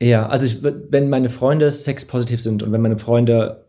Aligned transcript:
Ja, 0.00 0.26
also 0.26 0.46
ich, 0.46 0.62
wenn 0.62 1.08
meine 1.08 1.30
Freunde 1.30 1.70
sexpositiv 1.70 2.40
sind 2.40 2.62
und 2.62 2.72
wenn 2.72 2.80
meine 2.80 2.98
Freunde 2.98 3.64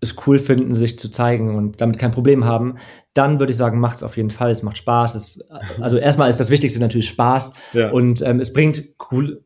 es 0.00 0.16
cool 0.26 0.38
finden, 0.38 0.74
sich 0.74 0.98
zu 0.98 1.10
zeigen 1.10 1.56
und 1.56 1.80
damit 1.80 1.98
kein 1.98 2.12
Problem 2.12 2.44
haben, 2.44 2.76
dann 3.14 3.40
würde 3.40 3.50
ich 3.50 3.56
sagen, 3.56 3.80
macht 3.80 3.96
es 3.96 4.02
auf 4.02 4.16
jeden 4.16 4.30
Fall. 4.30 4.50
Es 4.50 4.62
macht 4.62 4.78
Spaß. 4.78 5.14
Es, 5.14 5.48
also 5.80 5.96
erstmal 5.96 6.30
ist 6.30 6.38
das 6.38 6.50
Wichtigste 6.50 6.80
natürlich 6.80 7.08
Spaß 7.08 7.54
ja. 7.72 7.90
und 7.90 8.22
ähm, 8.22 8.38
es 8.38 8.52
bringt 8.52 8.82
cool 9.10 9.44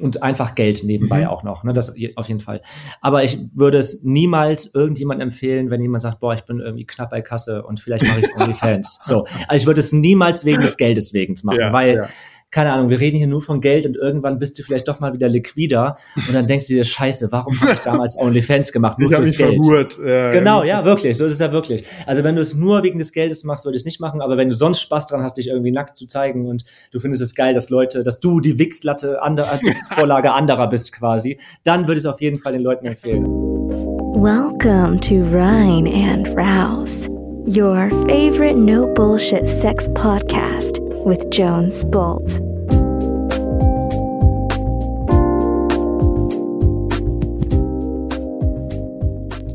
und 0.00 0.22
einfach 0.22 0.54
Geld 0.54 0.82
nebenbei 0.84 1.22
mhm. 1.22 1.26
auch 1.28 1.42
noch. 1.42 1.64
Ne? 1.64 1.72
Das 1.72 1.94
auf 2.16 2.28
jeden 2.28 2.40
Fall. 2.40 2.60
Aber 3.00 3.24
ich 3.24 3.38
würde 3.54 3.78
es 3.78 4.02
niemals 4.02 4.74
irgendjemandem 4.74 5.28
empfehlen, 5.28 5.70
wenn 5.70 5.80
jemand 5.80 6.02
sagt, 6.02 6.20
boah, 6.20 6.34
ich 6.34 6.44
bin 6.44 6.60
irgendwie 6.60 6.86
knapp 6.86 7.10
bei 7.10 7.22
Kasse 7.22 7.62
und 7.64 7.80
vielleicht 7.80 8.06
mache 8.06 8.20
ich 8.20 8.36
OnlyFans. 8.40 9.00
so, 9.04 9.26
also 9.48 9.62
ich 9.62 9.66
würde 9.66 9.80
es 9.80 9.92
niemals 9.92 10.44
wegen 10.44 10.60
des 10.60 10.76
Geldes 10.76 11.14
wegen 11.14 11.34
machen, 11.44 11.60
ja, 11.60 11.72
weil 11.72 11.96
ja 11.96 12.08
keine 12.54 12.72
Ahnung, 12.72 12.88
wir 12.88 13.00
reden 13.00 13.16
hier 13.16 13.26
nur 13.26 13.42
von 13.42 13.60
Geld 13.60 13.84
und 13.84 13.96
irgendwann 13.96 14.38
bist 14.38 14.56
du 14.56 14.62
vielleicht 14.62 14.86
doch 14.86 15.00
mal 15.00 15.12
wieder 15.12 15.28
liquider 15.28 15.96
und 16.28 16.34
dann 16.34 16.46
denkst 16.46 16.68
du 16.68 16.74
dir, 16.74 16.84
scheiße, 16.84 17.32
warum 17.32 17.60
habe 17.60 17.72
ich 17.72 17.80
damals 17.80 18.16
OnlyFans 18.16 18.70
gemacht? 18.70 18.96
Nur 19.00 19.10
ich 19.10 19.16
fürs 19.16 19.26
mich 19.26 19.38
Geld. 19.38 19.54
Verhurt. 19.60 19.98
Ja, 19.98 20.30
genau, 20.30 20.62
ja, 20.62 20.84
wirklich, 20.84 21.18
so 21.18 21.24
ist 21.24 21.32
es 21.32 21.40
ja 21.40 21.50
wirklich. 21.50 21.84
Also 22.06 22.22
wenn 22.22 22.36
du 22.36 22.40
es 22.40 22.54
nur 22.54 22.84
wegen 22.84 23.00
des 23.00 23.10
Geldes 23.10 23.42
machst, 23.42 23.64
würde 23.64 23.74
ich 23.74 23.80
es 23.80 23.84
nicht 23.84 23.98
machen, 23.98 24.20
aber 24.20 24.36
wenn 24.36 24.48
du 24.48 24.54
sonst 24.54 24.80
Spaß 24.82 25.08
dran 25.08 25.24
hast, 25.24 25.36
dich 25.36 25.48
irgendwie 25.48 25.72
nackt 25.72 25.96
zu 25.96 26.06
zeigen 26.06 26.46
und 26.46 26.64
du 26.92 27.00
findest 27.00 27.24
es 27.24 27.34
geil, 27.34 27.54
dass 27.54 27.70
Leute, 27.70 28.04
dass 28.04 28.20
du 28.20 28.38
die 28.38 28.56
Wichslatte, 28.56 29.20
anderer, 29.20 29.60
Wichsvorlage 29.60 30.32
anderer 30.32 30.68
bist 30.68 30.92
quasi, 30.92 31.40
dann 31.64 31.88
würde 31.88 31.94
ich 31.94 32.04
es 32.04 32.06
auf 32.06 32.20
jeden 32.20 32.38
Fall 32.38 32.52
den 32.52 32.62
Leuten 32.62 32.86
empfehlen. 32.86 33.24
Welcome 33.24 35.00
to 35.00 35.16
Rhine 35.16 35.88
and 35.88 36.28
Rouse, 36.36 37.08
your 37.48 37.90
favorite 38.06 38.54
no 38.54 38.86
bullshit 38.94 39.48
sex 39.48 39.88
podcast 39.94 40.78
with 41.04 41.28
Jones 41.30 41.84
Bolt. 41.84 42.53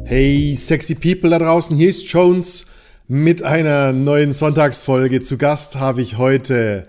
Hey, 0.09 0.55
sexy 0.55 0.95
people 0.95 1.29
da 1.29 1.37
draußen, 1.37 1.77
hier 1.77 1.87
ist 1.87 2.11
Jones 2.11 2.65
mit 3.07 3.43
einer 3.43 3.93
neuen 3.93 4.33
Sonntagsfolge. 4.33 5.21
Zu 5.21 5.37
Gast 5.37 5.75
habe 5.75 6.01
ich 6.01 6.17
heute 6.17 6.87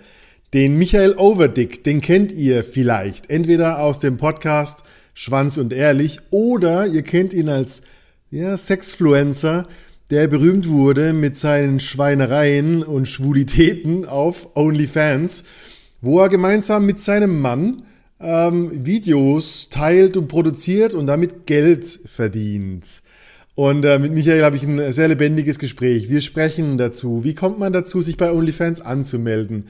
den 0.54 0.78
Michael 0.78 1.16
Overdick. 1.18 1.84
Den 1.84 2.00
kennt 2.00 2.32
ihr 2.32 2.64
vielleicht 2.64 3.28
entweder 3.28 3.80
aus 3.80 3.98
dem 3.98 4.16
Podcast 4.16 4.84
Schwanz 5.12 5.58
und 5.58 5.74
Ehrlich 5.74 6.20
oder 6.30 6.86
ihr 6.86 7.02
kennt 7.02 7.34
ihn 7.34 7.50
als 7.50 7.82
ja, 8.30 8.56
Sexfluencer, 8.56 9.68
der 10.08 10.26
berühmt 10.26 10.66
wurde 10.66 11.12
mit 11.12 11.36
seinen 11.36 11.78
Schweinereien 11.78 12.82
und 12.82 13.06
Schwulitäten 13.06 14.06
auf 14.06 14.56
OnlyFans, 14.56 15.44
wo 16.00 16.20
er 16.20 16.30
gemeinsam 16.30 16.86
mit 16.86 17.00
seinem 17.00 17.38
Mann 17.42 17.82
ähm, 18.18 18.86
Videos 18.86 19.68
teilt 19.68 20.16
und 20.16 20.28
produziert 20.28 20.94
und 20.94 21.06
damit 21.06 21.44
Geld 21.44 21.84
verdient. 21.84 22.86
Und 23.60 23.84
äh, 23.84 23.98
mit 23.98 24.14
Michael 24.14 24.42
habe 24.42 24.56
ich 24.56 24.62
ein 24.62 24.90
sehr 24.90 25.08
lebendiges 25.08 25.58
Gespräch. 25.58 26.08
Wir 26.08 26.22
sprechen 26.22 26.78
dazu. 26.78 27.24
Wie 27.24 27.34
kommt 27.34 27.58
man 27.58 27.74
dazu, 27.74 28.00
sich 28.00 28.16
bei 28.16 28.32
OnlyFans 28.32 28.80
anzumelden? 28.80 29.66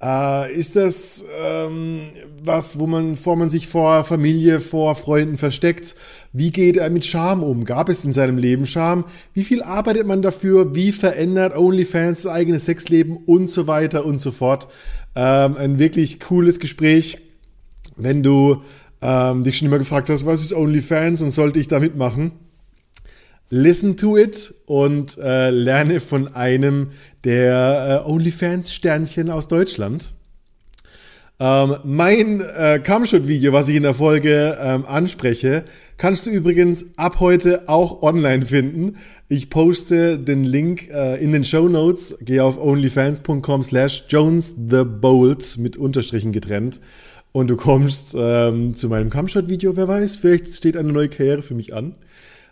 Äh, 0.00 0.54
ist 0.54 0.76
das 0.76 1.24
ähm, 1.42 2.02
was, 2.40 2.78
wo 2.78 2.86
man, 2.86 3.16
vor 3.16 3.34
man 3.34 3.50
sich 3.50 3.66
vor 3.66 4.04
Familie, 4.04 4.60
vor 4.60 4.94
Freunden 4.94 5.38
versteckt? 5.38 5.96
Wie 6.32 6.50
geht 6.50 6.76
er 6.76 6.88
mit 6.88 7.04
Scham 7.04 7.42
um? 7.42 7.64
Gab 7.64 7.88
es 7.88 8.04
in 8.04 8.12
seinem 8.12 8.38
Leben 8.38 8.64
Scham? 8.64 9.06
Wie 9.34 9.42
viel 9.42 9.60
arbeitet 9.60 10.06
man 10.06 10.22
dafür? 10.22 10.76
Wie 10.76 10.92
verändert 10.92 11.56
OnlyFans 11.56 12.22
das 12.22 12.32
eigene 12.32 12.60
Sexleben 12.60 13.16
und 13.26 13.50
so 13.50 13.66
weiter 13.66 14.04
und 14.04 14.20
so 14.20 14.30
fort? 14.30 14.68
Ähm, 15.16 15.56
ein 15.56 15.78
wirklich 15.80 16.20
cooles 16.20 16.60
Gespräch. 16.60 17.18
Wenn 17.96 18.22
du 18.22 18.62
ähm, 19.00 19.42
dich 19.42 19.58
schon 19.58 19.66
immer 19.66 19.78
gefragt 19.78 20.10
hast, 20.10 20.26
was 20.26 20.42
ist 20.42 20.54
OnlyFans 20.54 21.22
und 21.22 21.32
sollte 21.32 21.58
ich 21.58 21.66
da 21.66 21.80
mitmachen? 21.80 22.30
Listen 23.52 23.98
to 23.98 24.16
it 24.16 24.54
und 24.64 25.18
äh, 25.18 25.50
lerne 25.50 26.00
von 26.00 26.34
einem 26.34 26.92
der 27.22 28.02
äh, 28.06 28.10
OnlyFans-Sternchen 28.10 29.28
aus 29.28 29.46
Deutschland. 29.46 30.08
Ähm, 31.38 31.76
mein 31.84 32.40
äh, 32.40 32.80
Cumshot-Video, 32.82 33.52
was 33.52 33.68
ich 33.68 33.76
in 33.76 33.82
der 33.82 33.92
Folge 33.92 34.56
ähm, 34.58 34.86
anspreche, 34.86 35.64
kannst 35.98 36.24
du 36.24 36.30
übrigens 36.30 36.96
ab 36.96 37.20
heute 37.20 37.68
auch 37.68 38.00
online 38.00 38.46
finden. 38.46 38.96
Ich 39.28 39.50
poste 39.50 40.18
den 40.18 40.44
Link 40.44 40.88
äh, 40.88 41.22
in 41.22 41.32
den 41.32 41.44
Show 41.44 41.68
Notes. 41.68 42.20
Geh 42.22 42.40
auf 42.40 42.56
onlyfans.com 42.58 43.62
slash 43.62 44.04
jonesthebold 44.08 45.58
mit 45.58 45.76
Unterstrichen 45.76 46.32
getrennt 46.32 46.80
und 47.32 47.48
du 47.48 47.56
kommst 47.56 48.14
ähm, 48.16 48.74
zu 48.74 48.88
meinem 48.88 49.10
Cumshot-Video. 49.10 49.76
Wer 49.76 49.88
weiß, 49.88 50.16
vielleicht 50.16 50.54
steht 50.54 50.78
eine 50.78 50.90
neue 50.90 51.10
Karriere 51.10 51.42
für 51.42 51.54
mich 51.54 51.74
an. 51.74 51.96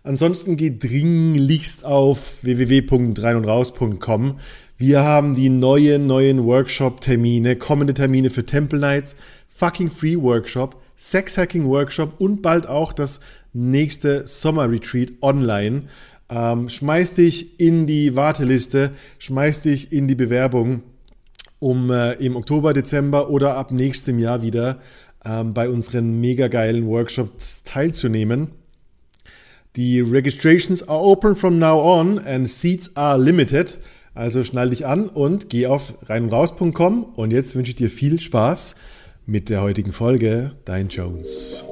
Ansonsten 0.03 0.56
geht 0.56 0.83
dringlichst 0.83 1.84
auf 1.84 2.43
www.reinundraus.com. 2.43 4.38
Wir 4.78 5.05
haben 5.05 5.34
die 5.34 5.50
neuen, 5.50 6.06
neuen 6.06 6.44
Workshop-Termine, 6.44 7.56
kommende 7.56 7.93
Termine 7.93 8.31
für 8.31 8.47
Temple 8.47 8.78
Nights, 8.78 9.16
Fucking 9.49 9.91
Free 9.91 10.16
Workshop, 10.16 10.81
Sex 10.97 11.37
Hacking 11.37 11.66
Workshop 11.66 12.15
und 12.19 12.41
bald 12.41 12.66
auch 12.66 12.94
das 12.94 13.21
nächste 13.53 14.27
Sommer 14.27 14.71
Retreat 14.71 15.10
online. 15.21 15.83
Ähm, 16.31 16.71
schmeiß 16.71 17.15
dich 17.15 17.60
in 17.60 17.87
die 17.87 18.16
Warteliste, 18.16 18.93
schmeiß 19.19 19.65
dich 19.65 19.93
in 19.93 20.09
die 20.09 20.15
Bewerbung, 20.15 20.83
um 21.59 21.91
äh, 21.91 22.12
im 22.15 22.37
Oktober, 22.37 22.72
Dezember 22.72 23.28
oder 23.28 23.56
ab 23.56 23.71
nächstem 23.71 24.19
Jahr 24.19 24.41
wieder 24.41 24.81
ähm, 25.27 25.53
bei 25.53 25.69
unseren 25.69 26.21
mega 26.22 26.49
geilen 26.49 26.87
Workshops 26.87 27.65
teilzunehmen. 27.65 28.53
Die 29.76 30.00
Registrations 30.00 30.88
are 30.88 30.98
open 30.98 31.36
from 31.36 31.60
now 31.60 31.78
on 31.78 32.19
and 32.19 32.48
seats 32.48 32.97
are 32.97 33.16
limited. 33.16 33.78
Also 34.14 34.42
schnall 34.42 34.70
dich 34.70 34.84
an 34.84 35.08
und 35.08 35.48
geh 35.48 35.66
auf 35.66 35.94
reinundraus.com 36.08 37.04
und 37.04 37.31
jetzt 37.31 37.54
wünsche 37.54 37.70
ich 37.70 37.76
dir 37.76 37.88
viel 37.88 38.19
Spaß 38.19 38.75
mit 39.26 39.48
der 39.48 39.62
heutigen 39.62 39.92
Folge. 39.92 40.56
Dein 40.64 40.88
Jones. 40.88 41.64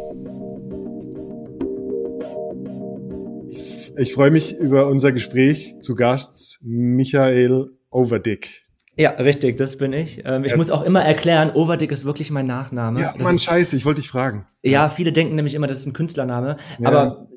Ich 3.97 4.13
freue 4.13 4.31
mich 4.31 4.57
über 4.57 4.87
unser 4.87 5.11
Gespräch 5.11 5.75
zu 5.81 5.97
Gast 5.97 6.61
Michael 6.63 7.73
Overdick. 7.91 8.63
Ja, 8.97 9.11
richtig, 9.11 9.57
das 9.57 9.77
bin 9.77 9.93
ich. 9.93 10.23
Ähm, 10.25 10.45
ich 10.45 10.51
Jetzt. 10.51 10.57
muss 10.57 10.71
auch 10.71 10.85
immer 10.85 11.03
erklären, 11.03 11.51
Overdick 11.51 11.91
ist 11.91 12.05
wirklich 12.05 12.31
mein 12.31 12.47
Nachname. 12.47 13.01
Ja, 13.01 13.15
Mann, 13.19 13.41
scheiße, 13.41 13.75
ich 13.75 13.85
wollte 13.85 14.01
dich 14.03 14.11
fragen. 14.11 14.47
Ja, 14.63 14.89
viele 14.89 15.11
denken 15.11 15.35
nämlich 15.35 15.55
immer, 15.55 15.67
das 15.67 15.81
ist 15.81 15.87
ein 15.87 15.95
Künstlername. 15.95 16.59
Ja. 16.79 16.89
Aber 16.89 17.29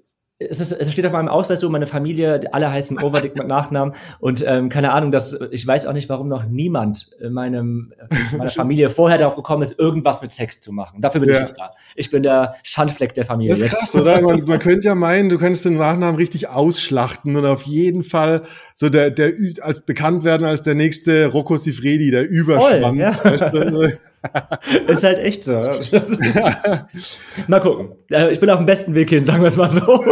es, 0.49 0.59
ist, 0.59 0.71
es 0.71 0.91
steht 0.91 1.05
auf 1.05 1.13
meinem 1.13 1.27
Ausweis 1.27 1.59
so, 1.59 1.69
meine 1.69 1.85
Familie, 1.85 2.41
alle 2.51 2.71
heißen 2.71 2.99
Overdick 3.01 3.35
mit 3.35 3.47
Nachnamen 3.47 3.93
und 4.19 4.43
ähm, 4.47 4.69
keine 4.69 4.91
Ahnung, 4.91 5.11
dass 5.11 5.37
ich 5.51 5.65
weiß 5.65 5.85
auch 5.85 5.93
nicht, 5.93 6.09
warum 6.09 6.27
noch 6.27 6.45
niemand 6.45 7.11
in 7.19 7.33
meinem 7.33 7.93
in 8.31 8.37
meiner 8.37 8.51
Familie 8.51 8.89
vorher 8.89 9.17
darauf 9.17 9.35
gekommen 9.35 9.63
ist, 9.63 9.77
irgendwas 9.77 10.21
mit 10.21 10.31
Sex 10.31 10.61
zu 10.61 10.71
machen. 10.71 11.01
Dafür 11.01 11.21
bin 11.21 11.29
ja. 11.29 11.35
ich 11.35 11.41
jetzt 11.41 11.57
da. 11.57 11.71
Ich 11.95 12.09
bin 12.09 12.23
der 12.23 12.55
Schandfleck 12.63 13.13
der 13.13 13.25
Familie. 13.25 13.51
Das 13.51 13.61
ist 13.61 13.71
krass, 13.71 13.93
jetzt. 13.93 14.01
oder? 14.01 14.21
Man, 14.21 14.43
man 14.45 14.59
könnte 14.59 14.87
ja 14.87 14.95
meinen, 14.95 15.29
du 15.29 15.37
könntest 15.37 15.65
den 15.65 15.77
Nachnamen 15.77 16.15
richtig 16.15 16.49
ausschlachten 16.49 17.35
und 17.35 17.45
auf 17.45 17.63
jeden 17.63 18.03
Fall 18.03 18.43
so 18.75 18.89
der 18.89 19.11
der 19.11 19.33
als 19.61 19.81
bekannt 19.81 20.23
werden 20.23 20.45
als 20.45 20.61
der 20.61 20.75
nächste 20.75 21.27
Rocco 21.27 21.57
Sifredi, 21.57 22.11
der 22.11 22.27
Überschwanz. 22.27 23.21
Voll, 23.21 23.31
ja. 23.31 23.39
weißt 23.39 23.53
du? 23.53 23.91
ist 24.87 25.03
halt 25.03 25.19
echt 25.19 25.43
so. 25.43 25.53
mal 27.47 27.59
gucken. 27.59 27.93
Äh, 28.09 28.31
ich 28.31 28.39
bin 28.39 28.49
auf 28.49 28.59
dem 28.59 28.65
besten 28.65 28.93
Weg 28.93 29.09
hin, 29.09 29.23
sagen 29.23 29.41
wir 29.41 29.47
es 29.47 29.57
mal 29.57 29.69
so. 29.69 30.03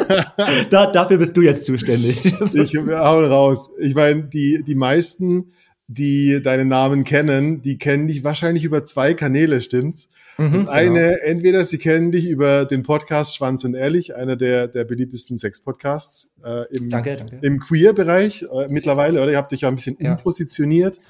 da, 0.70 0.90
dafür 0.90 1.18
bist 1.18 1.36
du 1.36 1.42
jetzt 1.42 1.66
zuständig. 1.66 2.24
ich 2.24 2.76
hau 2.76 3.20
raus. 3.24 3.70
Ich 3.78 3.94
meine, 3.94 4.24
die, 4.24 4.62
die 4.66 4.74
meisten, 4.74 5.52
die 5.86 6.42
deinen 6.42 6.68
Namen 6.68 7.04
kennen, 7.04 7.60
die 7.62 7.78
kennen 7.78 8.08
dich 8.08 8.24
wahrscheinlich 8.24 8.64
über 8.64 8.84
zwei 8.84 9.14
Kanäle, 9.14 9.60
stimmt's? 9.60 10.10
Mhm, 10.38 10.52
das 10.52 10.68
eine, 10.68 11.00
genau. 11.00 11.24
entweder 11.24 11.64
sie 11.66 11.76
kennen 11.76 12.10
dich 12.10 12.26
über 12.26 12.64
den 12.64 12.82
Podcast 12.82 13.36
Schwanz 13.36 13.64
und 13.64 13.74
Ehrlich, 13.74 14.16
einer 14.16 14.36
der, 14.36 14.66
der 14.66 14.84
beliebtesten 14.84 15.36
Sex-Podcasts 15.36 16.34
äh, 16.42 16.64
im, 16.74 16.88
danke, 16.88 17.16
danke. 17.16 17.38
im 17.42 17.60
Queer-Bereich 17.60 18.44
äh, 18.50 18.68
mittlerweile, 18.68 19.22
oder? 19.22 19.32
Ihr 19.32 19.36
habt 19.36 19.52
euch 19.52 19.60
ja 19.60 19.68
ein 19.68 19.76
bisschen 19.76 19.98
ja. 20.00 20.12
umpositioniert. 20.12 21.00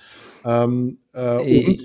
Ähm, 0.44 0.98
äh, 1.12 1.68
und 1.68 1.82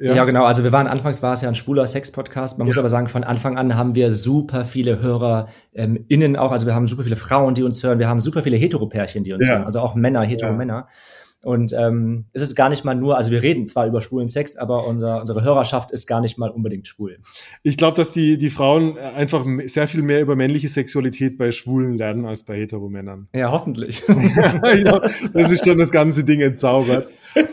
ja. 0.00 0.14
ja. 0.14 0.24
genau. 0.24 0.44
Also 0.44 0.64
wir 0.64 0.72
waren 0.72 0.86
anfangs 0.86 1.22
war 1.22 1.32
es 1.32 1.42
ja 1.42 1.48
ein 1.48 1.54
schwuler 1.54 1.86
Sex-Podcast. 1.86 2.58
Man 2.58 2.66
ja. 2.66 2.70
muss 2.70 2.78
aber 2.78 2.88
sagen, 2.88 3.06
von 3.06 3.24
Anfang 3.24 3.58
an 3.58 3.76
haben 3.76 3.94
wir 3.94 4.10
super 4.10 4.64
viele 4.64 5.00
Hörer 5.00 5.48
ähm, 5.74 6.04
innen 6.08 6.36
auch. 6.36 6.52
Also 6.52 6.66
wir 6.66 6.74
haben 6.74 6.86
super 6.86 7.04
viele 7.04 7.16
Frauen, 7.16 7.54
die 7.54 7.62
uns 7.62 7.82
hören. 7.82 7.98
Wir 7.98 8.08
haben 8.08 8.20
super 8.20 8.42
viele 8.42 8.56
Heteropärchen, 8.56 9.24
die 9.24 9.32
uns 9.32 9.46
ja. 9.46 9.54
hören. 9.54 9.64
Also 9.64 9.80
auch 9.80 9.94
Männer, 9.94 10.22
Hetero-Männer. 10.22 10.88
Und 11.42 11.72
ähm, 11.72 12.26
es 12.34 12.42
ist 12.42 12.54
gar 12.54 12.68
nicht 12.68 12.84
mal 12.84 12.94
nur, 12.94 13.16
also 13.16 13.30
wir 13.30 13.42
reden 13.42 13.66
zwar 13.66 13.86
über 13.86 14.02
schwulen 14.02 14.28
Sex, 14.28 14.58
aber 14.58 14.86
unser, 14.86 15.20
unsere 15.20 15.42
Hörerschaft 15.42 15.90
ist 15.90 16.06
gar 16.06 16.20
nicht 16.20 16.36
mal 16.36 16.50
unbedingt 16.50 16.86
schwul. 16.86 17.18
Ich 17.62 17.78
glaube, 17.78 17.96
dass 17.96 18.12
die, 18.12 18.36
die 18.36 18.50
Frauen 18.50 18.98
einfach 18.98 19.46
sehr 19.64 19.88
viel 19.88 20.02
mehr 20.02 20.20
über 20.20 20.36
männliche 20.36 20.68
Sexualität 20.68 21.38
bei 21.38 21.50
Schwulen 21.50 21.96
lernen 21.96 22.26
als 22.26 22.42
bei 22.42 22.58
Heteromännern. 22.58 23.28
Ja, 23.32 23.50
hoffentlich. 23.50 24.02
ja, 24.08 25.00
das 25.32 25.50
ist 25.50 25.64
schon 25.64 25.78
das 25.78 25.90
ganze 25.90 26.24
Ding 26.24 26.40
entzaubert. 26.40 27.10
Äh, 27.34 27.46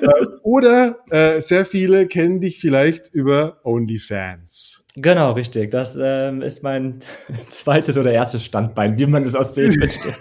oder 0.44 0.98
äh, 1.10 1.42
sehr 1.42 1.66
viele 1.66 2.08
kennen 2.08 2.42
dich 2.42 2.60
vielleicht 2.60 3.14
über 3.14 3.60
OnlyFans. 3.64 4.88
Genau, 4.96 5.34
richtig. 5.34 5.72
Das 5.72 5.98
ähm, 6.02 6.42
ist 6.42 6.64
mein 6.64 7.00
zweites 7.48 7.98
oder 7.98 8.12
erstes 8.12 8.44
Standbein, 8.44 8.98
wie 8.98 9.06
man 9.06 9.24
das 9.24 9.36
aussehen 9.36 9.76
möchte. 9.80 10.14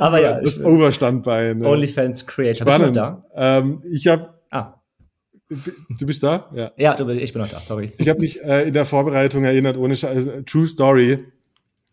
Aber 0.00 0.20
ja. 0.20 0.40
Das 0.40 0.62
Overstandbein. 0.62 1.58
Ne? 1.58 1.68
OnlyFans 1.68 2.26
Creator. 2.26 2.66
Spannend. 2.66 2.96
Da? 2.96 3.24
Ähm, 3.34 3.80
ich 3.90 4.06
habe. 4.06 4.34
Ah. 4.50 4.74
Du 5.48 6.06
bist 6.06 6.22
da? 6.22 6.50
Ja. 6.54 6.72
Ja, 6.76 6.94
du, 6.94 7.08
ich 7.10 7.32
bin 7.32 7.42
noch 7.42 7.48
da, 7.48 7.60
sorry. 7.60 7.92
Ich 7.98 8.08
habe 8.08 8.20
mich 8.20 8.42
äh, 8.42 8.68
in 8.68 8.74
der 8.74 8.86
Vorbereitung 8.86 9.44
erinnert, 9.44 9.76
ohne 9.76 9.96
Scheiß, 9.96 10.28
also, 10.28 10.42
True 10.42 10.66
Story. 10.66 11.24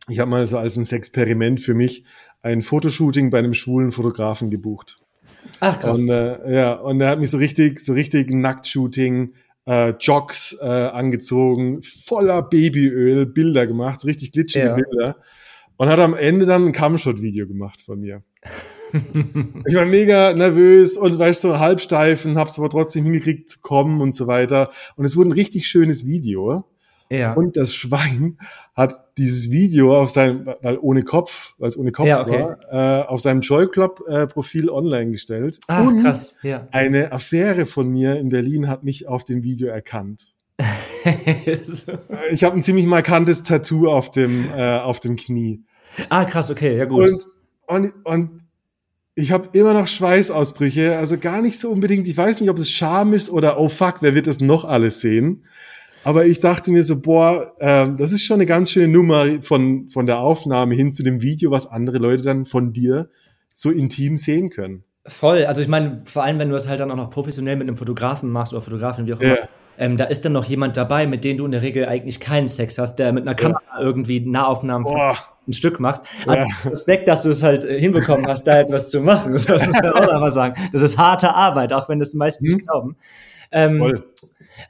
Ich 0.08 0.20
habe 0.20 0.32
mal 0.32 0.48
so 0.48 0.58
als 0.58 0.78
ein 0.78 0.86
Experiment 0.96 1.60
für 1.62 1.74
mich 1.74 2.06
ein 2.42 2.62
Fotoshooting 2.62 3.30
bei 3.30 3.40
einem 3.40 3.54
schwulen 3.54 3.92
Fotografen 3.92 4.50
gebucht. 4.50 5.00
Ach 5.60 5.80
krass. 5.80 5.98
Und, 5.98 6.10
äh, 6.10 6.54
ja, 6.54 6.74
und 6.74 7.02
er 7.02 7.10
hat 7.10 7.20
mich 7.20 7.30
so 7.30 7.38
richtig, 7.38 7.80
so 7.80 7.94
richtig 7.94 8.32
Nacktshooting, 8.32 9.34
äh, 9.68 9.94
Jogs 10.00 10.58
äh, 10.62 10.66
angezogen, 10.66 11.82
voller 11.82 12.42
Babyöl, 12.42 13.26
Bilder 13.26 13.68
gemacht, 13.68 14.06
richtig 14.06 14.32
glitschige 14.32 14.66
ja. 14.66 14.76
Bilder. 14.76 15.18
Und 15.78 15.88
hat 15.88 16.00
am 16.00 16.14
Ende 16.14 16.46
dann 16.46 16.66
ein 16.66 16.74
Cumshot-Video 16.74 17.48
gemacht 17.48 17.80
von 17.80 18.02
mir. 18.02 18.24
ich 19.66 19.76
war 19.76 19.86
mega 19.86 20.34
nervös 20.34 20.98
und 20.98 21.18
weißt 21.18 21.44
du, 21.44 21.50
so 21.50 21.60
halbsteifen, 21.60 22.38
hab's 22.38 22.58
aber 22.58 22.70
trotzdem 22.70 23.06
hingekriegt 23.06 23.50
zu 23.50 23.60
kommen 23.62 24.02
und 24.02 24.14
so 24.14 24.28
weiter. 24.28 24.72
Und 24.98 25.06
es 25.06 25.16
wurde 25.16 25.30
ein 25.30 25.34
richtig 25.34 25.68
schönes 25.68 26.06
Video. 26.06 26.66
Ja. 27.12 27.34
Und 27.34 27.58
das 27.58 27.74
Schwein 27.74 28.38
hat 28.76 28.94
dieses 29.18 29.50
Video 29.50 30.00
auf 30.00 30.12
seinem, 30.12 30.48
weil 30.62 30.78
ohne 30.80 31.04
Kopf, 31.04 31.56
weil 31.58 31.70
es 31.70 31.78
ohne 31.78 31.92
Kopf 31.92 32.08
ja, 32.08 32.22
okay. 32.22 32.56
war, 32.72 33.02
äh, 33.02 33.08
auf 33.08 33.20
seinem 33.20 33.42
Joy 33.42 33.68
Club 33.68 34.02
äh, 34.08 34.28
Profil 34.28 34.70
online 34.70 35.12
gestellt. 35.12 35.60
Ach, 35.68 35.88
und 35.88 36.04
krass, 36.04 36.38
ja. 36.44 36.68
Eine 36.72 37.12
Affäre 37.12 37.66
von 37.66 37.90
mir 37.90 38.20
in 38.20 38.30
Berlin 38.30 38.68
hat 38.68 38.84
mich 38.84 39.08
auf 39.08 39.24
dem 39.24 39.44
Video 39.44 39.70
erkannt. 39.70 40.36
ich 42.32 42.44
habe 42.44 42.56
ein 42.56 42.64
ziemlich 42.64 42.86
markantes 42.86 43.44
Tattoo 43.44 43.90
auf 43.90 44.12
dem, 44.12 44.50
äh, 44.50 44.78
auf 44.78 45.00
dem 45.00 45.16
Knie. 45.16 45.64
Ah, 46.10 46.26
krass, 46.26 46.52
okay, 46.52 46.78
ja 46.78 46.86
gut. 46.86 47.10
Und, 47.10 47.28
und, 47.66 47.94
und 48.06 48.44
ich 49.16 49.32
habe 49.32 49.50
immer 49.54 49.74
noch 49.74 49.88
Schweißausbrüche, 49.88 50.98
also 50.98 51.18
gar 51.18 51.42
nicht 51.42 51.60
so 51.60 51.70
unbedingt, 51.70 52.08
ich 52.08 52.16
weiß 52.16 52.40
nicht, 52.42 52.50
ob 52.50 52.58
es 52.58 52.70
Scham 52.70 53.14
ist 53.14 53.30
oder 53.30 53.60
oh 53.60 53.70
fuck, 53.70 53.96
wer 54.02 54.16
wird 54.16 54.28
das 54.28 54.40
noch 54.40 54.64
alles 54.64 55.02
sehen? 55.02 55.44
Aber 56.10 56.26
ich 56.26 56.40
dachte 56.40 56.72
mir 56.72 56.84
so, 56.84 57.00
boah, 57.04 57.54
äh, 57.60 57.88
das 57.96 58.12
ist 58.12 58.24
schon 58.24 58.38
eine 58.38 58.48
ganz 58.48 58.72
schöne 58.72 58.88
Nummer 58.88 59.28
von, 59.44 59.92
von 59.92 60.08
der 60.08 60.18
Aufnahme 60.18 60.74
hin 60.74 60.92
zu 60.92 61.04
dem 61.04 61.22
Video, 61.22 61.52
was 61.52 61.68
andere 61.68 62.00
Leute 62.00 62.24
dann 62.24 62.48
von 62.48 62.74
dir 62.74 63.12
so 63.54 63.70
intim 63.70 64.18
sehen 64.18 64.50
können. 64.50 64.84
Voll, 65.06 65.46
also 65.46 65.62
ich 65.62 65.68
meine, 65.68 66.02
vor 66.06 66.24
allem, 66.24 66.40
wenn 66.40 66.50
du 66.50 66.54
das 66.54 66.68
halt 66.68 66.80
dann 66.80 66.90
auch 66.90 66.96
noch 66.96 67.12
professionell 67.12 67.58
mit 67.58 67.68
einem 67.68 67.78
Fotografen 67.78 68.32
machst 68.32 68.54
oder 68.54 68.62
Fotografin, 68.64 69.06
wie 69.06 69.14
auch 69.14 69.20
immer, 69.20 69.36
ja. 69.36 69.48
ähm, 69.78 69.98
da 69.98 70.06
ist 70.06 70.26
dann 70.26 70.32
noch 70.32 70.46
jemand 70.46 70.78
dabei, 70.78 71.06
mit 71.06 71.24
dem 71.24 71.38
du 71.38 71.46
in 71.46 71.52
der 71.52 71.62
Regel 71.62 71.86
eigentlich 71.86 72.20
keinen 72.20 72.48
Sex 72.48 72.80
hast, 72.80 72.96
der 72.96 73.14
mit 73.14 73.28
einer 73.28 73.36
Kamera 73.36 73.62
ja. 73.76 73.80
irgendwie 73.80 74.20
Nahaufnahmen 74.20 74.88
von 74.88 75.00
ein 75.48 75.54
Stück 75.54 75.80
macht. 75.80 76.02
Also 76.26 76.44
ja. 76.44 76.72
Respekt, 76.72 77.08
dass 77.08 77.22
du 77.22 77.30
es 77.30 77.44
halt 77.44 77.66
äh, 77.66 77.80
hinbekommen 77.80 78.26
hast, 78.26 78.46
da 78.46 78.60
etwas 78.60 78.90
zu 78.90 79.02
machen. 79.02 79.34
Das 79.48 79.48
muss 79.48 79.74
man 79.74 79.94
auch 79.94 80.08
einmal 80.08 80.32
sagen. 80.32 80.60
Das 80.72 80.82
ist 80.82 80.98
harte 80.98 81.36
Arbeit, 81.36 81.72
auch 81.72 81.88
wenn 81.88 82.00
das 82.00 82.10
die 82.10 82.18
meisten 82.18 82.48
hm. 82.48 82.56
nicht 82.56 82.68
glauben. 82.68 82.96
Ähm, 83.52 83.78
Voll. 83.78 84.04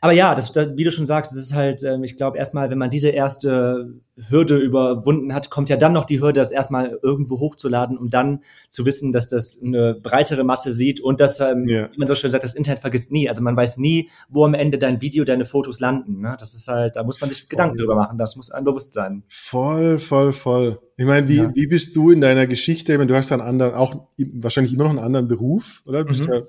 Aber 0.01 0.13
ja, 0.13 0.35
das, 0.35 0.55
wie 0.55 0.83
du 0.83 0.91
schon 0.91 1.05
sagst, 1.05 1.31
es 1.31 1.37
ist 1.37 1.55
halt, 1.55 1.83
ähm, 1.83 2.03
ich 2.03 2.15
glaube, 2.15 2.37
erstmal, 2.37 2.69
wenn 2.69 2.77
man 2.77 2.89
diese 2.89 3.09
erste 3.09 3.93
Hürde 4.27 4.57
überwunden 4.57 5.33
hat, 5.33 5.49
kommt 5.49 5.69
ja 5.69 5.77
dann 5.77 5.93
noch 5.93 6.05
die 6.05 6.19
Hürde, 6.19 6.39
das 6.39 6.51
erstmal 6.51 6.99
irgendwo 7.01 7.39
hochzuladen, 7.39 7.97
um 7.97 8.09
dann 8.09 8.41
zu 8.69 8.85
wissen, 8.85 9.11
dass 9.11 9.27
das 9.27 9.61
eine 9.63 9.93
breitere 9.95 10.43
Masse 10.43 10.71
sieht 10.71 10.99
und 10.99 11.19
dass, 11.19 11.39
ähm, 11.39 11.67
ja. 11.67 11.89
wie 11.91 11.97
man 11.97 12.07
so 12.07 12.15
schön 12.15 12.31
sagt, 12.31 12.43
das 12.43 12.53
Internet 12.53 12.79
vergisst 12.79 13.11
nie. 13.11 13.29
Also 13.29 13.41
man 13.41 13.55
weiß 13.55 13.77
nie, 13.77 14.09
wo 14.27 14.45
am 14.45 14.53
Ende 14.53 14.77
dein 14.77 15.01
Video, 15.01 15.23
deine 15.23 15.45
Fotos 15.45 15.79
landen. 15.79 16.21
Ne? 16.21 16.35
Das 16.39 16.53
ist 16.53 16.67
halt, 16.67 16.95
da 16.95 17.03
muss 17.03 17.21
man 17.21 17.29
sich 17.29 17.41
voll. 17.41 17.49
Gedanken 17.49 17.77
drüber 17.77 17.95
machen. 17.95 18.17
Das 18.17 18.35
muss 18.35 18.51
einem 18.51 18.65
bewusst 18.65 18.93
sein. 18.93 19.23
Voll, 19.29 19.99
voll, 19.99 20.33
voll. 20.33 20.79
Ich 20.97 21.05
meine, 21.05 21.27
wie, 21.29 21.37
ja. 21.37 21.51
wie 21.53 21.67
bist 21.67 21.95
du 21.95 22.11
in 22.11 22.21
deiner 22.21 22.45
Geschichte? 22.45 22.91
Ich 22.91 22.97
meine, 22.97 23.07
du 23.07 23.15
hast 23.15 23.31
einen 23.31 23.41
anderen, 23.41 23.73
auch 23.73 23.95
wahrscheinlich 24.17 24.73
immer 24.73 24.83
noch 24.83 24.91
einen 24.91 24.99
anderen 24.99 25.27
Beruf, 25.27 25.81
oder? 25.85 26.03
Du 26.03 26.09
bist 26.09 26.27
mhm. 26.27 26.33
ja 26.33 26.41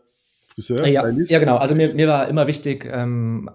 Friseur, 0.61 0.87
ja, 0.87 1.09
ja, 1.09 1.39
genau. 1.39 1.57
Also 1.57 1.75
mir, 1.75 1.95
mir 1.95 2.09
war 2.09 2.29
immer 2.29 2.47
wichtig, 2.47 2.89
ähm, 2.91 3.51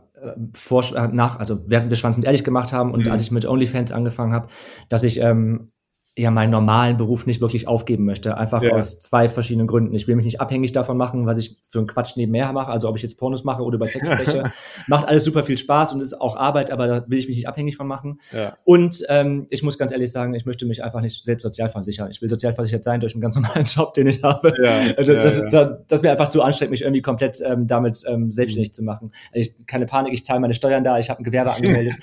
vor, 0.53 0.83
nach, 1.11 1.39
also 1.39 1.59
während 1.67 1.89
wir 1.89 1.97
Schwanz 1.97 2.17
und 2.17 2.25
ehrlich 2.25 2.43
gemacht 2.43 2.73
haben 2.73 2.91
und 2.91 3.05
mhm. 3.05 3.11
als 3.11 3.23
ich 3.23 3.31
mit 3.31 3.45
OnlyFans 3.45 3.91
angefangen 3.91 4.33
habe, 4.33 4.47
dass 4.89 5.03
ich 5.03 5.19
ähm, 5.21 5.71
ja 6.17 6.31
meinen 6.31 6.51
normalen 6.51 6.95
Beruf 6.95 7.25
nicht 7.25 7.41
wirklich 7.41 7.67
aufgeben 7.67 8.05
möchte. 8.05 8.37
Einfach 8.37 8.63
ja. 8.63 8.71
aus 8.71 8.99
zwei 8.99 9.27
verschiedenen 9.27 9.67
Gründen. 9.67 9.93
Ich 9.95 10.07
will 10.07 10.15
mich 10.15 10.23
nicht 10.23 10.39
abhängig 10.39 10.71
davon 10.71 10.95
machen, 10.95 11.25
was 11.25 11.37
ich 11.37 11.57
für 11.69 11.79
einen 11.79 11.87
Quatsch 11.87 12.15
nebenher 12.15 12.53
mache. 12.53 12.71
Also 12.71 12.87
ob 12.87 12.95
ich 12.95 13.01
jetzt 13.01 13.19
Pornos 13.19 13.43
mache 13.43 13.61
oder 13.63 13.75
über 13.75 13.85
Sex 13.85 14.05
spreche. 14.13 14.49
Macht 14.87 15.07
alles 15.09 15.25
super 15.25 15.43
viel 15.43 15.57
Spaß 15.57 15.93
und 15.93 15.99
ist 15.99 16.19
auch 16.21 16.37
Arbeit, 16.37 16.71
aber 16.71 16.87
da 16.87 17.05
will 17.09 17.19
ich 17.19 17.27
mich 17.27 17.35
nicht 17.35 17.49
abhängig 17.49 17.75
von 17.75 17.87
machen. 17.87 18.21
Ja. 18.31 18.53
Und 18.63 19.03
ähm, 19.09 19.47
ich 19.49 19.61
muss 19.61 19.77
ganz 19.77 19.91
ehrlich 19.91 20.11
sagen, 20.11 20.33
ich 20.35 20.45
möchte 20.45 20.65
mich 20.65 20.83
einfach 20.83 21.01
nicht 21.01 21.21
selbst 21.25 21.43
sozialversichern. 21.43 22.09
Ich 22.09 22.21
will 22.21 22.29
sozialversichert 22.29 22.85
sein 22.85 23.01
durch 23.01 23.13
einen 23.13 23.21
ganz 23.21 23.35
normalen 23.35 23.65
Job, 23.65 23.93
den 23.93 24.07
ich 24.07 24.23
habe. 24.23 24.53
Ja. 24.63 24.95
Also 24.95 25.13
das, 25.13 25.23
das, 25.23 25.49
das, 25.49 25.71
das, 25.87 25.99
ist 25.99 26.03
mir 26.03 26.11
einfach 26.11 26.29
zu 26.29 26.41
anstrengend, 26.41 26.71
mich 26.71 26.83
irgendwie 26.83 27.01
komplett 27.01 27.41
ähm, 27.45 27.67
damit 27.67 28.03
ähm, 28.07 28.31
selbstständig 28.31 28.73
zu 28.73 28.83
machen. 28.83 29.11
Ich, 29.33 29.67
keine 29.67 29.85
Panik, 29.85 30.13
ich 30.13 30.23
zahle 30.23 30.39
meine 30.39 30.53
Steuern 30.53 30.85
da, 30.85 30.97
ich 30.97 31.09
habe 31.09 31.19
ein 31.19 31.23
Gewerbe 31.25 31.51
angemeldet. 31.55 31.93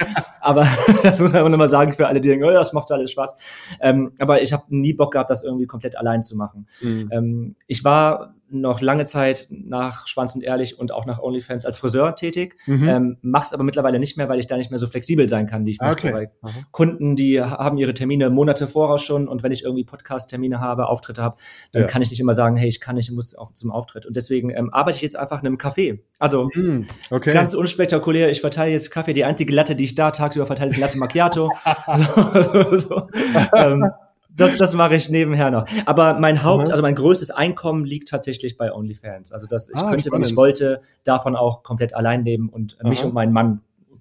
Aber 0.43 0.67
das 1.03 1.21
muss 1.21 1.33
man 1.33 1.41
immer 1.41 1.51
noch 1.51 1.59
mal 1.59 1.69
sagen 1.69 1.93
für 1.93 2.07
alle, 2.07 2.21
die 2.21 2.29
denken, 2.29 2.45
oh, 2.45 2.51
das 2.51 2.73
macht 2.73 2.91
alles 2.93 3.11
schwarz. 3.11 3.37
Ähm, 3.81 4.03
ähm, 4.03 4.13
aber 4.19 4.43
ich 4.43 4.53
habe 4.53 4.65
nie 4.69 4.93
Bock 4.93 5.13
gehabt, 5.13 5.31
das 5.31 5.43
irgendwie 5.43 5.67
komplett 5.67 5.97
allein 5.97 6.23
zu 6.23 6.37
machen. 6.37 6.67
Mhm. 6.81 7.09
Ähm, 7.13 7.57
ich 7.67 7.85
war 7.85 8.35
noch 8.53 8.81
lange 8.81 9.05
Zeit 9.05 9.49
nach 9.51 10.07
Schwanz 10.07 10.35
und 10.35 10.43
Ehrlich 10.43 10.79
und 10.79 10.93
auch 10.93 11.07
nach 11.07 11.21
OnlyFans 11.21 11.65
als 11.65 11.79
Friseur 11.79 12.15
tätig, 12.15 12.57
mhm. 12.67 12.89
ähm, 12.89 13.17
mach's 13.23 13.53
aber 13.53 13.65
mittlerweile 13.65 13.99
nicht 13.99 14.17
mehr, 14.17 14.29
weil 14.29 14.39
ich 14.39 14.47
da 14.47 14.57
nicht 14.57 14.71
mehr 14.71 14.79
so 14.79 14.87
flexibel 14.87 15.29
sein 15.29 15.47
kann, 15.47 15.65
wie 15.67 15.73
ich 15.73 15.81
möchte. 15.81 16.09
Okay. 16.09 16.29
Kunden, 16.71 17.17
die 17.17 17.41
haben 17.41 17.79
ihre 17.79 17.95
Termine 17.95 18.31
Monate 18.31 18.67
voraus 18.67 19.03
schon 19.03 19.29
und 19.29 19.43
wenn 19.43 19.53
ich 19.53 19.65
irgendwie 19.65 19.85
Podcast-Termine 19.85 20.61
habe, 20.61 20.89
Auftritte 20.89 21.23
habe, 21.23 21.37
dann 21.73 21.83
ja. 21.83 21.89
kann 21.89 22.03
ich 22.03 22.11
nicht 22.11 22.21
immer 22.21 22.35
sagen, 22.35 22.57
hey, 22.57 22.69
ich 22.69 22.81
kann 22.81 22.97
nicht, 22.97 23.09
ich 23.09 23.15
muss 23.15 23.35
auch 23.35 23.53
zum 23.55 23.71
Auftritt. 23.71 24.07
Und 24.07 24.17
deswegen 24.17 24.51
ähm, 24.51 24.73
arbeite 24.73 24.97
ich 24.97 25.03
jetzt 25.03 25.17
einfach 25.17 25.41
in 25.41 25.47
einem 25.47 25.57
Café. 25.57 26.01
Also 26.19 26.51
mhm. 26.55 26.87
okay. 27.11 27.33
ganz 27.33 27.55
unspektakulär, 27.55 28.31
ich 28.31 28.41
verteile 28.41 28.73
jetzt 28.73 28.91
Kaffee, 28.91 29.13
die 29.13 29.25
einzige 29.25 29.55
Latte, 29.55 29.75
die 29.75 29.85
ich 29.85 29.95
da 29.95 30.11
tagsüber 30.11 30.47
verteile, 30.47 30.71
ist 30.71 30.79
Latte 30.79 30.99
Macchiato. 30.99 31.51
so, 31.95 32.43
so, 32.43 32.75
so. 32.77 33.09
Ähm, 33.55 33.91
das, 34.35 34.57
das 34.57 34.75
mache 34.75 34.97
ich 34.97 35.09
nebenher 35.09 35.51
noch. 35.51 35.67
Aber 35.87 36.19
mein 36.19 36.43
Haupt, 36.43 36.71
also 36.71 36.83
mein 36.83 36.95
größtes 36.95 37.31
Einkommen 37.31 37.85
liegt 37.85 38.09
tatsächlich 38.09 38.57
bei 38.57 38.73
OnlyFans. 38.73 39.33
Also 39.33 39.47
das, 39.47 39.69
ich 39.69 39.77
ah, 39.77 39.91
könnte, 39.91 40.09
spannend. 40.09 40.27
wenn 40.27 40.31
ich 40.31 40.37
wollte, 40.37 40.83
davon 41.05 41.37
auch 41.37 41.63
komplett 41.63 41.95
allein 41.95 42.25
leben 42.25 42.49
und 42.49 42.77
Aha. 42.81 42.89
mich 42.89 43.05
und 43.05 43.15
meinen 43.15 43.33
Mann 43.33 43.61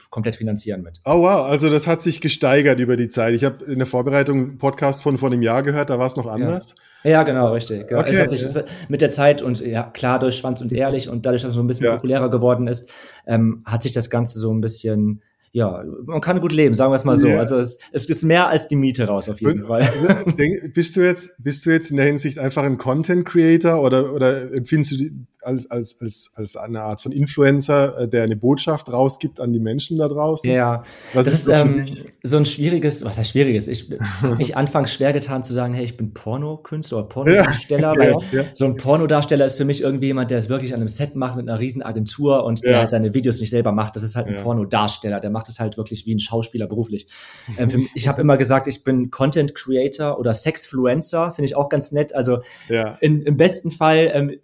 komplett 0.09 0.35
finanzieren 0.35 0.81
mit. 0.81 0.99
Oh 1.05 1.21
wow, 1.21 1.45
also 1.45 1.69
das 1.69 1.87
hat 1.87 2.01
sich 2.01 2.21
gesteigert 2.21 2.79
über 2.79 2.97
die 2.97 3.09
Zeit. 3.09 3.33
Ich 3.33 3.43
habe 3.43 3.63
in 3.65 3.77
der 3.77 3.85
Vorbereitung 3.85 4.37
einen 4.39 4.57
Podcast 4.57 5.03
von 5.03 5.17
vor 5.17 5.31
einem 5.31 5.41
Jahr 5.41 5.63
gehört, 5.63 5.89
da 5.89 5.99
war 5.99 6.07
es 6.07 6.17
noch 6.17 6.25
anders. 6.25 6.75
Ja. 7.03 7.11
ja 7.11 7.23
genau, 7.23 7.53
richtig. 7.53 7.87
Genau. 7.87 8.01
Okay. 8.01 8.11
Es 8.11 8.21
hat 8.21 8.29
sich 8.29 8.45
mit 8.89 9.01
der 9.01 9.09
Zeit 9.09 9.41
und 9.41 9.59
ja 9.61 9.83
klar 9.83 10.19
durch 10.19 10.37
Schwanz 10.37 10.61
und 10.61 10.71
Ehrlich 10.73 11.07
und 11.07 11.25
dadurch, 11.25 11.43
dass 11.43 11.49
es 11.49 11.55
so 11.55 11.61
ein 11.61 11.67
bisschen 11.67 11.85
ja. 11.85 11.95
populärer 11.95 12.29
geworden 12.29 12.67
ist, 12.67 12.89
ähm, 13.25 13.63
hat 13.65 13.83
sich 13.83 13.93
das 13.93 14.09
Ganze 14.09 14.39
so 14.39 14.53
ein 14.53 14.61
bisschen 14.61 15.21
ja, 15.53 15.83
man 16.05 16.21
kann 16.21 16.39
gut 16.39 16.53
leben, 16.53 16.73
sagen 16.73 16.91
wir 16.91 16.95
es 16.95 17.03
mal 17.03 17.17
so. 17.17 17.27
Yeah. 17.27 17.39
Also 17.39 17.57
es, 17.57 17.77
es 17.91 18.09
ist 18.09 18.23
mehr 18.23 18.47
als 18.47 18.69
die 18.69 18.77
Miete 18.77 19.05
raus 19.05 19.27
auf 19.27 19.41
jeden 19.41 19.65
Fall. 19.65 19.81
Also, 19.81 20.31
denk, 20.37 20.73
bist 20.73 20.95
du 20.95 21.01
jetzt, 21.01 21.43
bist 21.43 21.65
du 21.65 21.71
jetzt 21.71 21.91
in 21.91 21.97
der 21.97 22.05
Hinsicht 22.05 22.39
einfach 22.39 22.63
ein 22.63 22.77
Content 22.77 23.25
Creator 23.25 23.81
oder, 23.81 24.13
oder 24.13 24.53
empfindest 24.53 24.93
du 24.93 24.97
die 24.97 25.11
als, 25.43 25.69
als, 25.71 25.99
als, 26.01 26.33
als 26.35 26.57
eine 26.57 26.81
Art 26.81 27.01
von 27.01 27.11
Influencer, 27.11 27.97
äh, 27.97 28.07
der 28.07 28.23
eine 28.23 28.35
Botschaft 28.35 28.91
rausgibt 28.91 29.39
an 29.39 29.53
die 29.53 29.59
Menschen 29.59 29.97
da 29.97 30.07
draußen? 30.07 30.49
Ja, 30.49 30.83
was 31.13 31.25
das 31.25 31.33
ist, 31.33 31.47
ist 31.47 31.53
ähm, 31.53 31.85
so 32.23 32.37
ein 32.37 32.45
schwieriges, 32.45 33.03
was 33.03 33.17
heißt 33.17 33.31
schwieriges? 33.31 33.67
Ich 33.67 33.91
mich 34.37 34.55
anfangs 34.55 34.93
schwer 34.93 35.13
getan 35.13 35.43
zu 35.43 35.53
sagen, 35.53 35.73
hey, 35.73 35.83
ich 35.83 35.97
bin 35.97 36.13
Pornokünstler 36.13 36.99
oder 36.99 37.07
Pornodarsteller, 37.07 37.93
ja, 37.95 37.99
weil 37.99 38.15
ja. 38.31 38.43
so 38.53 38.65
ein 38.65 38.77
Pornodarsteller 38.77 39.45
ist 39.45 39.57
für 39.57 39.65
mich 39.65 39.81
irgendwie 39.81 40.07
jemand, 40.07 40.31
der 40.31 40.37
es 40.37 40.49
wirklich 40.49 40.73
an 40.73 40.79
einem 40.79 40.87
Set 40.87 41.15
macht 41.15 41.35
mit 41.35 41.49
einer 41.49 41.59
riesen 41.59 41.81
Agentur 41.81 42.43
und 42.43 42.63
der 42.63 42.79
halt 42.79 42.91
seine 42.91 43.13
Videos 43.13 43.39
nicht 43.39 43.49
selber 43.49 43.71
macht. 43.71 43.95
Das 43.95 44.03
ist 44.03 44.15
halt 44.15 44.27
ein 44.27 44.35
Pornodarsteller, 44.35 45.19
der 45.19 45.31
macht 45.31 45.40
macht 45.41 45.49
es 45.49 45.59
halt 45.59 45.75
wirklich 45.75 46.05
wie 46.05 46.13
ein 46.13 46.19
Schauspieler 46.19 46.67
beruflich. 46.67 47.07
Ähm, 47.57 47.89
ich 47.95 48.07
habe 48.07 48.21
immer 48.21 48.37
gesagt, 48.37 48.67
ich 48.67 48.83
bin 48.83 49.11
Content 49.11 49.53
Creator 49.55 50.17
oder 50.17 50.31
Sexfluencer, 50.31 51.33
finde 51.33 51.47
ich 51.47 51.55
auch 51.55 51.67
ganz 51.69 51.91
nett. 51.91 52.15
Also 52.15 52.41
ja. 52.69 52.97
in, 53.01 53.23
im 53.23 53.35
besten 53.35 53.71
Fall 53.71 54.09
ähm, 54.13 54.39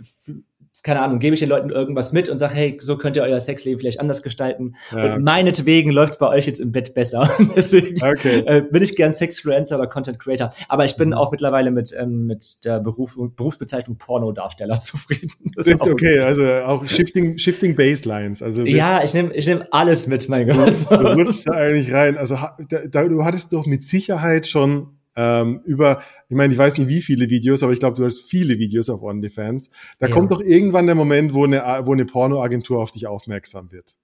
keine 0.88 1.01
Ahnung, 1.01 1.20
gebe 1.20 1.34
ich 1.34 1.41
den 1.41 1.50
Leuten 1.50 1.70
irgendwas 1.70 2.13
mit 2.13 2.29
und 2.29 2.38
sage, 2.38 2.53
hey, 2.53 2.77
so 2.79 2.96
könnt 2.96 3.17
ihr 3.17 3.24
euer 3.24 3.41
Sexleben 3.41 3.77
vielleicht 3.77 4.00
anders 4.00 4.24
gestalten. 4.24 4.75
Ja. 4.96 5.15
Und 5.15 5.24
meinetwegen 5.25 5.91
läuft 5.91 6.13
es 6.13 6.17
bei 6.17 6.29
euch 6.29 6.48
jetzt 6.48 6.62
im 6.62 6.72
Bett 6.72 6.94
besser. 6.94 7.29
Deswegen 7.58 8.01
okay. 8.01 8.44
äh, 8.46 8.62
bin 8.62 8.82
ich 8.82 8.96
gern 8.96 9.12
Sexfluencer 9.12 9.77
oder 9.77 9.88
Content 9.88 10.17
Creator. 10.17 10.50
Aber 10.70 10.86
ich 10.86 10.96
bin 10.96 11.10
mhm. 11.10 11.15
auch 11.15 11.29
mittlerweile 11.29 11.72
mit, 11.72 11.94
ähm, 12.00 12.27
mit 12.27 12.63
der 12.63 12.79
Beruf, 12.79 13.17
Berufsbezeichnung 13.36 13.98
Pornodarsteller 13.98 14.79
zufrieden. 14.79 15.29
okay, 15.58 16.20
also 16.20 16.46
auch 16.65 16.88
Shifting, 16.88 17.38
Shifting 17.38 17.75
Baselines. 17.75 18.41
Also 18.41 18.63
ja, 18.63 19.03
ich 19.03 19.13
nehme 19.13 19.34
ich 19.34 19.46
nehm 19.46 19.65
alles 19.72 20.08
mit, 20.08 20.29
mein 20.29 20.48
Gott. 20.48 20.89
Du, 20.89 20.96
du 20.96 21.08
rutschst 21.15 21.48
da 21.48 21.51
eigentlich 21.51 21.91
rein. 21.91 22.17
Also 22.17 22.38
da, 22.70 23.03
du 23.03 23.25
hattest 23.25 23.51
doch 23.51 23.65
mit 23.65 23.84
Sicherheit 23.84 24.48
schon 24.48 24.97
ähm, 25.18 25.62
über, 25.66 26.02
ich 26.30 26.36
meine, 26.36 26.54
ich 26.54 26.60
weiß 26.60 26.78
nicht 26.78 26.88
wie 26.88 27.02
viele 27.02 27.30
Videos, 27.30 27.64
aber 27.64 27.74
ich 27.74 27.80
glaube, 27.80 27.98
du 27.98 28.06
hast 28.06 28.22
viele 28.22 28.60
Videos 28.60 28.90
auf 28.90 29.02
OnlyFans. 29.02 29.72
Da 30.00 30.08
ja. 30.08 30.14
kommt 30.14 30.32
doch 30.32 30.42
irgendwann 30.42 30.86
der 30.86 30.96
Moment, 30.96 31.34
wo 31.34 31.44
eine, 31.44 31.62
wo 31.84 31.92
eine 31.92 32.06
Pornoagentur 32.06 32.82
auf 32.82 32.92
dich 32.92 33.08
aufmerksam 33.08 33.72
wird. 33.72 33.96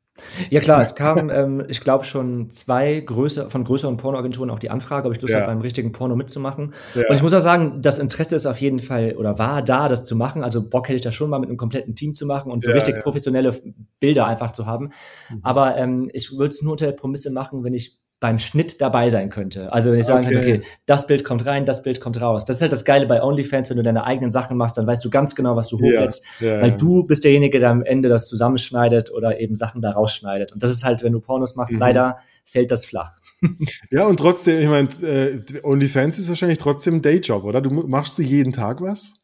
Ja 0.52 0.60
klar, 0.60 0.80
es 0.80 0.94
kam, 0.94 1.32
ähm, 1.32 1.64
ich 1.70 1.82
glaube 1.82 2.04
schon 2.04 2.52
zwei 2.52 3.00
Größe, 3.00 3.50
von 3.50 3.64
größeren 3.64 3.98
Pornoagenturen 3.98 4.52
auch 4.52 4.60
die 4.60 4.70
Anfrage, 4.70 5.08
ob 5.08 5.16
ich 5.16 5.22
Lust 5.22 5.34
Ja. 5.34 5.42
habe, 5.42 5.52
beim 5.52 5.62
richtigen 5.62 5.92
Porno 5.92 6.16
mitzumachen. 6.16 6.76
Ja. 6.94 7.10
Und 7.10 7.16
ich 7.16 7.24
muss 7.24 7.34
auch 7.34 7.40
sagen, 7.40 7.82
das 7.82 7.98
Interesse 7.98 8.36
ist 8.36 8.46
auf 8.46 8.62
jeden 8.62 8.80
Fall 8.80 9.16
oder 9.18 9.40
war 9.40 9.64
da, 9.64 9.88
das 9.88 10.04
zu 10.04 10.16
machen. 10.16 10.44
Also 10.44 10.70
Bock 10.70 10.88
hätte 10.88 10.98
ich 10.98 11.02
da 11.02 11.12
schon 11.12 11.32
mal 11.32 11.40
mit 11.40 11.50
einem 11.50 11.58
kompletten 11.58 11.96
Team 11.96 12.14
zu 12.14 12.28
machen 12.28 12.52
und 12.52 12.64
so 12.64 12.70
Ja, 12.70 12.76
richtig 12.76 13.02
professionelle 13.02 13.56
Bilder 14.00 14.28
einfach 14.28 14.52
zu 14.52 14.68
haben. 14.68 14.92
Mhm. 15.32 15.40
Aber 15.42 15.78
ähm, 15.78 16.10
ich 16.14 16.32
würde 16.32 16.50
es 16.50 16.62
nur 16.62 16.74
unter 16.74 16.86
der 16.86 16.94
Prämisse 16.94 17.32
machen, 17.32 17.64
wenn 17.64 17.74
ich 17.74 18.03
beim 18.24 18.40
Schnitt 18.40 18.80
dabei 18.80 19.10
sein 19.10 19.30
könnte. 19.30 19.74
Also 19.74 19.92
wenn 19.92 20.00
ich 20.00 20.06
sagen 20.06 20.26
Okay. 20.26 20.34
könnte, 20.36 20.50
okay, 20.60 20.62
das 20.86 21.08
Bild 21.08 21.26
kommt 21.26 21.46
rein, 21.46 21.66
das 21.66 21.84
Bild 21.84 22.00
kommt 22.00 22.22
raus. 22.22 22.46
Das 22.46 22.56
ist 22.56 22.62
halt 22.62 22.72
das 22.72 22.86
Geile 22.86 23.06
bei 23.06 23.22
OnlyFans, 23.22 23.70
wenn 23.70 23.76
du 23.76 23.84
deine 23.84 24.06
eigenen 24.06 24.32
Sachen 24.32 24.56
machst, 24.56 24.78
dann 24.78 24.88
weißt 24.88 25.04
du 25.04 25.10
ganz 25.10 25.36
genau, 25.36 25.58
was 25.58 25.68
du 25.68 25.76
hochlädst. 25.78 26.24
ja, 26.40 26.62
Weil 26.62 26.70
ja. 26.70 26.78
du 26.78 27.04
bist 27.04 27.26
derjenige, 27.26 27.60
der 27.60 27.70
am 27.70 27.84
Ende 27.84 28.08
das 28.08 28.28
zusammenschneidet 28.28 29.12
oder 29.12 29.42
eben 29.42 29.58
Sachen 29.58 29.82
da 29.82 29.92
rausschneidet. 29.92 30.54
Und 30.54 30.64
das 30.64 30.72
ist 30.72 30.86
halt, 30.86 31.04
wenn 31.04 31.12
du 31.12 31.20
Pornos 31.20 31.58
machst, 31.58 31.74
Mhm. 31.74 31.80
leider 31.80 32.18
fällt 32.46 32.72
das 32.72 32.86
flach. 32.86 33.12
Ja, 33.92 34.08
und 34.08 34.18
trotzdem, 34.18 34.62
ich 34.62 34.70
meine, 34.70 34.88
äh, 35.06 35.42
OnlyFans 35.64 36.18
ist 36.18 36.30
wahrscheinlich 36.30 36.60
trotzdem 36.60 36.96
ein 36.96 37.02
Dayjob, 37.02 37.44
oder? 37.44 37.60
Du 37.60 37.70
machst 37.72 38.18
du 38.18 38.22
jeden 38.22 38.54
Tag 38.54 38.80
was? 38.82 39.16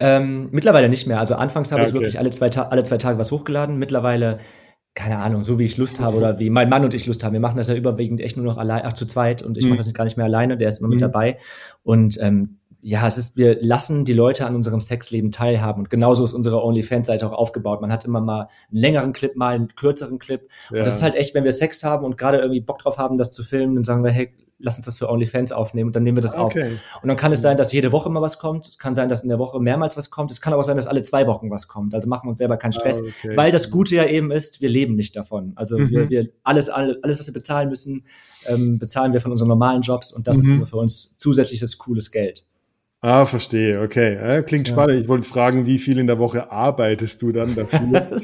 Ähm, 0.00 0.48
mittlerweile 0.52 0.88
nicht 0.90 1.06
mehr. 1.06 1.18
Also 1.18 1.34
anfangs 1.34 1.72
habe 1.72 1.80
Ja, 1.82 1.88
ich 1.88 1.94
okay. 1.94 2.00
wirklich 2.02 2.18
alle 2.18 2.30
zwei, 2.30 2.50
Ta 2.50 2.64
alle 2.68 2.84
zwei 2.84 2.98
Tage 2.98 3.18
was 3.18 3.32
hochgeladen. 3.32 3.78
Mittlerweile, 3.78 4.38
keine 4.98 5.18
Ahnung, 5.18 5.44
so 5.44 5.60
wie 5.60 5.64
ich 5.64 5.76
Lust 5.76 6.00
habe 6.00 6.16
oder 6.16 6.40
wie 6.40 6.50
mein 6.50 6.68
Mann 6.68 6.84
und 6.84 6.92
ich 6.92 7.06
Lust 7.06 7.22
haben. 7.22 7.32
Wir 7.32 7.40
machen 7.40 7.56
das 7.56 7.68
ja 7.68 7.76
überwiegend 7.76 8.20
echt 8.20 8.36
nur 8.36 8.44
noch 8.44 8.58
allein, 8.58 8.82
ach, 8.84 8.94
zu 8.94 9.06
zweit 9.06 9.42
und 9.42 9.56
ich 9.56 9.64
Mhm. 9.64 9.70
mache 9.70 9.78
das 9.78 9.94
gar 9.94 10.02
nicht 10.04 10.16
mehr 10.16 10.26
alleine, 10.26 10.56
der 10.56 10.68
ist 10.68 10.80
immer 10.80 10.88
mit 10.88 10.96
Mhm. 10.98 11.02
dabei. 11.02 11.38
Und 11.84 12.18
ähm, 12.20 12.58
ja, 12.80 13.06
es 13.06 13.16
ist, 13.16 13.36
wir 13.36 13.62
lassen 13.62 14.04
die 14.04 14.12
Leute 14.12 14.44
an 14.44 14.56
unserem 14.56 14.80
Sexleben 14.80 15.30
teilhaben. 15.30 15.82
Und 15.82 15.90
genauso 15.90 16.24
ist 16.24 16.32
unsere 16.32 16.64
OnlyFans-Seite 16.64 17.26
auch 17.28 17.32
aufgebaut. 17.32 17.80
Man 17.80 17.92
hat 17.92 18.04
immer 18.04 18.20
mal 18.20 18.48
einen 18.70 18.80
längeren 18.80 19.12
Clip, 19.12 19.34
mal 19.36 19.54
einen 19.54 19.68
kürzeren 19.68 20.18
Clip. 20.18 20.40
Ja. 20.70 20.78
Und 20.78 20.84
das 20.86 20.96
ist 20.96 21.02
halt 21.02 21.14
echt, 21.14 21.32
wenn 21.34 21.44
wir 21.44 21.52
Sex 21.52 21.84
haben 21.84 22.04
und 22.04 22.18
gerade 22.18 22.38
irgendwie 22.38 22.60
Bock 22.60 22.78
drauf 22.80 22.98
haben, 22.98 23.18
das 23.18 23.30
zu 23.30 23.42
filmen, 23.44 23.74
dann 23.76 23.84
sagen 23.84 24.02
wir, 24.04 24.10
hey, 24.10 24.32
lass 24.58 24.76
uns 24.76 24.86
das 24.86 24.98
für 24.98 25.08
OnlyFans 25.08 25.52
aufnehmen 25.52 25.88
und 25.88 25.96
dann 25.96 26.02
nehmen 26.02 26.16
wir 26.16 26.22
das 26.22 26.34
auf. 26.34 26.46
Okay. 26.52 26.78
Und 27.00 27.08
dann 27.08 27.16
kann 27.16 27.30
es 27.32 27.40
sein, 27.42 27.56
dass 27.56 27.72
jede 27.72 27.92
Woche 27.92 28.10
mal 28.10 28.20
was 28.20 28.38
kommt. 28.38 28.66
Es 28.66 28.76
kann 28.78 28.94
sein, 28.94 29.08
dass 29.08 29.22
in 29.22 29.28
der 29.28 29.38
Woche 29.38 29.60
mehrmals 29.60 29.96
was 29.96 30.10
kommt. 30.10 30.30
Es 30.32 30.40
kann 30.40 30.52
aber 30.52 30.60
auch 30.62 30.66
sein, 30.66 30.76
dass 30.76 30.86
alle 30.88 31.02
zwei 31.02 31.26
Wochen 31.28 31.50
was 31.50 31.68
kommt. 31.68 31.94
Also 31.94 32.08
machen 32.08 32.24
wir 32.26 32.30
uns 32.30 32.38
selber 32.38 32.56
keinen 32.56 32.72
Stress. 32.72 33.00
Ah, 33.00 33.06
okay. 33.24 33.36
Weil 33.36 33.52
das 33.52 33.70
Gute 33.70 33.94
ja 33.94 34.04
eben 34.06 34.30
ist, 34.32 34.60
wir 34.60 34.68
leben 34.68 34.96
nicht 34.96 35.14
davon. 35.14 35.52
Also 35.54 35.78
Mhm. 35.78 35.90
wir, 35.90 36.10
wir 36.10 36.28
alles, 36.42 36.68
alles, 36.70 36.96
alles, 37.02 37.18
was 37.20 37.26
wir 37.26 37.34
bezahlen 37.34 37.68
müssen, 37.68 38.04
ähm, 38.46 38.78
bezahlen 38.78 39.12
wir 39.12 39.20
von 39.20 39.30
unseren 39.30 39.48
normalen 39.48 39.82
Jobs 39.82 40.12
und 40.12 40.26
das 40.26 40.38
Mhm. 40.38 40.54
ist 40.54 40.68
für 40.70 40.76
uns 40.76 41.16
zusätzliches 41.16 41.78
cooles 41.78 42.10
Geld. 42.10 42.44
Ah, 43.00 43.26
verstehe, 43.26 43.80
okay. 43.80 44.16
Ja, 44.16 44.42
klingt 44.42 44.66
Ja. 44.66 44.74
spannend. 44.74 45.00
Ich 45.02 45.06
wollte 45.08 45.28
fragen, 45.28 45.66
wie 45.66 45.78
viel 45.78 45.98
in 45.98 46.08
der 46.08 46.18
Woche 46.18 46.50
arbeitest 46.50 47.22
du 47.22 47.30
dann 47.30 47.54
dafür? 47.54 48.08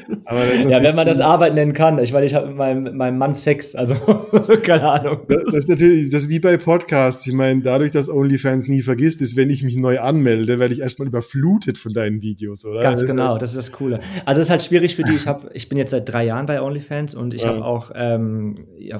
Ja, 0.69 0.83
wenn 0.83 0.97
man 0.97 1.07
das 1.07 1.21
Arbeit 1.21 1.55
nennen 1.55 1.75
kann. 1.75 1.99
Ich 1.99 2.13
meine, 2.13 2.27
ich 2.27 2.35
habe 2.35 2.49
mit 2.49 2.57
meinem, 2.57 2.83
mit 2.83 2.95
meinem 2.95 3.19
Mann 3.19 3.35
Sex, 3.35 3.75
also 3.77 3.95
so, 4.43 4.57
keine 4.63 4.91
Ahnung. 4.91 5.19
Das 5.29 5.55
ist 5.55 5.69
natürlich, 5.69 6.11
das 6.11 6.23
ist 6.25 6.29
wie 6.29 6.41
bei 6.41 6.57
Podcasts. 6.57 7.25
Ich 7.27 7.35
meine, 7.35 7.61
dadurch, 7.61 7.93
dass 7.93 8.09
OnlyFans 8.09 8.67
nie 8.67 8.81
vergisst, 8.83 9.21
ist, 9.23 9.37
wenn 9.37 9.51
ich 9.51 9.63
mich 9.63 9.77
neu 9.77 10.01
anmelde, 10.01 10.59
werde 10.59 10.75
ich 10.75 10.81
erstmal 10.81 11.07
überflutet 11.07 11.79
von 11.79 11.93
deinen 11.93 12.21
Videos, 12.23 12.65
oder? 12.65 12.81
Ganz 12.83 13.01
Das 13.01 13.09
genau, 13.09 13.39
das 13.39 13.51
ist 13.51 13.57
das 13.59 13.73
Coole. 13.73 14.01
Also 14.25 14.41
es 14.41 14.47
ist 14.47 14.51
halt 14.51 14.63
schwierig 14.63 14.97
für 14.97 15.05
die. 15.05 15.13
Ich 15.15 15.27
habe, 15.29 15.51
ich 15.55 15.69
bin 15.69 15.79
jetzt 15.79 15.91
seit 15.93 16.09
drei 16.11 16.25
Jahren 16.25 16.47
bei 16.47 16.61
OnlyFans 16.61 17.15
und 17.15 17.33
ich 17.35 17.43
Ja. 17.43 17.49
habe 17.51 17.65
auch 17.65 17.93
ähm, 17.95 18.67
ja, 18.79 18.99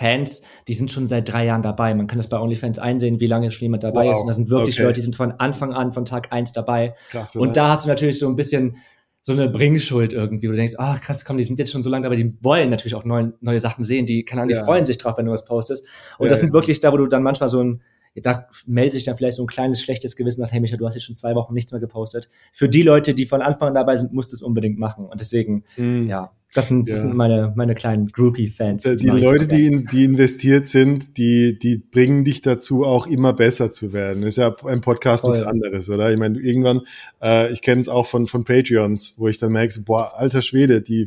Fans, 0.00 0.42
die 0.66 0.72
sind 0.72 0.90
schon 0.90 1.06
seit 1.06 1.30
drei 1.30 1.44
Jahren 1.44 1.60
dabei. 1.62 1.94
Man 1.94 2.06
kann 2.06 2.18
das 2.18 2.28
bei 2.30 2.40
OnlyFans 2.40 2.78
einsehen, 2.78 3.20
wie 3.20 3.26
lange 3.26 3.50
schon 3.50 3.66
jemand 3.66 3.84
dabei 3.84 4.06
Wow, 4.06 4.12
ist. 4.12 4.20
Und 4.22 4.26
das 4.28 4.36
sind 4.36 4.48
wirklich 4.48 4.76
okay. 4.76 4.84
Leute, 4.84 4.94
die 4.94 5.02
sind 5.02 5.14
von 5.14 5.32
Anfang 5.32 5.74
an, 5.74 5.92
von 5.92 6.06
Tag 6.06 6.32
eins 6.32 6.52
dabei. 6.54 6.94
Krass? 7.10 7.36
Und 7.36 7.56
da 7.58 7.68
hast 7.68 7.84
du 7.84 7.88
natürlich 7.90 8.18
so 8.18 8.26
ein 8.28 8.34
bisschen 8.36 8.76
so 9.20 9.32
eine 9.34 9.50
Bringschuld 9.50 10.14
irgendwie, 10.14 10.46
wo 10.48 10.52
du 10.52 10.56
denkst, 10.56 10.76
ach 10.78 11.02
krass, 11.02 11.26
komm, 11.26 11.36
die 11.36 11.44
sind 11.44 11.58
jetzt 11.58 11.70
schon 11.72 11.82
so 11.82 11.90
lange 11.90 12.04
dabei, 12.04 12.16
die 12.16 12.32
wollen 12.40 12.70
natürlich 12.70 12.94
auch 12.94 13.04
neue, 13.04 13.34
neue 13.42 13.60
Sachen 13.60 13.84
sehen, 13.84 14.06
die, 14.06 14.24
keine 14.24 14.40
Ahnung, 14.40 14.48
die 14.48 14.54
Ja. 14.54 14.64
freuen 14.64 14.86
sich 14.86 14.96
drauf, 14.96 15.18
wenn 15.18 15.26
du 15.26 15.32
was 15.32 15.44
postest. 15.44 15.86
Und 16.18 16.24
Ja, 16.26 16.30
das 16.30 16.40
sind 16.40 16.54
wirklich 16.54 16.80
da, 16.80 16.90
wo 16.90 16.96
du 16.96 17.06
dann 17.06 17.22
manchmal 17.22 17.50
so 17.50 17.62
ein, 17.62 17.82
da 18.16 18.48
meldet 18.66 18.94
sich 18.94 19.04
dann 19.04 19.16
vielleicht 19.16 19.36
so 19.36 19.44
ein 19.44 19.46
kleines 19.46 19.80
schlechtes 19.80 20.16
Gewissen, 20.16 20.40
sagt, 20.40 20.52
hey 20.52 20.60
Micha, 20.60 20.76
du 20.76 20.86
hast 20.86 20.94
jetzt 20.94 21.04
schon 21.04 21.16
zwei 21.16 21.34
Wochen 21.34 21.54
nichts 21.54 21.70
mehr 21.72 21.80
gepostet. 21.80 22.28
Für 22.52 22.68
die 22.68 22.82
Leute, 22.82 23.14
die 23.14 23.26
von 23.26 23.40
Anfang 23.42 23.68
an 23.68 23.74
dabei 23.74 23.96
sind, 23.96 24.12
musst 24.12 24.32
du 24.32 24.36
es 24.36 24.42
unbedingt 24.42 24.78
machen. 24.78 25.06
Und 25.06 25.20
deswegen, 25.20 25.64
Mhm. 25.76 26.08
ja, 26.08 26.32
das 26.52 26.66
sind, 26.66 26.88
das 26.88 26.96
Ja. 26.96 27.00
sind 27.02 27.16
meine, 27.16 27.52
meine 27.54 27.76
kleinen 27.76 28.08
Groupie-Fans. 28.08 28.84
Äh, 28.84 28.96
Die 28.96 29.06
ich 29.06 29.22
Leute, 29.22 29.46
die, 29.46 29.66
in, 29.66 29.84
die 29.86 30.04
investiert 30.04 30.66
sind, 30.66 31.16
die, 31.16 31.56
die 31.56 31.76
bringen 31.78 32.24
dich 32.24 32.42
dazu, 32.42 32.84
auch 32.84 33.06
immer 33.06 33.32
besser 33.32 33.70
zu 33.70 33.92
werden. 33.92 34.24
Ist 34.24 34.38
ja 34.38 34.50
beim 34.50 34.80
Podcast 34.80 35.20
Voll. 35.20 35.30
nichts 35.30 35.46
anderes, 35.46 35.88
oder? 35.88 36.12
Ich 36.12 36.18
meine, 36.18 36.40
irgendwann, 36.40 36.80
äh, 37.22 37.52
ich 37.52 37.62
kenne 37.62 37.80
es 37.80 37.88
auch 37.88 38.06
von, 38.08 38.26
von 38.26 38.42
Patreons, 38.42 39.14
wo 39.18 39.28
ich 39.28 39.38
dann 39.38 39.52
merke, 39.52 39.72
so, 39.72 39.82
boah, 39.84 40.14
alter 40.18 40.42
Schwede, 40.42 40.82
die, 40.82 41.06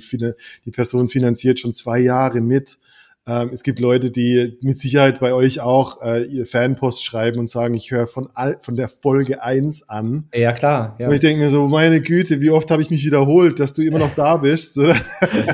die 0.66 0.72
Person 0.72 1.10
finanziert 1.10 1.60
schon 1.60 1.74
zwei 1.74 2.00
Jahre 2.00 2.40
mit. 2.40 2.78
Ähm, 3.26 3.52
es 3.54 3.64
gibt 3.64 3.80
Leute, 3.80 4.12
die 4.12 4.58
mit 4.62 4.78
Sicherheit 4.78 5.22
bei 5.22 5.34
euch 5.34 5.62
auch 5.62 6.02
äh, 6.02 6.24
ihr 6.24 6.46
Fanpost 6.46 7.06
schreiben 7.06 7.40
und 7.40 7.48
sagen, 7.48 7.74
ich 7.74 7.90
höre 7.90 8.08
von, 8.08 8.28
all, 8.34 8.58
von 8.60 8.76
der 8.76 8.90
Folge 8.90 9.42
eins 9.42 9.88
an. 9.88 10.28
Ja, 10.34 10.52
klar. 10.52 10.98
Ja. 11.00 11.08
Und 11.08 11.14
ich 11.14 11.22
denke 11.22 11.42
mir 11.42 11.50
so, 11.50 11.70
meine 11.70 12.02
Güte, 12.02 12.42
wie 12.42 12.50
oft 12.50 12.70
habe 12.70 12.82
ich 12.82 12.90
mich 12.90 13.06
wiederholt, 13.06 13.60
dass 13.60 13.74
du 13.74 13.82
immer 13.82 14.00
noch 14.00 14.14
da 14.16 14.38
bist. 14.38 14.80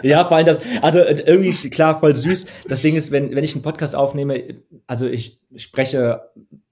Ja, 0.04 0.24
vor 0.24 0.38
allem 0.38 0.46
das, 0.46 0.62
also 0.82 1.00
äh, 1.00 1.22
irgendwie 1.26 1.70
klar, 1.70 2.00
voll 2.00 2.16
süß. 2.16 2.46
Das 2.68 2.82
Ding 2.82 2.96
ist, 2.96 3.12
wenn, 3.12 3.36
wenn 3.36 3.44
ich 3.44 3.54
einen 3.54 3.64
Podcast 3.64 3.96
aufnehme, 3.96 4.44
also 4.88 5.08
ich 5.08 5.40
spreche, 5.56 6.22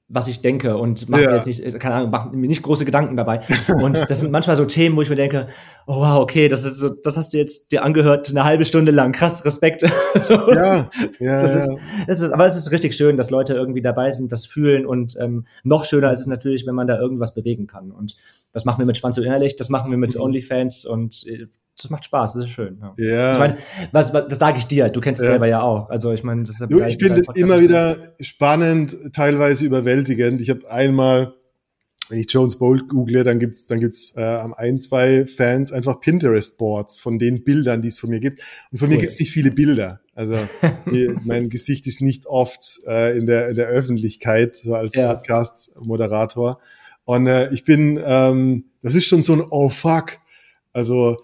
was 0.10 0.30
ich 0.30 0.42
denke 0.42 0.78
und 0.78 1.10
mache 1.10 1.24
Ja. 1.24 1.30
mir 1.32 1.36
jetzt 1.36 1.48
nicht, 1.48 1.80
keine 1.82 1.96
Ahnung, 1.96 2.12
mache 2.12 2.30
mir 2.36 2.48
nicht 2.48 2.62
große 2.64 2.86
Gedanken 2.86 3.18
dabei. 3.18 3.42
Und 3.84 3.98
das 4.10 4.22
sind 4.22 4.32
manchmal 4.32 4.56
so 4.56 4.64
Themen, 4.64 4.96
wo 4.96 5.02
ich 5.02 5.10
mir 5.10 5.18
denke, 5.18 5.48
oh 5.86 5.98
wow, 6.00 6.22
okay, 6.22 6.48
das 6.48 6.64
ist 6.64 6.78
so, 6.80 6.96
das 7.04 7.18
hast 7.18 7.34
du 7.34 7.38
jetzt 7.38 7.74
dir 7.74 7.84
angehört 7.84 8.30
eine 8.30 8.46
halbe 8.46 8.64
Stunde 8.64 8.92
lang. 8.94 9.12
Krass, 9.12 9.44
Respekt. 9.44 9.82
Ja, 10.30 10.90
ja, 11.20 11.42
Das 11.42 11.54
ja. 11.56 11.58
ist, 11.58 11.72
das 12.08 12.22
ist, 12.22 12.32
aber 12.32 12.46
es 12.46 12.56
ist 12.56 12.72
richtig 12.72 12.96
schön, 12.96 13.18
dass 13.18 13.30
Leute 13.32 13.54
irgendwie 13.54 13.82
dabei 13.82 14.12
sind, 14.12 14.32
das 14.32 14.46
fühlen 14.46 14.86
und 14.86 15.16
ähm, 15.22 15.46
noch 15.64 15.84
schöner 15.84 16.12
ist 16.14 16.20
es 16.20 16.28
natürlich, 16.28 16.66
wenn 16.66 16.76
man 16.76 16.88
da 16.88 16.98
irgendwas 17.00 17.34
bewegen 17.34 17.68
kann. 17.68 17.92
Und 17.92 18.16
das 18.54 18.64
machen 18.66 18.80
wir 18.80 18.86
mit 18.86 18.98
Schwanz 18.98 19.18
und 19.18 19.26
Innerlich, 19.26 19.56
das 19.58 19.70
machen 19.70 19.92
wir 19.92 19.98
mit 19.98 20.16
Mhm. 20.16 20.22
OnlyFans 20.22 20.86
und 20.86 21.28
äh, 21.28 21.48
das 21.82 21.90
macht 21.92 22.06
Spaß, 22.06 22.34
das 22.34 22.44
ist 22.46 22.50
schön. 22.50 22.80
Ja. 22.82 22.94
ja. 22.98 23.32
Ich 23.34 23.40
meine, 23.40 23.58
was, 23.92 24.14
was, 24.14 24.28
das 24.28 24.40
sage 24.40 24.58
ich 24.58 24.66
dir, 24.66 24.90
du 24.90 25.00
kennst 25.02 25.22
es 25.22 25.26
Ja. 25.28 25.32
selber 25.34 25.48
ja 25.48 25.62
auch. 25.62 25.90
Also 25.90 26.12
ich 26.12 26.24
meine, 26.24 26.42
das 26.44 26.52
ist 26.56 26.62
ja 26.62 26.68
bei- 26.68 26.88
ich 26.90 26.98
finde 26.98 27.22
es 27.22 27.28
immer 27.36 27.60
wieder 27.62 27.96
spannend, 28.20 28.98
teilweise 29.14 29.66
überwältigend. 29.66 30.42
Ich 30.42 30.50
habe 30.50 30.70
einmal, 30.70 31.34
wenn 32.10 32.20
ich 32.20 32.32
Jones 32.32 32.58
Bolt 32.58 32.88
google, 32.88 33.24
dann 33.24 33.38
gibt's 33.38 33.68
dann 33.68 33.80
gibt's 33.80 34.14
äh, 34.18 34.24
am 34.24 34.54
ein, 34.54 34.80
zwei 34.80 35.26
Fans 35.28 35.72
einfach 35.72 36.00
Pinterest-Boards 36.00 36.98
von 37.00 37.20
den 37.20 37.44
Bildern, 37.44 37.82
die 37.82 37.90
es 37.90 38.00
von 38.00 38.10
mir 38.10 38.20
gibt. 38.22 38.42
Und 38.72 38.78
von 38.80 38.88
mir 38.90 38.96
Cool. 38.96 39.02
gibt's 39.02 39.20
nicht 39.20 39.32
viele 39.32 39.52
Bilder. 39.52 40.00
Also 40.16 40.36
mir- 40.86 41.16
mein 41.26 41.50
Gesicht 41.50 41.86
ist 41.86 42.02
nicht 42.02 42.26
oft 42.26 42.80
äh, 42.88 43.16
in, 43.18 43.26
der, 43.28 43.50
in 43.50 43.56
der 43.56 43.68
Öffentlichkeit 43.68 44.56
so 44.56 44.74
als 44.74 44.96
Ja. 44.96 45.14
Podcast-Moderator. 45.14 46.60
Und 47.06 47.28
äh, 47.28 47.54
ich 47.54 47.64
bin, 47.64 48.02
ähm, 48.04 48.66
das 48.82 48.96
ist 48.96 49.06
schon 49.06 49.22
so 49.22 49.34
ein 49.34 49.44
Oh 49.50 49.70
fuck. 49.70 50.18
Also 50.74 51.18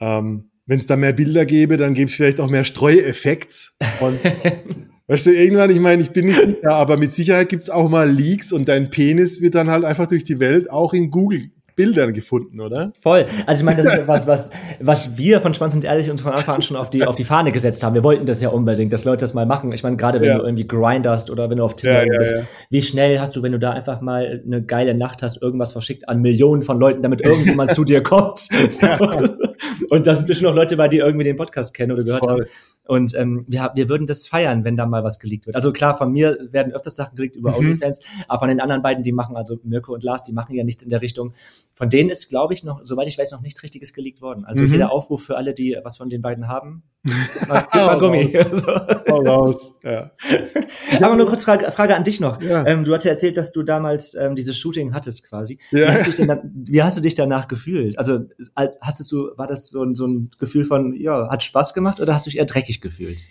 ähm, 0.00 0.50
wenn 0.66 0.78
es 0.78 0.86
da 0.86 0.96
mehr 0.96 1.12
Bilder 1.12 1.46
gäbe, 1.46 1.76
dann 1.76 1.94
gäbe 1.94 2.08
es 2.08 2.14
vielleicht 2.14 2.40
auch 2.40 2.48
mehr 2.50 2.64
Streueffekt. 2.64 3.72
Und 4.00 4.20
Weißt 5.10 5.26
du, 5.26 5.32
irgendwann, 5.32 5.70
ich 5.70 5.80
meine, 5.80 6.04
ich 6.04 6.10
bin 6.10 6.26
nicht 6.26 6.40
sicher, 6.40 6.70
aber 6.70 6.96
mit 6.96 7.12
Sicherheit 7.12 7.48
gibt's 7.48 7.68
auch 7.68 7.88
mal 7.88 8.08
Leaks 8.08 8.52
und 8.52 8.68
dein 8.68 8.90
Penis 8.90 9.40
wird 9.40 9.56
dann 9.56 9.68
halt 9.68 9.84
einfach 9.84 10.06
durch 10.06 10.22
die 10.22 10.38
Welt 10.38 10.70
auch 10.70 10.94
in 10.94 11.10
Google 11.10 11.50
Bildern 11.76 12.12
gefunden, 12.12 12.60
oder? 12.60 12.92
Voll. 13.00 13.26
Also 13.46 13.60
ich 13.60 13.64
meine, 13.64 13.82
das 13.82 13.94
ist 14.00 14.06
was, 14.08 14.26
was, 14.26 14.50
was 14.80 15.16
wir 15.16 15.40
von 15.40 15.54
Schwanz 15.54 15.74
und 15.74 15.84
Ehrlich 15.84 16.10
uns 16.10 16.22
von 16.22 16.32
Anfang 16.32 16.56
an 16.56 16.62
schon 16.62 16.76
auf 16.76 16.90
die, 16.90 17.06
auf 17.06 17.16
die 17.16 17.24
Fahne 17.24 17.52
gesetzt 17.52 17.82
haben. 17.82 17.94
Wir 17.94 18.04
wollten 18.04 18.26
das 18.26 18.40
ja 18.42 18.48
unbedingt, 18.50 18.92
dass 18.92 19.04
Leute 19.04 19.20
das 19.22 19.34
mal 19.34 19.46
machen. 19.46 19.72
Ich 19.72 19.82
meine, 19.82 19.96
gerade 19.96 20.20
wenn 20.20 20.28
Ja. 20.28 20.38
du 20.38 20.44
irgendwie 20.44 20.66
grinderst 20.66 21.30
oder 21.30 21.48
wenn 21.50 21.58
du 21.58 21.64
auf 21.64 21.76
Twitter 21.76 22.06
Ja, 22.06 22.12
ja, 22.12 22.18
bist, 22.18 22.34
wie 22.70 22.82
schnell 22.82 23.20
hast 23.20 23.36
du, 23.36 23.42
wenn 23.42 23.52
du 23.52 23.58
da 23.58 23.70
einfach 23.72 24.00
mal 24.00 24.42
eine 24.46 24.62
geile 24.62 24.94
Nacht 24.94 25.22
hast, 25.22 25.42
irgendwas 25.42 25.72
verschickt 25.72 26.08
an 26.08 26.20
Millionen 26.20 26.62
von 26.62 26.78
Leuten, 26.78 27.02
damit 27.02 27.24
irgendjemand 27.24 27.70
zu 27.74 27.84
dir 27.84 28.02
kommt. 28.02 28.48
und 29.90 30.06
da 30.06 30.14
sind 30.14 30.26
bestimmt 30.26 30.48
noch 30.50 30.56
Leute 30.56 30.76
bei, 30.76 30.88
die 30.88 30.98
irgendwie 30.98 31.24
den 31.24 31.36
Podcast 31.36 31.74
kennen 31.74 31.92
oder 31.92 32.04
gehört 32.04 32.20
Voll. 32.24 32.32
haben. 32.32 32.44
Und 32.90 33.14
ähm, 33.14 33.44
wir, 33.46 33.70
wir 33.76 33.88
würden 33.88 34.08
das 34.08 34.26
feiern, 34.26 34.64
wenn 34.64 34.76
da 34.76 34.84
mal 34.84 35.04
was 35.04 35.20
geleakt 35.20 35.46
wird. 35.46 35.54
Also 35.54 35.72
klar, 35.72 35.96
von 35.96 36.10
mir 36.10 36.36
werden 36.50 36.72
öfters 36.72 36.96
Sachen 36.96 37.14
geleakt 37.14 37.36
über 37.36 37.50
Mhm. 37.52 37.58
OnlyFans, 37.58 38.02
aber 38.26 38.40
von 38.40 38.48
den 38.48 38.58
anderen 38.60 38.82
beiden, 38.82 39.04
die 39.04 39.12
machen, 39.12 39.36
also 39.36 39.58
Mirko 39.62 39.94
und 39.94 40.02
Lars, 40.02 40.24
die 40.24 40.32
machen 40.32 40.56
ja 40.56 40.64
nichts 40.64 40.82
in 40.82 40.90
der 40.90 41.00
Richtung. 41.00 41.32
Von 41.80 41.88
denen 41.88 42.10
ist, 42.10 42.28
glaube 42.28 42.52
ich, 42.52 42.62
noch, 42.62 42.80
soweit 42.84 43.08
ich 43.08 43.16
weiß, 43.16 43.32
noch 43.32 43.40
nichts 43.40 43.62
Richtiges 43.62 43.94
geleakt 43.94 44.20
worden. 44.20 44.44
Also 44.44 44.64
Mhm. 44.64 44.68
jeder 44.72 44.92
Aufruf 44.92 45.24
für 45.24 45.38
alle, 45.38 45.54
die 45.54 45.78
was 45.82 45.96
von 45.96 46.10
den 46.10 46.20
beiden 46.20 46.46
haben, 46.46 46.82
mal, 47.48 47.66
mal 47.74 47.98
Gummi. 47.98 48.38
so. 48.52 48.66
Hau 48.66 49.22
raus. 49.24 49.72
Ja. 49.82 50.10
Aber 51.00 51.16
nur 51.16 51.26
kurz 51.26 51.42
Frage, 51.42 51.72
Frage 51.72 51.96
an 51.96 52.04
dich 52.04 52.20
noch. 52.20 52.38
Ja. 52.42 52.66
Ähm, 52.66 52.84
du 52.84 52.94
hast 52.94 53.04
ja 53.04 53.12
erzählt, 53.12 53.38
dass 53.38 53.52
du 53.52 53.62
damals 53.62 54.14
ähm, 54.14 54.34
dieses 54.34 54.58
Shooting 54.58 54.92
hattest 54.92 55.26
quasi. 55.26 55.58
Wie, 55.70 55.80
Ja. 55.80 55.88
hast 55.94 56.00
du 56.02 56.04
dich 56.10 56.16
denn 56.16 56.28
da, 56.28 56.42
wie 56.44 56.82
hast 56.82 56.98
du 56.98 57.00
dich 57.00 57.14
danach 57.14 57.48
gefühlt? 57.48 57.98
Also 57.98 58.26
al- 58.54 58.76
hast 58.82 59.10
du, 59.10 59.30
war 59.38 59.46
das 59.46 59.70
so 59.70 59.82
ein, 59.82 59.94
so 59.94 60.04
ein 60.06 60.30
Gefühl 60.38 60.66
von, 60.66 60.92
ja, 61.00 61.30
hat 61.30 61.42
Spaß 61.42 61.72
gemacht 61.72 61.98
oder 61.98 62.12
hast 62.12 62.26
du 62.26 62.30
dich 62.30 62.38
eher 62.38 62.44
dreckig 62.44 62.82
gefühlt? 62.82 63.24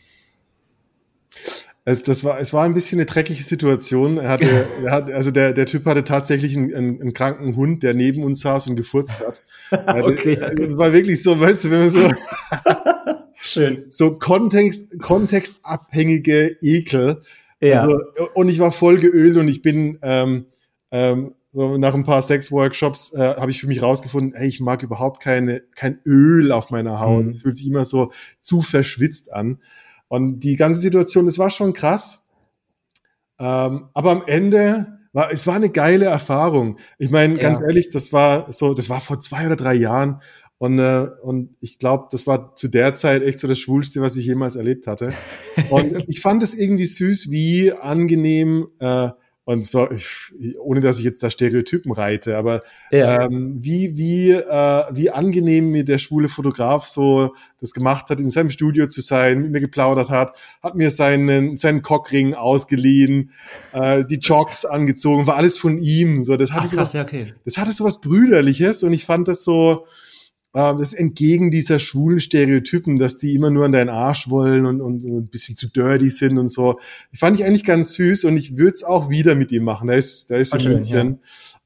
Es, 1.90 2.04
das 2.04 2.24
war, 2.24 2.40
es 2.40 2.54
war 2.54 2.66
ein 2.66 2.76
bisschen 2.76 3.00
eine 3.00 3.08
dreckige 3.08 3.42
Situation. 3.42 4.18
Er 4.18 4.30
hatte, 4.30 4.68
er 4.86 4.92
hat, 4.92 5.12
also 5.12 5.32
der, 5.32 5.54
der 5.54 5.66
Typ 5.66 5.86
hatte 5.86 6.04
tatsächlich 6.04 6.56
einen, 6.56 6.74
einen, 6.74 7.02
einen 7.02 7.14
kranken 7.14 7.56
Hund, 7.56 7.82
der 7.82 7.94
neben 7.94 8.24
uns 8.24 8.42
saß 8.42 8.68
und 8.68 8.76
gefurzt 8.76 9.20
hat. 9.26 9.42
Okay. 9.72 10.34
Es 10.34 10.76
war 10.80 10.94
wirklich 10.94 11.22
so, 11.22 11.40
weißt 11.40 11.66
du, 11.66 11.70
wenn 11.70 11.80
man 11.82 11.90
so, 11.92 12.10
Schön. 13.36 13.86
So 13.92 14.18
Kontext, 14.18 15.00
kontextabhängige 15.00 16.58
Ekel. 16.60 17.22
Ja. 17.62 17.82
Also, 17.82 18.00
und 18.34 18.50
ich 18.50 18.58
war 18.58 18.72
voll 18.72 18.98
geölt 18.98 19.38
und 19.38 19.48
ich 19.48 19.62
bin 19.62 20.00
ähm, 20.02 20.48
ähm, 20.90 21.36
so 21.54 21.78
nach 21.78 21.94
ein 21.94 22.04
paar 22.04 22.24
Sex-Workshops 22.24 23.14
äh, 23.14 23.36
habe 23.38 23.52
ich 23.52 23.62
für 23.62 23.68
mich 23.68 23.84
rausgefunden, 23.84 24.34
ey, 24.34 24.48
ich 24.48 24.60
mag 24.60 24.82
überhaupt 24.82 25.22
keine, 25.22 25.62
kein 25.76 26.00
Öl 26.04 26.52
auf 26.52 26.72
meiner 26.72 27.00
Haut. 27.00 27.26
Mhm. 27.26 27.30
Es 27.30 27.44
fühlt 27.44 27.56
sich 27.56 27.68
immer 27.68 27.86
so 27.86 28.12
zu 28.40 28.64
verschwitzt 28.64 29.32
an. 29.32 29.60
Und 30.10 30.42
die 30.42 30.58
ganze 30.58 30.82
Situation, 30.82 31.26
das 31.28 31.40
war 31.40 31.50
schon 31.50 31.72
krass. 31.72 32.32
Ähm, 33.40 33.90
aber 33.94 34.12
am 34.12 34.24
Ende 34.28 35.00
war, 35.14 35.32
es 35.32 35.48
war 35.48 35.56
eine 35.56 35.70
geile 35.70 36.06
Erfahrung. 36.06 36.78
Ich 36.98 37.10
meine, 37.10 37.36
Ja. 37.36 37.40
ganz 37.40 37.62
ehrlich, 37.62 37.90
das 37.90 38.12
war 38.12 38.52
so, 38.52 38.74
das 38.74 38.90
war 38.90 39.00
vor 39.00 39.20
zwei 39.22 39.46
oder 39.46 39.56
drei 39.56 39.76
Jahren. 39.76 40.22
Und, 40.58 40.78
äh, 40.78 41.08
und 41.22 41.56
ich 41.62 41.80
glaube, 41.80 42.08
das 42.12 42.28
war 42.28 42.54
zu 42.56 42.68
der 42.68 42.94
Zeit 42.94 43.24
echt 43.24 43.40
so 43.40 43.48
das 43.48 43.60
Schwulste, 43.60 44.02
was 44.02 44.18
ich 44.18 44.26
jemals 44.26 44.58
erlebt 44.58 44.88
hatte. 44.88 45.14
Und 45.70 46.04
ich 46.10 46.20
fand 46.20 46.44
es 46.44 46.54
irgendwie 46.54 46.86
süß, 46.86 47.32
wie 47.32 47.72
angenehm 47.72 48.68
äh, 48.80 49.10
und 49.50 49.66
so, 49.66 49.90
ich, 49.90 50.32
ohne 50.60 50.80
dass 50.80 51.00
ich 51.00 51.06
jetzt 51.06 51.24
da 51.24 51.32
Stereotypen 51.32 51.92
reite, 51.92 52.38
aber 52.38 52.62
Ja. 52.92 53.26
ähm, 53.26 53.58
wie, 53.60 53.98
wie, 53.98 54.30
äh, 54.30 54.84
wie 54.92 55.10
angenehm 55.10 55.72
mir 55.72 55.84
der 55.84 55.98
schwule 55.98 56.30
Fotograf 56.30 56.86
so 56.86 57.34
das 57.60 57.74
gemacht 57.74 58.12
hat, 58.12 58.20
in 58.20 58.30
seinem 58.30 58.52
Studio 58.52 58.86
zu 58.86 59.02
sein, 59.02 59.42
mit 59.42 59.52
mir 59.52 59.60
geplaudert 59.60 60.12
hat, 60.12 60.38
hat 60.62 60.76
mir 60.76 60.92
seinen, 60.92 61.58
seinen 61.58 61.82
Cockring 61.82 62.36
ausgeliehen, 62.36 63.32
äh, 63.74 64.06
die 64.06 64.20
Jocks 64.20 64.66
angezogen, 64.66 65.26
war 65.26 65.38
alles 65.38 65.58
von 65.58 65.80
ihm. 65.80 66.22
So, 66.22 66.38
das 66.38 66.52
hatte 66.52 66.66
Ach 66.66 66.70
so 66.70 66.76
krass, 66.76 66.90
was, 66.90 66.94
ja, 66.94 67.02
okay. 67.02 67.34
das 67.44 67.58
hatte 67.58 67.72
so 67.72 67.84
was 67.86 68.02
Brüderliches 68.02 68.84
und 68.84 68.94
ich 68.94 69.08
fand 69.08 69.28
das 69.28 69.44
so, 69.44 69.88
äh, 70.54 70.60
das 70.78 70.94
ist 70.94 70.94
entgegen 70.94 71.52
dieser 71.52 71.80
schwulen 71.80 72.20
Stereotypen, 72.20 72.98
dass 72.98 73.18
die 73.18 73.34
immer 73.36 73.50
nur 73.50 73.66
an 73.66 73.72
deinen 73.72 73.90
Arsch 73.90 74.30
wollen 74.30 74.66
und, 74.66 74.82
und, 74.82 75.06
und 75.06 75.18
ein 75.18 75.28
bisschen 75.28 75.56
zu 75.56 75.68
dirty 75.72 76.10
sind 76.10 76.38
und 76.38 76.50
so. 76.50 76.80
Ich 77.12 77.20
fand 77.20 77.40
ich 77.40 77.46
eigentlich 77.46 77.66
ganz 77.66 77.94
süß 77.94 78.26
und 78.26 78.38
ich 78.38 78.58
würde 78.58 78.72
es 78.72 78.84
auch 78.84 79.10
wieder 79.10 79.36
mit 79.36 79.52
ihm 79.52 79.64
machen. 79.64 79.88
Da 79.88 79.94
ist, 79.96 80.30
da 80.32 80.38
ist 80.38 80.54
Ah, 80.54 80.58
in 80.58 80.62
schön, 80.64 80.74
München. 80.74 81.20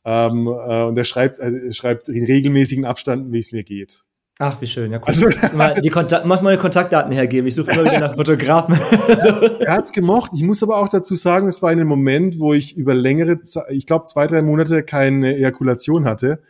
Ähm, 0.06 0.48
äh, 0.48 0.84
und 0.84 0.98
er 0.98 1.06
schreibt, 1.06 1.40
äh, 1.40 1.72
schreibt 1.72 2.10
in 2.10 2.25
regelmäßigen 2.25 2.84
Abständen, 2.86 3.32
wie 3.32 3.40
es 3.40 3.52
mir 3.54 3.63
geht. 3.63 4.02
Ach, 4.40 4.60
wie 4.62 4.68
schön, 4.68 4.92
ja, 4.92 4.98
cool. 4.98 5.04
Also- 5.06 5.30
mal 5.56 5.72
die 5.82 5.90
Kontakt, 5.90 6.25
muss 6.25 6.42
meine 6.42 6.58
Kontaktdaten 6.58 7.12
hergeben. 7.13 7.48
Ich 7.48 7.56
suche 7.56 7.72
immer 7.72 7.84
wieder 7.84 8.00
nach 8.00 8.16
Fotografen. 8.16 8.75
so. 9.08 9.28
Er 9.60 9.74
hat's 9.74 9.92
gemocht. 9.94 10.32
Ich 10.36 10.44
muss 10.44 10.62
aber 10.63 10.78
auch 10.78 10.90
dazu 10.90 11.16
sagen, 11.16 11.48
es 11.48 11.62
war 11.62 11.72
in 11.72 11.80
einem 11.80 11.88
Moment, 11.88 12.40
wo 12.40 12.54
ich 12.54 12.75
über 12.75 12.96
längere, 12.96 13.42
Ze- 13.44 13.63
ich 13.70 13.86
glaube 13.86 14.06
zwei, 14.06 14.25
drei 14.28 14.42
Monate 14.42 14.84
keine 14.84 15.36
Ejakulation 15.38 16.06
hatte. 16.06 16.42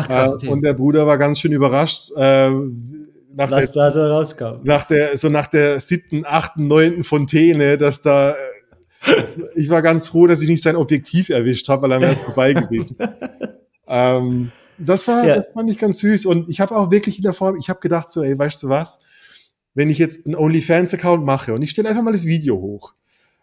Ach, 0.00 0.08
krass, 0.08 0.30
Äh, 0.30 0.34
okay. 0.34 0.48
Und 0.48 0.62
der 0.62 0.72
Bruder 0.74 1.06
war 1.06 1.18
ganz 1.18 1.38
schön 1.40 1.52
überrascht. 1.52 2.10
Äh, 2.16 2.50
nach 3.34 3.48
der 3.48 3.58
was 3.58 3.72
da 3.72 3.90
so 3.90 4.00
rauskam. 4.02 4.60
nach 4.62 4.84
der, 4.86 5.16
so 5.16 5.28
nach 5.28 5.46
der 5.46 5.80
siebten, 5.80 6.24
achten, 6.26 6.66
neunten 6.66 7.02
Fontäne, 7.04 7.78
dass 7.78 8.02
da, 8.02 8.32
äh, 8.32 9.12
ich 9.54 9.68
war 9.70 9.82
ganz 9.82 10.06
froh, 10.08 10.26
dass 10.26 10.42
ich 10.42 10.48
nicht 10.48 10.62
sein 10.62 10.76
Objektiv 10.76 11.28
erwischt 11.30 11.68
habe, 11.68 11.82
weil 11.82 11.92
er 11.92 12.00
wäre 12.00 12.16
vorbei 12.16 12.52
gewesen. 12.54 12.96
ähm, 13.86 14.50
das 14.78 15.06
war, 15.08 15.24
Ja. 15.26 15.36
das 15.36 15.50
fand 15.52 15.70
ich 15.70 15.78
ganz 15.78 15.98
süß 15.98 16.26
und 16.26 16.48
ich 16.48 16.60
habe 16.60 16.76
auch 16.76 16.90
wirklich 16.90 17.18
in 17.18 17.22
der 17.24 17.32
Form, 17.34 17.56
ich 17.56 17.68
habe 17.68 17.80
gedacht 17.80 18.10
so, 18.10 18.22
ey, 18.22 18.38
weißt 18.38 18.62
du 18.64 18.68
was, 18.68 19.00
wenn 19.74 19.90
ich 19.90 19.98
jetzt 19.98 20.26
einen 20.26 20.34
OnlyFans-Account 20.34 21.24
mache 21.24 21.54
und 21.54 21.62
ich 21.62 21.70
stelle 21.70 21.88
einfach 21.88 22.02
mal 22.02 22.12
das 22.12 22.26
Video 22.26 22.56
hoch, 22.60 22.94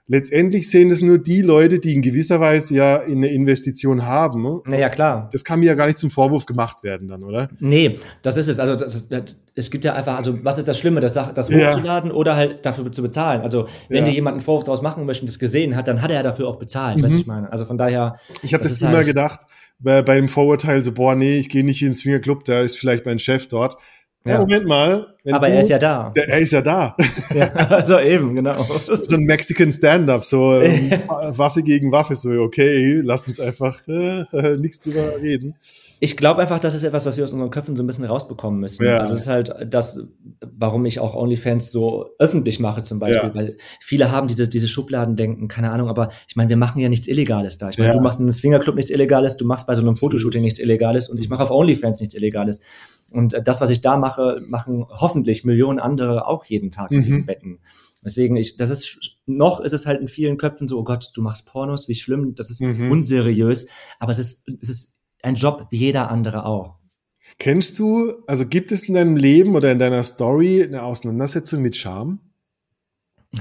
letztendlich 0.10 0.70
sehen 0.70 0.90
das 0.90 1.02
nur 1.02 1.18
die 1.20 1.42
Leute, 1.42 1.80
die 1.80 1.94
in 1.94 2.02
gewisser 2.02 2.42
Weise 2.42 2.76
ja 2.76 3.00
eine 3.02 3.28
Investition 3.28 4.06
haben. 4.06 4.62
Naja, 4.66 4.90
klar. 4.90 5.30
Das 5.32 5.46
kann 5.46 5.62
mir 5.62 5.68
ja 5.68 5.76
gar 5.76 5.86
nicht 5.88 5.98
zum 6.00 6.12
Vorwurf 6.12 6.46
gemacht 6.46 6.84
werden 6.84 7.08
dann, 7.08 7.24
oder? 7.24 7.48
Nee, 7.60 7.98
das 8.22 8.36
ist 8.36 8.50
es. 8.50 8.60
Also 8.60 8.76
das, 8.76 9.08
das, 9.08 9.38
es 9.56 9.72
gibt 9.72 9.86
ja 9.86 9.94
einfach, 9.94 10.18
also 10.18 10.44
was 10.44 10.58
ist 10.58 10.68
das 10.68 10.78
Schlimme, 10.78 11.00
das, 11.00 11.14
das 11.14 11.48
Ja. 11.50 11.70
hochzuladen 11.72 12.12
oder 12.12 12.36
halt 12.36 12.66
dafür 12.66 12.92
zu 12.92 13.02
bezahlen? 13.02 13.42
Also 13.42 13.68
wenn 13.88 14.00
Ja. 14.04 14.10
dir 14.10 14.16
jemand 14.16 14.36
einen 14.36 14.42
Vorwurf 14.44 14.64
daraus 14.66 14.82
machen 14.82 15.06
möchte 15.06 15.22
und 15.24 15.30
das 15.30 15.40
gesehen 15.40 15.76
hat, 15.76 15.88
dann 15.88 16.02
hat 16.02 16.10
er 16.10 16.18
ja 16.18 16.24
dafür 16.24 16.48
auch 16.48 16.58
bezahlt, 16.58 16.98
weißt 16.98 17.06
du, 17.14 17.16
was 17.16 17.22
ich 17.22 17.28
meine? 17.28 17.52
Also 17.52 17.66
von 17.66 17.78
daher, 17.78 18.16
Ich 18.42 18.54
habe 18.54 18.64
Das 18.64 18.74
das, 18.74 18.82
immer 18.82 18.98
halt- 18.98 19.08
gedacht, 19.08 19.42
bei, 19.82 20.02
bei 20.02 20.16
dem 20.16 20.28
Vorurteil 20.28 20.84
so, 20.84 20.92
boah, 20.92 21.16
nee, 21.16 21.38
ich 21.38 21.48
gehe 21.48 21.64
nicht 21.64 21.82
in 21.82 21.90
den 21.90 21.94
Swingerclub, 21.96 22.44
da 22.44 22.62
ist 22.62 22.78
vielleicht 22.78 23.06
mein 23.06 23.18
Chef 23.20 23.48
dort. 23.48 23.78
Ja, 24.26 24.34
Ja. 24.34 24.40
Moment 24.42 24.66
mal. 24.68 25.08
wenn 25.24 25.34
aber 25.34 25.48
du- 25.48 25.54
er 25.54 25.60
ist 25.62 25.70
ja 25.70 25.80
da. 25.80 26.10
Der, 26.16 26.28
er 26.28 26.40
ist 26.40 26.52
ja 26.52 26.62
da. 26.62 26.96
ja, 27.34 27.54
also 27.54 28.00
eben, 28.00 28.36
genau. 28.36 28.52
so 28.94 29.16
ein 29.16 29.22
Mexican 29.24 29.72
Stand-up, 29.72 30.24
so 30.26 30.60
ähm, 30.62 30.92
Waffe 31.08 31.64
gegen 31.64 31.92
Waffe, 31.92 32.16
so 32.16 32.30
okay, 32.42 33.00
lass 33.04 33.28
uns 33.28 33.40
einfach 33.40 33.80
äh, 33.88 34.26
nichts 34.58 34.82
drüber 34.82 35.14
reden. 35.22 35.56
Ich 36.02 36.16
glaube 36.18 36.42
einfach, 36.42 36.60
das 36.60 36.76
ist 36.76 36.84
etwas, 36.84 37.06
was 37.06 37.18
wir 37.18 37.24
aus 37.26 37.34
unseren 37.34 37.50
Köpfen 37.50 37.76
so 37.78 37.84
ein 37.84 37.88
bisschen 37.88 38.06
rausbekommen 38.06 38.60
müssen. 38.60 38.86
Ja. 38.86 38.98
Also 39.00 39.16
es 39.16 39.22
ist 39.22 39.28
halt 39.28 39.54
das, 39.70 40.10
warum 40.42 40.86
ich 40.86 41.00
auch 41.00 41.14
OnlyFans 41.16 41.72
so 41.72 42.08
öffentlich 42.20 42.60
mache 42.60 42.84
zum 42.84 43.00
Beispiel, 43.00 43.30
Ja. 43.30 43.36
weil 43.36 43.58
viele 43.82 44.12
haben 44.12 44.28
diese, 44.28 44.48
diese 44.50 44.68
Schubladendenken, 44.68 45.48
keine 45.48 45.72
Ahnung, 45.72 45.88
aber 45.90 46.10
ich 46.28 46.36
meine, 46.36 46.50
wir 46.50 46.58
machen 46.58 46.80
ja 46.82 46.88
nichts 46.90 47.08
Illegales 47.08 47.58
da. 47.58 47.70
Ich 47.70 47.78
meine, 47.78 47.92
Ja. 47.92 47.98
du 47.98 48.02
machst 48.04 48.20
in 48.20 48.26
einem 48.26 48.32
Swingerclub 48.34 48.76
nichts 48.76 48.92
Illegales, 48.92 49.38
du 49.38 49.46
machst 49.46 49.68
bei 49.68 49.76
so 49.76 49.82
einem 49.82 49.96
Fotoshooting 49.96 50.42
nichts 50.42 50.60
Illegales 50.60 51.10
und 51.10 51.20
ich 51.20 51.30
mache 51.30 51.44
auf 51.44 51.52
OnlyFans 51.52 52.00
nichts 52.02 52.16
Illegales. 52.16 52.62
Und 53.12 53.34
äh, 53.34 53.44
das, 53.44 53.62
was 53.62 53.70
ich 53.70 53.82
da 53.82 53.98
mache, 53.98 54.40
machen 54.48 54.86
hoffentlich 54.90 55.44
Millionen 55.46 55.80
andere 55.80 56.28
auch 56.28 56.46
jeden 56.46 56.72
Tag 56.72 56.92
in 56.92 57.00
Mhm. 57.02 57.08
ihren 57.08 57.26
Betten. 57.26 57.60
Deswegen, 58.04 58.36
ich, 58.38 58.56
das 58.58 58.70
ist, 58.70 59.18
noch 59.26 59.60
ist 59.60 59.74
es 59.74 59.86
halt 59.86 60.00
in 60.00 60.08
vielen 60.08 60.38
Köpfen 60.38 60.68
so, 60.68 60.78
oh 60.80 60.84
Gott, 60.84 61.12
du 61.16 61.22
machst 61.22 61.52
Pornos, 61.52 61.88
wie 61.90 61.96
schlimm, 61.96 62.34
das 62.36 62.50
ist 62.50 62.62
Mhm. 62.62 62.92
unseriös, 62.92 63.68
aber 64.00 64.12
es 64.12 64.20
ist, 64.20 64.48
es 64.62 64.70
ist 64.70 64.98
ein 65.22 65.36
Job 65.36 65.68
wie 65.70 65.78
jeder 65.78 66.10
andere 66.10 66.46
auch. 66.46 66.76
Kennst 67.38 67.78
du, 67.78 68.14
also 68.26 68.46
gibt 68.48 68.72
es 68.72 68.84
in 68.84 68.96
deinem 68.96 69.18
Leben 69.18 69.56
oder 69.56 69.72
in 69.72 69.80
deiner 69.80 70.04
Story 70.04 70.64
eine 70.64 70.84
Auseinandersetzung 70.84 71.62
mit 71.62 71.76
Scham? 71.76 72.20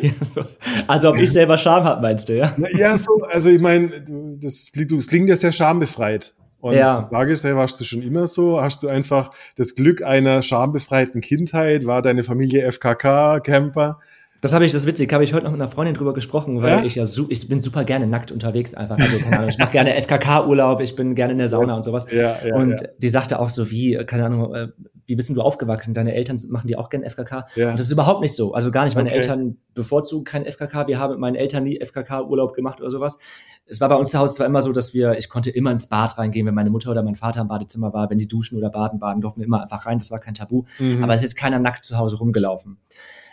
Ja, 0.00 0.12
so. 0.22 0.44
Also 0.86 1.10
ob 1.10 1.18
ich 1.18 1.30
selber 1.30 1.58
Scham 1.58 1.84
habe, 1.84 2.00
meinst 2.00 2.30
du, 2.30 2.38
ja? 2.38 2.56
Ja, 2.78 2.96
so, 2.96 3.20
also 3.30 3.50
ich 3.50 3.60
meine, 3.60 4.02
das, 4.40 4.70
das 4.72 5.06
klingt 5.08 5.28
ja 5.28 5.36
sehr 5.36 5.52
schambefreit. 5.52 6.34
Und 6.64 6.72
Ja. 6.76 7.02
die 7.02 7.14
Frage 7.14 7.30
ist, 7.32 7.44
hey, 7.44 7.54
warst 7.54 7.78
du 7.78 7.84
schon 7.84 8.00
immer 8.00 8.26
so? 8.26 8.62
Hast 8.62 8.82
du 8.82 8.88
einfach 8.88 9.30
das 9.56 9.74
Glück 9.74 10.02
einer 10.02 10.42
schambefreiten 10.42 11.20
Kindheit? 11.20 11.84
War 11.84 12.00
deine 12.00 12.22
Familie 12.22 12.62
FKK-Camper? 12.72 13.98
Das 14.44 14.52
habe 14.52 14.66
ich, 14.66 14.72
das 14.72 14.82
ist 14.82 14.86
witzig, 14.86 15.10
habe 15.10 15.24
ich 15.24 15.32
heute 15.32 15.44
noch 15.44 15.52
mit 15.52 15.60
einer 15.62 15.70
Freundin 15.70 15.94
drüber 15.94 16.12
gesprochen, 16.12 16.60
weil 16.60 16.80
Ja? 16.80 16.84
ich 16.84 16.96
ja 16.96 17.06
su 17.06 17.24
ich 17.30 17.48
bin 17.48 17.62
super 17.62 17.82
gerne 17.84 18.06
nackt 18.06 18.30
unterwegs 18.30 18.74
einfach. 18.74 18.98
Also, 18.98 19.18
keine 19.18 19.38
Ahnung, 19.38 19.48
ich 19.48 19.56
mache 19.56 19.72
gerne 19.72 19.94
FKK-Urlaub, 20.02 20.82
ich 20.82 20.94
bin 20.94 21.14
gerne 21.14 21.32
in 21.32 21.38
der 21.38 21.48
Sauna 21.48 21.74
und 21.74 21.82
sowas. 21.82 22.12
Ja, 22.12 22.36
ja, 22.46 22.54
und 22.54 22.78
ja. 22.78 22.86
die 22.98 23.08
sagte 23.08 23.40
auch 23.40 23.48
so, 23.48 23.70
wie, 23.70 23.96
keine 24.04 24.26
Ahnung, 24.26 24.54
äh, 24.54 24.68
wie 25.06 25.16
bist 25.16 25.30
denn 25.30 25.36
du 25.36 25.40
aufgewachsen? 25.40 25.94
Deine 25.94 26.14
Eltern 26.14 26.38
machen 26.50 26.68
die 26.68 26.76
auch 26.76 26.90
gerne 26.90 27.08
FKK? 27.08 27.46
Ja. 27.56 27.70
Und 27.70 27.78
das 27.78 27.86
ist 27.86 27.92
überhaupt 27.92 28.20
nicht 28.20 28.34
so. 28.34 28.52
Also 28.52 28.70
gar 28.70 28.84
nicht. 28.84 28.96
Meine 28.96 29.08
Okay. 29.08 29.18
Eltern 29.20 29.56
bevorzugen 29.72 30.24
kein 30.24 30.44
FKK. 30.44 30.88
Wir 30.88 30.98
haben 30.98 31.12
mit 31.12 31.20
meinen 31.20 31.36
Eltern 31.36 31.64
nie 31.64 31.80
FKK-Urlaub 31.82 32.52
gemacht 32.52 32.82
oder 32.82 32.90
sowas. 32.90 33.18
Es 33.64 33.80
war 33.80 33.88
bei 33.88 33.96
uns 33.96 34.10
zu 34.10 34.18
Hause 34.18 34.34
zwar 34.34 34.46
immer 34.46 34.60
so, 34.60 34.72
dass 34.72 34.92
wir, 34.92 35.16
ich 35.16 35.30
konnte 35.30 35.48
immer 35.48 35.70
ins 35.72 35.88
Bad 35.88 36.18
reingehen, 36.18 36.46
wenn 36.46 36.54
meine 36.54 36.68
Mutter 36.68 36.90
oder 36.90 37.02
mein 37.02 37.14
Vater 37.14 37.40
im 37.40 37.48
Badezimmer 37.48 37.94
war, 37.94 38.10
wenn 38.10 38.18
sie 38.18 38.28
duschen 38.28 38.58
oder 38.58 38.68
baden 38.68 39.00
waren, 39.00 39.22
durften 39.22 39.40
wir 39.40 39.46
immer 39.46 39.62
einfach 39.62 39.86
rein. 39.86 39.96
Das 39.96 40.10
war 40.10 40.20
kein 40.20 40.34
Tabu. 40.34 40.64
Mhm. 40.78 41.02
Aber 41.02 41.14
es 41.14 41.24
ist 41.24 41.34
keiner 41.34 41.58
nackt 41.58 41.86
zu 41.86 41.96
Hause 41.96 42.18
rumgelaufen. 42.18 42.76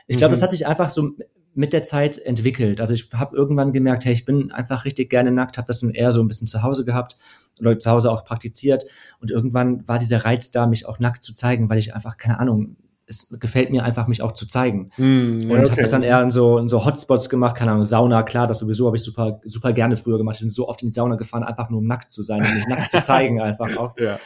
Ich 0.08 0.18
glaube, 0.18 0.32
Mhm. 0.32 0.36
das 0.36 0.42
hat 0.44 0.52
sich 0.52 0.68
einfach 0.68 0.90
so 0.90 1.12
mit 1.54 1.74
der 1.74 1.84
Zeit 1.84 2.18
entwickelt. 2.18 2.80
Also 2.80 2.94
ich 2.94 3.10
habe 3.14 3.36
irgendwann 3.36 3.74
gemerkt, 3.74 4.06
hey, 4.06 4.14
ich 4.14 4.24
bin 4.26 4.52
einfach 4.52 4.86
richtig 4.86 5.10
gerne 5.10 5.32
nackt, 5.32 5.58
habe 5.58 5.68
das 5.68 5.82
dann 5.82 5.92
eher 5.92 6.12
so 6.12 6.22
ein 6.22 6.28
bisschen 6.30 6.48
zu 6.48 6.64
Hause 6.64 6.86
gehabt 6.86 7.18
oder 7.60 7.78
zu 7.78 7.92
Hause 7.92 8.10
auch 8.12 8.24
praktiziert. 8.24 8.86
Und 9.20 9.32
irgendwann 9.32 9.86
war 9.88 10.00
dieser 10.00 10.24
Reiz 10.24 10.52
da, 10.52 10.66
mich 10.66 10.86
auch 10.88 11.00
nackt 11.00 11.24
zu 11.24 11.34
zeigen, 11.36 11.70
weil 11.70 11.78
ich 11.78 11.94
einfach, 11.94 12.18
keine 12.18 12.40
Ahnung, 12.40 12.78
es 13.06 13.36
gefällt 13.38 13.72
mir 13.72 13.84
einfach, 13.84 14.08
mich 14.08 14.22
auch 14.22 14.32
zu 14.32 14.48
zeigen. 14.48 14.92
Ja, 14.96 15.04
Und 15.04 15.50
habe 15.52 15.68
okay. 15.72 15.82
das 15.82 15.92
dann 15.92 16.04
eher 16.04 16.22
in 16.22 16.32
so, 16.32 16.58
in 16.58 16.70
so 16.70 16.86
Hotspots 16.86 17.30
gemacht, 17.30 17.58
keine 17.58 17.72
Ahnung, 17.72 17.84
Sauna, 17.84 18.24
klar, 18.24 18.48
das 18.48 18.60
sowieso 18.60 18.88
habe 18.88 18.96
ich 18.96 19.04
super, 19.04 19.42
super 19.44 19.74
gerne 19.74 19.98
früher 19.98 20.18
gemacht. 20.18 20.38
Ich 20.38 20.42
bin 20.42 20.50
so 20.50 20.70
oft 20.70 20.82
in 20.82 20.88
die 20.92 20.94
Sauna 20.94 21.16
gefahren, 21.18 21.44
einfach 21.44 21.70
nur 21.70 21.80
um 21.80 21.88
nackt 21.88 22.14
zu 22.14 22.24
sein 22.24 22.40
und 22.42 22.56
mich 22.56 22.68
nackt 22.68 22.90
zu 22.92 23.04
zeigen 23.04 23.42
einfach 23.42 23.76
auch. 23.76 23.98
ja. 24.00 24.18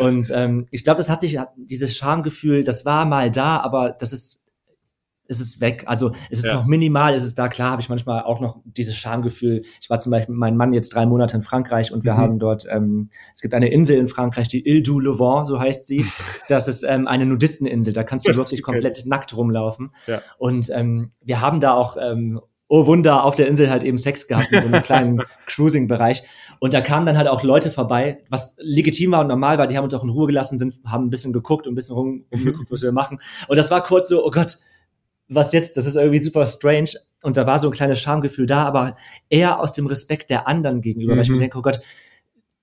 Und 0.00 0.30
ähm, 0.34 0.66
ich 0.70 0.84
glaube, 0.84 0.98
das 0.98 1.08
hat 1.08 1.22
sich, 1.22 1.38
dieses 1.56 1.96
Schamgefühl, 1.96 2.64
das 2.64 2.84
war 2.84 3.06
mal 3.06 3.30
da, 3.30 3.60
aber 3.60 3.90
das 3.98 4.12
ist, 4.12 4.43
es 5.26 5.40
ist 5.40 5.60
weg. 5.60 5.84
Also 5.86 6.12
es 6.30 6.40
ist 6.40 6.46
Ja. 6.46 6.54
noch 6.54 6.66
minimal, 6.66 7.14
es 7.14 7.22
ist 7.24 7.38
da. 7.38 7.48
Klar 7.48 7.70
habe 7.70 7.80
ich 7.80 7.88
manchmal 7.88 8.22
auch 8.24 8.40
noch 8.40 8.60
dieses 8.64 8.94
Schamgefühl. 8.96 9.62
Ich 9.80 9.88
war 9.88 9.98
zum 9.98 10.12
Beispiel 10.12 10.32
mit 10.34 10.40
meinem 10.40 10.56
Mann 10.56 10.72
jetzt 10.74 10.94
drei 10.94 11.06
Monate 11.06 11.36
in 11.36 11.42
Frankreich 11.42 11.92
und 11.92 12.04
wir 12.04 12.12
Mhm. 12.14 12.18
haben 12.18 12.38
dort, 12.38 12.66
ähm, 12.70 13.08
es 13.34 13.40
gibt 13.40 13.54
eine 13.54 13.70
Insel 13.72 13.96
in 13.98 14.08
Frankreich, 14.08 14.48
die 14.48 14.66
Ile 14.68 14.82
du 14.82 15.00
Levant, 15.00 15.48
so 15.48 15.58
heißt 15.58 15.86
sie. 15.86 16.04
Das 16.48 16.68
ist 16.68 16.82
ähm, 16.82 17.06
eine 17.08 17.24
Nudisteninsel, 17.26 17.94
da 17.94 18.02
kannst 18.04 18.26
du 18.26 18.30
Das 18.30 18.36
wirklich 18.36 18.62
komplett 18.62 19.06
nackt 19.06 19.34
rumlaufen. 19.36 19.92
Ja. 20.06 20.20
Und 20.38 20.70
ähm, 20.74 21.08
wir 21.22 21.40
haben 21.40 21.60
da 21.60 21.72
auch, 21.72 21.96
ähm, 21.98 22.40
oh 22.68 22.86
Wunder, 22.86 23.24
auf 23.24 23.34
der 23.34 23.46
Insel 23.48 23.70
halt 23.70 23.82
eben 23.84 23.98
Sex 23.98 24.26
gehabt 24.26 24.50
in 24.52 24.60
so 24.60 24.66
einem 24.66 24.82
kleinen 24.82 25.22
Cruising-Bereich. 25.46 26.22
Und 26.60 26.72
da 26.74 26.80
kamen 26.80 27.04
dann 27.06 27.16
halt 27.18 27.28
auch 27.28 27.42
Leute 27.42 27.70
vorbei, 27.70 28.18
was 28.30 28.56
legitim 28.58 29.12
war 29.12 29.20
und 29.20 29.28
normal 29.28 29.58
war. 29.58 29.66
Die 29.66 29.76
haben 29.76 29.84
uns 29.84 29.94
auch 29.94 30.02
in 30.02 30.08
Ruhe 30.10 30.26
gelassen, 30.26 30.58
sind, 30.58 30.74
haben 30.86 31.04
ein 31.06 31.10
bisschen 31.10 31.32
geguckt 31.32 31.66
und 31.66 31.72
ein 31.72 31.76
bisschen 31.76 31.94
rum, 31.94 32.24
rumgeguckt, 32.32 32.70
was 32.70 32.82
wir 32.82 32.92
machen. 32.92 33.20
Und 33.48 33.56
das 33.56 33.70
war 33.70 33.82
kurz 33.82 34.08
so, 34.08 34.24
oh 34.24 34.30
Gott, 34.30 34.56
was 35.28 35.52
jetzt? 35.52 35.76
Das 35.76 35.86
ist 35.86 35.96
irgendwie 35.96 36.22
super 36.22 36.46
strange. 36.46 36.90
Und 37.22 37.36
da 37.36 37.46
war 37.46 37.58
so 37.58 37.68
ein 37.68 37.72
kleines 37.72 38.00
Schamgefühl 38.00 38.46
da, 38.46 38.64
aber 38.64 38.96
eher 39.30 39.60
aus 39.60 39.72
dem 39.72 39.86
Respekt 39.86 40.28
der 40.30 40.46
anderen 40.46 40.80
gegenüber, 40.82 41.14
weil 41.14 41.22
ich 41.22 41.28
Mhm. 41.28 41.36
mir 41.36 41.40
denke, 41.40 41.58
oh 41.58 41.62
Gott, 41.62 41.80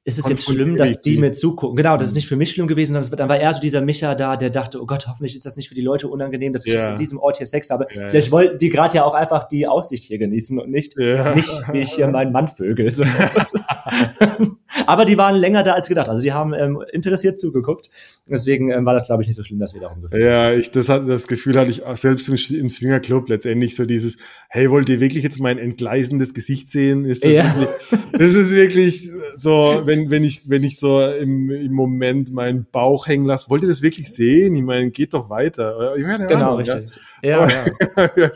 ist 0.04 0.18
es 0.18 0.28
jetzt 0.30 0.46
schlimm, 0.46 0.78
dass 0.78 1.02
die 1.04 1.18
mir 1.18 1.32
zugucken? 1.32 1.76
Genau, 1.76 1.96
das 1.96 2.08
ist 2.08 2.16
nicht 2.16 2.28
für 2.28 2.36
mich 2.36 2.50
schlimm 2.52 2.66
gewesen, 2.68 2.94
sondern 2.94 3.04
es 3.04 3.12
wird 3.12 3.20
dann 3.20 3.30
war 3.30 3.40
eher 3.40 3.54
so 3.54 3.62
dieser 3.62 3.82
Micha 3.82 4.16
da, 4.16 4.36
der 4.36 4.50
dachte, 4.50 4.82
oh 4.82 4.88
Gott, 4.88 5.06
hoffentlich 5.08 5.36
ist 5.36 5.46
das 5.46 5.58
nicht 5.58 5.70
für 5.70 5.76
die 5.76 5.82
Leute 5.82 6.08
unangenehm, 6.08 6.54
dass 6.54 6.66
ich 6.66 6.74
Ja. 6.74 6.80
jetzt 6.80 6.90
an 6.94 6.98
diesem 6.98 7.20
Ort 7.20 7.38
hier 7.38 7.46
Sex 7.46 7.70
habe. 7.70 7.86
Ja, 7.94 8.08
Vielleicht 8.10 8.32
wollten 8.32 8.58
die 8.58 8.70
gerade 8.70 8.96
ja 8.96 9.04
auch 9.06 9.14
einfach 9.14 9.48
die 9.48 9.68
Aussicht 9.68 10.04
hier 10.06 10.18
genießen 10.18 10.58
und 10.60 10.72
nicht, 10.72 10.98
nicht 10.98 11.50
wie 11.72 11.80
ich 11.82 11.92
hier 11.94 12.08
meinen 12.08 12.32
Mann 12.32 12.48
vögel. 12.48 12.94
So. 12.96 13.04
Aber 14.88 15.06
die 15.06 15.18
waren 15.18 15.36
länger 15.36 15.64
da 15.64 15.74
als 15.74 15.88
gedacht. 15.88 16.10
Also 16.10 16.22
die 16.24 16.34
haben 16.34 16.54
ähm, 16.54 16.84
interessiert 16.92 17.40
zugeguckt. 17.40 17.90
Deswegen 18.28 18.72
ähm, 18.72 18.86
war 18.86 18.94
das, 18.94 19.08
glaube 19.08 19.24
ich, 19.24 19.28
nicht 19.28 19.36
so 19.36 19.44
schlimm, 19.44 19.60
dass 19.60 19.74
wir 19.74 19.82
da 19.82 19.88
rumgefilmt 19.88 20.24
Ja, 20.24 20.54
ich, 20.54 20.72
das, 20.72 20.90
hat, 20.90 21.08
das 21.08 21.28
Gefühl 21.28 21.58
hatte 21.58 21.72
ich 21.72 21.84
auch 21.84 21.98
selbst 21.98 22.30
im, 22.30 22.36
im 22.56 22.70
Swingerclub 22.70 23.28
letztendlich 23.28 23.76
so 23.76 23.86
dieses, 23.86 24.18
hey, 24.48 24.70
wollt 24.70 24.90
ihr 24.90 25.00
wirklich 25.00 25.24
jetzt 25.24 25.40
mein 25.40 25.58
entgleisendes 25.58 26.34
Gesicht 26.34 26.70
sehen? 26.70 27.04
Ist 27.06 27.26
das, 27.26 27.34
Ja. 27.34 27.44
wirklich, 27.58 28.00
das 28.14 28.34
ist 28.36 28.54
wirklich 28.54 29.12
so, 29.36 29.82
wenn, 29.86 30.12
wenn 30.12 30.24
ich, 30.24 30.48
wenn 30.50 30.64
ich 30.64 30.80
so 30.80 31.04
im, 31.04 31.50
im 31.50 31.74
Moment 31.74 32.32
meinen 32.32 32.66
Bauch 32.72 33.08
hängen 33.08 33.26
lasse, 33.26 33.50
wollt 33.50 33.64
ihr 33.64 33.70
das 33.70 33.82
wirklich 33.82 34.12
sehen? 34.14 34.56
Ich 34.56 34.64
meine, 34.64 34.92
geht 34.92 35.14
doch 35.14 35.30
weiter. 35.30 35.96
Ich 35.98 36.04
meine, 36.04 36.28
Genau, 36.28 36.54
Ahnung, 36.54 36.58
richtig. 36.60 36.92
Ja, 37.24 37.48
ja. 37.98 38.10
Ja. 38.16 38.32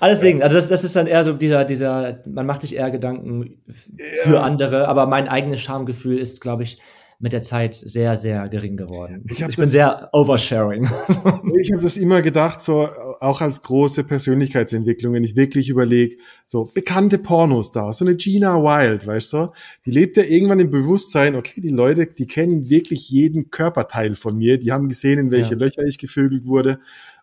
Also 0.00 0.20
Deswegen, 0.20 0.42
also 0.42 0.56
das, 0.56 0.68
das 0.68 0.84
ist 0.84 0.96
dann 0.96 1.06
eher 1.06 1.22
so 1.24 1.32
dieser, 1.32 1.64
dieser, 1.64 2.22
man 2.26 2.44
macht 2.46 2.62
sich 2.62 2.74
eher 2.76 2.90
Gedanken 2.90 3.62
für 4.22 4.40
andere, 4.40 4.88
aber 4.88 5.06
mein 5.06 5.28
eigenes 5.28 5.60
Schamgefühl 5.60 6.18
ist, 6.18 6.40
glaube 6.40 6.64
ich, 6.64 6.80
mit 7.20 7.32
der 7.32 7.42
Zeit 7.42 7.74
sehr, 7.74 8.14
sehr 8.14 8.48
gering 8.48 8.76
geworden. 8.76 9.24
Ich 9.28 9.40
Ich, 9.40 9.56
bin 9.56 9.66
sehr 9.66 10.08
oversharing. 10.12 10.88
Ich 11.60 11.72
habe 11.72 11.82
das 11.82 11.96
immer 11.96 12.22
gedacht, 12.22 12.62
so 12.62 12.88
auch 13.20 13.40
als 13.40 13.62
große 13.62 14.04
Persönlichkeitsentwicklung, 14.04 15.14
wenn 15.14 15.24
ich 15.24 15.34
wirklich 15.34 15.68
überlege, 15.68 16.16
so 16.46 16.66
bekannte 16.66 17.18
Pornostars, 17.18 17.98
so 17.98 18.04
eine 18.04 18.14
Gina 18.14 18.62
Wild, 18.62 19.06
weißt 19.06 19.32
du, 19.32 19.48
die 19.84 19.90
lebt 19.90 20.16
ja 20.16 20.22
irgendwann 20.22 20.60
im 20.60 20.70
Bewusstsein, 20.70 21.34
okay, 21.34 21.60
die 21.60 21.70
Leute, 21.70 22.06
die 22.06 22.26
kennen 22.26 22.68
wirklich 22.68 23.10
jeden 23.10 23.50
Körperteil 23.50 24.14
von 24.14 24.36
mir, 24.36 24.58
die 24.58 24.70
haben 24.70 24.88
gesehen, 24.88 25.18
in 25.18 25.32
welche 25.32 25.54
Ja. 25.54 25.58
Löcher 25.58 25.82
ich 25.84 25.98
gevögelt 25.98 26.46
wurde. 26.46 26.78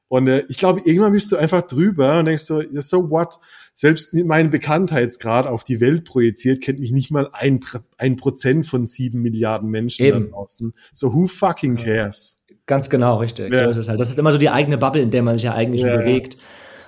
Und 0.08 0.28
äh, 0.28 0.44
ich 0.50 0.58
glaube, 0.58 0.82
irgendwann 0.86 1.14
bist 1.14 1.32
du 1.32 1.38
einfach 1.38 1.62
drüber 1.64 2.20
und 2.20 2.26
denkst 2.26 2.44
so, 2.44 2.62
so 2.74 3.10
what? 3.10 3.40
Selbst 3.74 4.14
mit 4.14 4.26
meinem 4.26 4.52
Bekanntheitsgrad 4.52 5.48
auf 5.48 5.64
die 5.64 5.82
Welt 5.82 6.06
projiziert, 6.06 6.62
kennt 6.62 6.80
mich 6.80 6.92
nicht 6.92 7.12
mal 7.12 7.30
ein, 7.34 7.60
ein 7.98 8.16
Prozent 8.16 8.66
von 8.68 8.86
sieben 8.86 9.22
Milliarden 9.22 9.70
Menschen 9.70 10.10
da 10.10 10.16
Eben. 10.18 10.32
draußen. 10.32 10.74
So 10.94 11.14
who 11.14 11.28
fucking 11.28 11.76
cares? 11.76 12.44
Ganz 12.68 12.90
genau, 12.90 13.18
richtig. 13.18 13.52
Ja. 13.54 13.66
So 13.66 13.70
ist 13.72 13.78
es 13.78 13.90
halt. 13.90 14.00
Das 14.00 14.10
ist 14.10 14.18
immer 14.18 14.32
so 14.32 14.38
die 14.38 14.50
eigene 14.50 14.78
Bubble, 14.78 15.02
in 15.02 15.12
der 15.12 15.24
man 15.24 15.36
sich 15.36 15.44
ja 15.44 15.54
eigentlich 15.54 15.82
Ja, 15.82 15.88
nur 15.90 15.96
ja. 15.98 16.02
bewegt. 16.06 16.38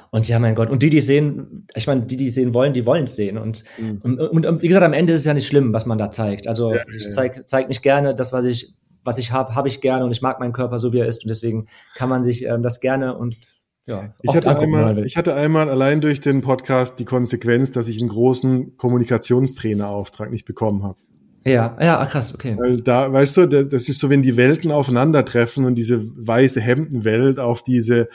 Und 0.09 0.27
ja, 0.29 0.39
mein 0.39 0.55
Gott. 0.55 0.69
Und 0.69 0.81
die, 0.81 0.89
die 0.89 1.01
sehen, 1.01 1.67
ich 1.75 1.85
meine, 1.87 2.03
die, 2.03 2.15
die 2.15 2.29
sehen 2.29 2.53
wollen, 2.53 2.71
die 2.71 2.85
wollen 2.85 3.03
es 3.03 3.15
sehen. 3.17 3.37
Und, 3.37 3.65
Mhm. 3.77 3.99
und, 4.03 4.19
und, 4.19 4.45
und 4.45 4.61
wie 4.61 4.67
gesagt, 4.69 4.85
am 4.85 4.93
Ende 4.93 5.11
ist 5.13 5.19
es 5.21 5.25
ja 5.25 5.33
nicht 5.33 5.47
schlimm, 5.47 5.73
was 5.73 5.85
man 5.85 5.97
da 5.97 6.09
zeigt. 6.11 6.47
Also 6.47 6.73
Ja, 6.73 6.81
ich 6.95 7.03
ja. 7.03 7.09
zeig, 7.09 7.49
zeig 7.49 7.67
nicht 7.67 7.81
gerne 7.81 8.15
das, 8.15 8.31
was 8.31 8.45
ich, 8.45 8.73
was 9.07 9.17
ich 9.17 9.31
habe, 9.31 9.55
habe 9.55 9.67
ich 9.67 9.81
gerne 9.81 10.05
und 10.05 10.11
ich 10.11 10.21
mag 10.21 10.39
meinen 10.39 10.53
Körper 10.53 10.77
so, 10.77 10.93
wie 10.93 10.99
er 10.99 11.07
ist. 11.07 11.23
Und 11.23 11.29
deswegen 11.29 11.65
kann 11.95 12.09
man 12.09 12.23
sich 12.23 12.45
ähm, 12.45 12.61
das 12.61 12.79
gerne 12.79 13.17
und 13.17 13.37
ja, 13.87 14.13
Ich 14.21 14.35
hatte, 14.35 14.49
angucken, 14.49 14.75
einmal, 14.75 15.05
ich 15.05 15.15
hatte 15.15 15.33
einmal 15.33 15.69
allein 15.69 16.01
durch 16.01 16.19
den 16.19 16.41
Podcast 16.41 16.99
die 16.99 17.05
Konsequenz, 17.05 17.71
dass 17.71 17.87
ich 17.87 17.99
einen 18.01 18.09
großen 18.09 18.75
Kommunikationstrainerauftrag 18.77 20.29
nicht 20.31 20.45
bekommen 20.45 20.83
habe. 20.83 20.97
ja, 21.45 21.77
ja, 21.79 21.97
ah, 21.99 22.05
krass, 22.05 22.33
okay. 22.33 22.57
Weil 22.59 22.81
da, 22.81 23.11
weißt 23.13 23.37
du, 23.37 23.45
da- 23.47 23.63
das 23.63 23.87
ist 23.87 23.99
so, 23.99 24.09
wenn 24.09 24.21
die 24.21 24.35
Welten 24.35 24.71
aufeinandertreffen 24.71 25.63
und 25.65 25.75
diese 25.75 26.03
weiße 26.17 26.59
Hemdenwelt 26.59 27.39
auf 27.39 27.63
diese, 27.63 28.09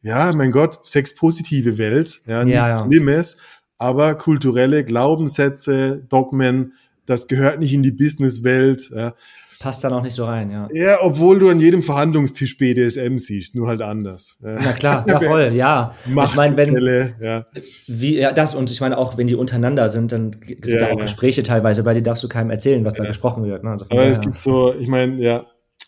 ja, 0.00 0.32
mein 0.32 0.50
Gott, 0.52 0.80
sexpositive 0.88 1.76
Welt, 1.76 2.22
ja, 2.26 2.44
nichts 2.44 2.56
Ja, 2.56 2.68
ja. 2.68 2.86
Schlimmes, 2.86 3.38
aber 3.76 4.14
kulturelle 4.14 4.82
Glaubenssätze, 4.84 6.02
Dogmen, 6.08 6.72
das 7.04 7.26
gehört 7.28 7.58
nicht 7.60 7.74
in 7.74 7.82
die 7.82 7.92
Businesswelt. 7.92 8.90
Ja. 8.94 9.12
Passt 9.60 9.82
dann 9.82 9.92
auch 9.92 10.02
nicht 10.02 10.14
so 10.14 10.24
rein, 10.24 10.52
ja. 10.52 10.68
ja, 10.72 10.98
obwohl 11.02 11.40
du 11.40 11.48
an 11.48 11.58
jedem 11.58 11.82
Verhandlungstisch 11.82 12.58
BDSM 12.58 13.18
siehst, 13.18 13.56
nur 13.56 13.66
halt 13.66 13.82
anders. 13.82 14.38
Ja. 14.40 14.56
Na 14.62 14.72
klar, 14.72 15.04
ja 15.08 15.18
voll, 15.18 15.52
ja. 15.54 15.94
Ich 16.06 16.34
meine, 16.36 16.56
wenn, 16.56 16.76
ja. 17.20 17.44
Wie, 17.88 18.18
ja, 18.18 18.32
das 18.32 18.54
und 18.54 18.70
ich 18.70 18.80
meine 18.80 18.96
auch, 18.96 19.18
wenn 19.18 19.26
die 19.26 19.34
untereinander 19.34 19.88
sind, 19.88 20.12
dann 20.12 20.30
sind 20.32 20.64
Ja, 20.64 20.78
da 20.78 20.86
auch 20.86 20.98
ja. 20.98 21.04
Gespräche 21.04 21.42
teilweise, 21.42 21.82
bei 21.82 21.92
denen 21.92 22.04
darfst 22.04 22.22
du 22.22 22.28
keinem 22.28 22.50
erzählen, 22.50 22.84
was 22.84 22.94
da 22.94 23.04
gesprochen 23.04 23.44
wird. 23.44 23.64
Ne? 23.64 23.70
Also 23.70 23.86
Aber 23.90 24.06
es 24.06 24.20
gibt 24.20 24.36
so, 24.36 24.72
ich 24.78 24.86
meine, 24.86 25.20
ja, 25.20 25.46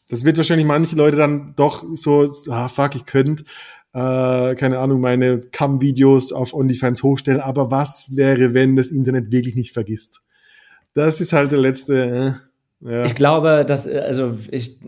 das 0.09 0.24
wird 0.24 0.37
wahrscheinlich 0.37 0.66
manche 0.66 0.96
Leute 0.96 1.16
dann 1.16 1.54
doch 1.54 1.85
so, 1.94 2.28
ah 2.50 2.68
fuck, 2.68 2.96
ich 2.96 3.04
könnte, 3.04 3.44
äh, 3.92 4.56
keine 4.56 4.78
Ahnung, 4.78 5.00
meine 5.00 5.40
Cam-Videos 5.40 6.33
auf 6.33 6.54
OnlyFans 6.54 7.04
hochstellen, 7.04 7.40
aber 7.40 7.70
was 7.70 8.16
wäre, 8.16 8.52
wenn 8.52 8.74
das 8.74 8.90
Internet 8.90 9.30
wirklich 9.30 9.54
nicht 9.54 9.72
vergisst? 9.72 10.22
Das 10.94 11.20
ist 11.20 11.33
halt 11.33 11.52
der 11.52 11.59
letzte, 11.59 12.04
äh, 12.04 12.49
ja. 12.81 13.05
ich 13.05 13.14
glaube, 13.14 13.64
dass, 13.66 13.87
äh, 13.87 13.99
also 13.99 14.37
ich, 14.51 14.79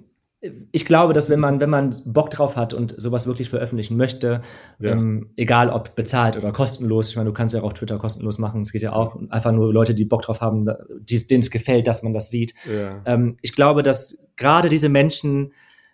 ich 0.72 0.84
glaube, 0.86 1.12
dass 1.12 1.30
wenn 1.30 1.38
man, 1.38 1.60
wenn 1.60 1.70
man 1.70 1.94
Bock 2.04 2.30
drauf 2.30 2.56
hat 2.56 2.74
und 2.74 2.94
sowas 2.98 3.26
wirklich 3.26 3.48
veröffentlichen 3.48 3.96
möchte, 3.96 4.40
Ja. 4.80 4.90
ähm, 4.92 5.30
egal 5.36 5.70
ob 5.70 5.94
bezahlt 5.94 6.36
oder 6.36 6.50
kostenlos, 6.52 7.10
ich 7.10 7.16
meine, 7.16 7.28
du 7.28 7.32
kannst 7.34 7.54
ja 7.54 7.62
auch 7.62 7.72
Twitter 7.72 7.98
kostenlos 7.98 8.38
machen, 8.38 8.62
es 8.62 8.72
geht 8.72 8.82
ja 8.82 8.92
auch 8.92 9.16
einfach 9.30 9.52
nur 9.52 9.72
Leute, 9.72 9.94
die 9.94 10.04
Bock 10.04 10.22
drauf 10.22 10.40
haben, 10.40 10.66
denen 10.66 11.42
es 11.42 11.50
gefällt, 11.52 11.86
dass 11.86 12.02
man 12.02 12.12
das 12.12 12.30
sieht. 12.30 12.54
ja. 12.66 13.02
Ähm, 13.06 13.36
ich 13.40 13.52
glaube, 13.54 13.82
dass 13.84 14.18
gerade 14.36 14.68
diese 14.68 14.88
Menschen 14.88 15.52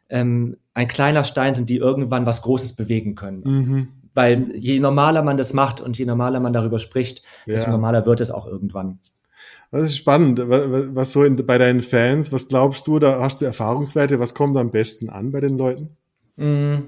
ähm, 0.08 0.56
ein 0.72 0.88
kleiner 0.88 1.24
Stein 1.24 1.52
sind, 1.52 1.68
die 1.68 1.76
irgendwann 1.76 2.24
was 2.24 2.40
Großes 2.40 2.74
bewegen 2.76 3.14
können. 3.14 3.42
Mhm. 3.44 3.88
Weil 4.14 4.52
je 4.56 4.80
normaler 4.80 5.22
man 5.22 5.36
das 5.36 5.52
macht 5.52 5.82
und 5.82 5.98
je 5.98 6.06
normaler 6.06 6.40
man 6.40 6.54
darüber 6.54 6.78
spricht, 6.78 7.22
desto 7.46 7.66
Ja. 7.68 7.72
normaler 7.72 8.06
wird 8.06 8.20
es 8.22 8.30
auch 8.30 8.46
irgendwann. 8.46 8.98
Das 9.70 9.84
ist 9.84 9.96
spannend. 9.96 10.38
Wa- 10.38 10.70
wa- 10.70 10.88
Was 10.92 11.12
so 11.12 11.24
in, 11.24 11.36
bei 11.44 11.58
deinen 11.58 11.82
Fans, 11.82 12.32
was 12.32 12.48
glaubst 12.48 12.86
du, 12.86 12.98
da 12.98 13.20
hast 13.20 13.40
du 13.40 13.44
Erfahrungswerte, 13.44 14.18
was 14.18 14.34
kommt 14.34 14.56
am 14.56 14.70
besten 14.70 15.10
an 15.10 15.30
bei 15.30 15.40
den 15.40 15.58
Leuten? 15.58 15.96
Mm. 16.36 16.84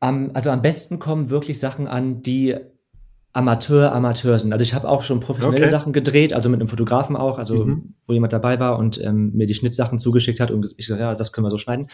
Am, 0.00 0.30
also 0.34 0.50
am 0.50 0.62
besten 0.62 0.98
kommen 0.98 1.30
wirklich 1.30 1.58
Sachen 1.60 1.86
an, 1.86 2.22
die 2.22 2.56
Amateur, 3.34 3.92
Amateur 3.92 4.38
sind. 4.38 4.52
Also 4.52 4.62
ich 4.62 4.74
habe 4.74 4.86
auch 4.88 5.02
schon 5.02 5.20
professionelle 5.20 5.62
Okay. 5.62 5.70
Sachen 5.70 5.92
gedreht, 5.94 6.34
also 6.34 6.50
mit 6.50 6.60
einem 6.60 6.68
Fotografen 6.68 7.16
auch, 7.16 7.38
also 7.38 7.64
Mhm. 7.64 7.94
wo 8.06 8.12
jemand 8.12 8.32
dabei 8.34 8.60
war 8.60 8.78
und 8.78 9.00
ähm, 9.02 9.30
mir 9.32 9.46
die 9.46 9.54
Schnittsachen 9.54 9.98
zugeschickt 9.98 10.38
hat 10.38 10.50
und 10.50 10.74
ich 10.76 10.86
so, 10.86 10.96
ja, 10.96 11.14
das 11.14 11.32
können 11.32 11.46
wir 11.46 11.50
so 11.50 11.56
schneiden. 11.56 11.86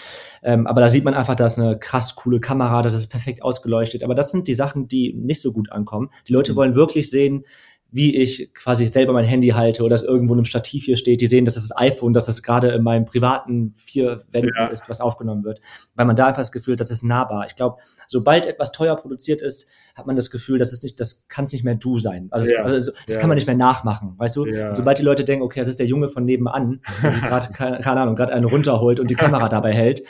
Ähm, 0.42 0.66
aber 0.66 0.80
da 0.80 0.88
sieht 0.88 1.04
man 1.04 1.14
einfach, 1.14 1.36
da 1.36 1.46
ist 1.46 1.58
eine 1.58 1.78
krass 1.78 2.16
coole 2.16 2.40
Kamera, 2.40 2.82
das 2.82 2.92
ist 2.94 3.06
perfekt 3.08 3.42
ausgeleuchtet. 3.42 4.02
Aber 4.02 4.16
das 4.16 4.32
sind 4.32 4.48
die 4.48 4.54
Sachen, 4.54 4.88
die 4.88 5.12
nicht 5.12 5.40
so 5.40 5.52
gut 5.52 5.70
ankommen. 5.70 6.10
Die 6.26 6.32
Leute 6.32 6.56
wollen 6.56 6.74
wirklich 6.74 7.08
sehen, 7.08 7.44
wie 7.90 8.16
ich 8.16 8.52
quasi 8.52 8.86
selber 8.86 9.14
mein 9.14 9.24
Handy 9.24 9.48
halte 9.48 9.82
oder 9.82 9.94
es 9.94 10.02
irgendwo 10.02 10.34
in 10.34 10.40
einem 10.40 10.44
Stativ 10.44 10.84
hier 10.84 10.96
steht. 10.96 11.22
Die 11.22 11.26
sehen, 11.26 11.46
dass 11.46 11.54
das, 11.54 11.68
das 11.68 11.78
iPhone, 11.78 12.12
dass 12.12 12.26
das 12.26 12.42
gerade 12.42 12.68
in 12.68 12.82
meinem 12.82 13.06
privaten 13.06 13.72
vier 13.76 14.20
Wänden 14.30 14.52
Ja. 14.58 14.66
ist, 14.66 14.88
was 14.90 15.00
aufgenommen 15.00 15.42
wird. 15.44 15.60
Weil 15.94 16.04
man 16.04 16.14
da 16.14 16.26
einfach 16.26 16.40
das 16.42 16.52
Gefühl 16.52 16.72
hat, 16.74 16.80
das 16.80 16.90
ist 16.90 17.02
nahbar. 17.02 17.46
Ich 17.46 17.56
glaube, 17.56 17.78
sobald 18.06 18.44
etwas 18.46 18.72
teuer 18.72 18.94
produziert 18.94 19.40
ist, 19.40 19.68
hat 19.94 20.06
man 20.06 20.16
das 20.16 20.30
Gefühl, 20.30 20.58
das 20.58 20.72
ist 20.72 20.82
nicht, 20.82 21.00
das 21.00 21.26
kann 21.28 21.44
es 21.46 21.52
nicht 21.52 21.64
mehr 21.64 21.76
du 21.76 21.96
sein. 21.98 22.28
Also, 22.30 22.50
Ja. 22.50 22.64
es, 22.66 22.72
also 22.74 22.92
das 23.06 23.16
Ja. 23.16 23.20
kann 23.22 23.28
man 23.28 23.36
nicht 23.36 23.46
mehr 23.46 23.56
nachmachen, 23.56 24.14
weißt 24.18 24.36
du? 24.36 24.46
Sobald 24.74 24.98
die 24.98 25.02
Leute 25.02 25.24
denken, 25.24 25.42
okay, 25.42 25.60
das 25.60 25.68
ist 25.68 25.78
der 25.78 25.86
Junge 25.86 26.08
von 26.10 26.24
nebenan, 26.26 26.82
der 27.02 27.12
sich 27.12 27.22
gerade, 27.22 27.48
keine, 27.54 27.78
keine 27.80 28.00
Ahnung, 28.02 28.16
gerade 28.16 28.34
einen 28.34 28.44
runterholt 28.44 29.00
und 29.00 29.10
die 29.10 29.14
Kamera 29.16 29.48
dabei 29.48 29.72
hält, 29.72 30.02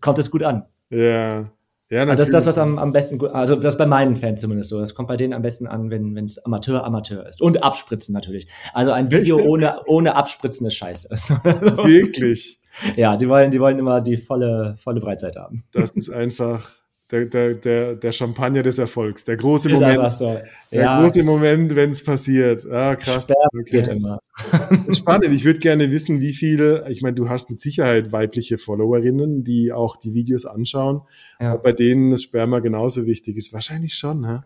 kommt 0.00 0.18
es 0.18 0.30
gut 0.30 0.42
an. 0.42 0.64
Ja. 0.90 1.50
Ja, 1.92 2.06
Also 2.06 2.16
das 2.16 2.28
ist 2.28 2.32
das, 2.32 2.46
was 2.46 2.56
natürlich. 2.56 2.78
am, 2.78 2.82
am 2.84 2.92
besten, 2.92 3.26
also 3.26 3.54
das 3.56 3.74
ist 3.74 3.78
bei 3.78 3.84
meinen 3.84 4.16
Fans 4.16 4.40
zumindest 4.40 4.70
so. 4.70 4.80
Das 4.80 4.94
kommt 4.94 5.08
bei 5.08 5.18
denen 5.18 5.34
am 5.34 5.42
besten 5.42 5.66
an, 5.66 5.90
wenn 5.90 6.14
wenn 6.14 6.24
es 6.24 6.42
Amateur, 6.42 6.84
Amateur 6.84 7.28
ist. 7.28 7.42
Und 7.42 7.62
abspritzen 7.62 8.14
natürlich. 8.14 8.48
Also 8.72 8.92
ein 8.92 9.10
Video 9.10 9.38
ohne, 9.38 9.82
ohne 9.86 10.16
Abspritzen 10.16 10.66
ist 10.66 10.74
scheiße. 10.74 11.10
Wirklich. 11.44 12.58
ja, 12.96 13.18
die 13.18 13.28
wollen, 13.28 13.50
die 13.50 13.60
wollen 13.60 13.78
immer 13.78 14.00
die 14.00 14.16
volle, 14.16 14.74
volle 14.78 15.00
Breitseite 15.00 15.40
haben. 15.40 15.64
Das 15.72 15.90
ist 15.90 16.08
einfach 16.08 16.70
der, 17.12 17.26
der, 17.26 17.54
der, 17.54 17.94
der 17.94 18.12
Champagner 18.12 18.62
des 18.62 18.78
Erfolgs. 18.78 19.24
Der 19.24 19.36
große 19.36 19.70
Ist 19.70 19.80
Moment. 19.80 20.12
so. 20.12 20.38
Der 20.72 20.80
Ja, 20.80 21.00
große 21.00 21.22
Moment, 21.22 21.76
wenn 21.76 21.90
es 21.90 22.02
passiert. 22.02 22.66
Ah, 22.70 22.96
krass. 22.96 23.28
Okay. 23.60 23.82
immer. 23.90 24.20
Spannend. 24.90 25.34
Ich 25.34 25.44
würde 25.44 25.58
gerne 25.60 25.90
wissen, 25.90 26.20
wie 26.20 26.32
viele, 26.32 26.86
ich 26.88 27.02
meine, 27.02 27.14
du 27.14 27.28
hast 27.28 27.50
mit 27.50 27.60
Sicherheit 27.60 28.12
weibliche 28.12 28.56
Followerinnen, 28.56 29.44
die 29.44 29.72
auch 29.72 29.96
die 29.96 30.14
Videos 30.14 30.46
anschauen. 30.46 31.02
Ja. 31.38 31.56
Bei 31.56 31.72
denen 31.72 32.10
das 32.10 32.22
Sperma 32.22 32.60
genauso 32.60 33.04
wichtig 33.06 33.36
ist. 33.36 33.52
Wahrscheinlich 33.52 33.94
schon, 33.94 34.26
ha? 34.26 34.44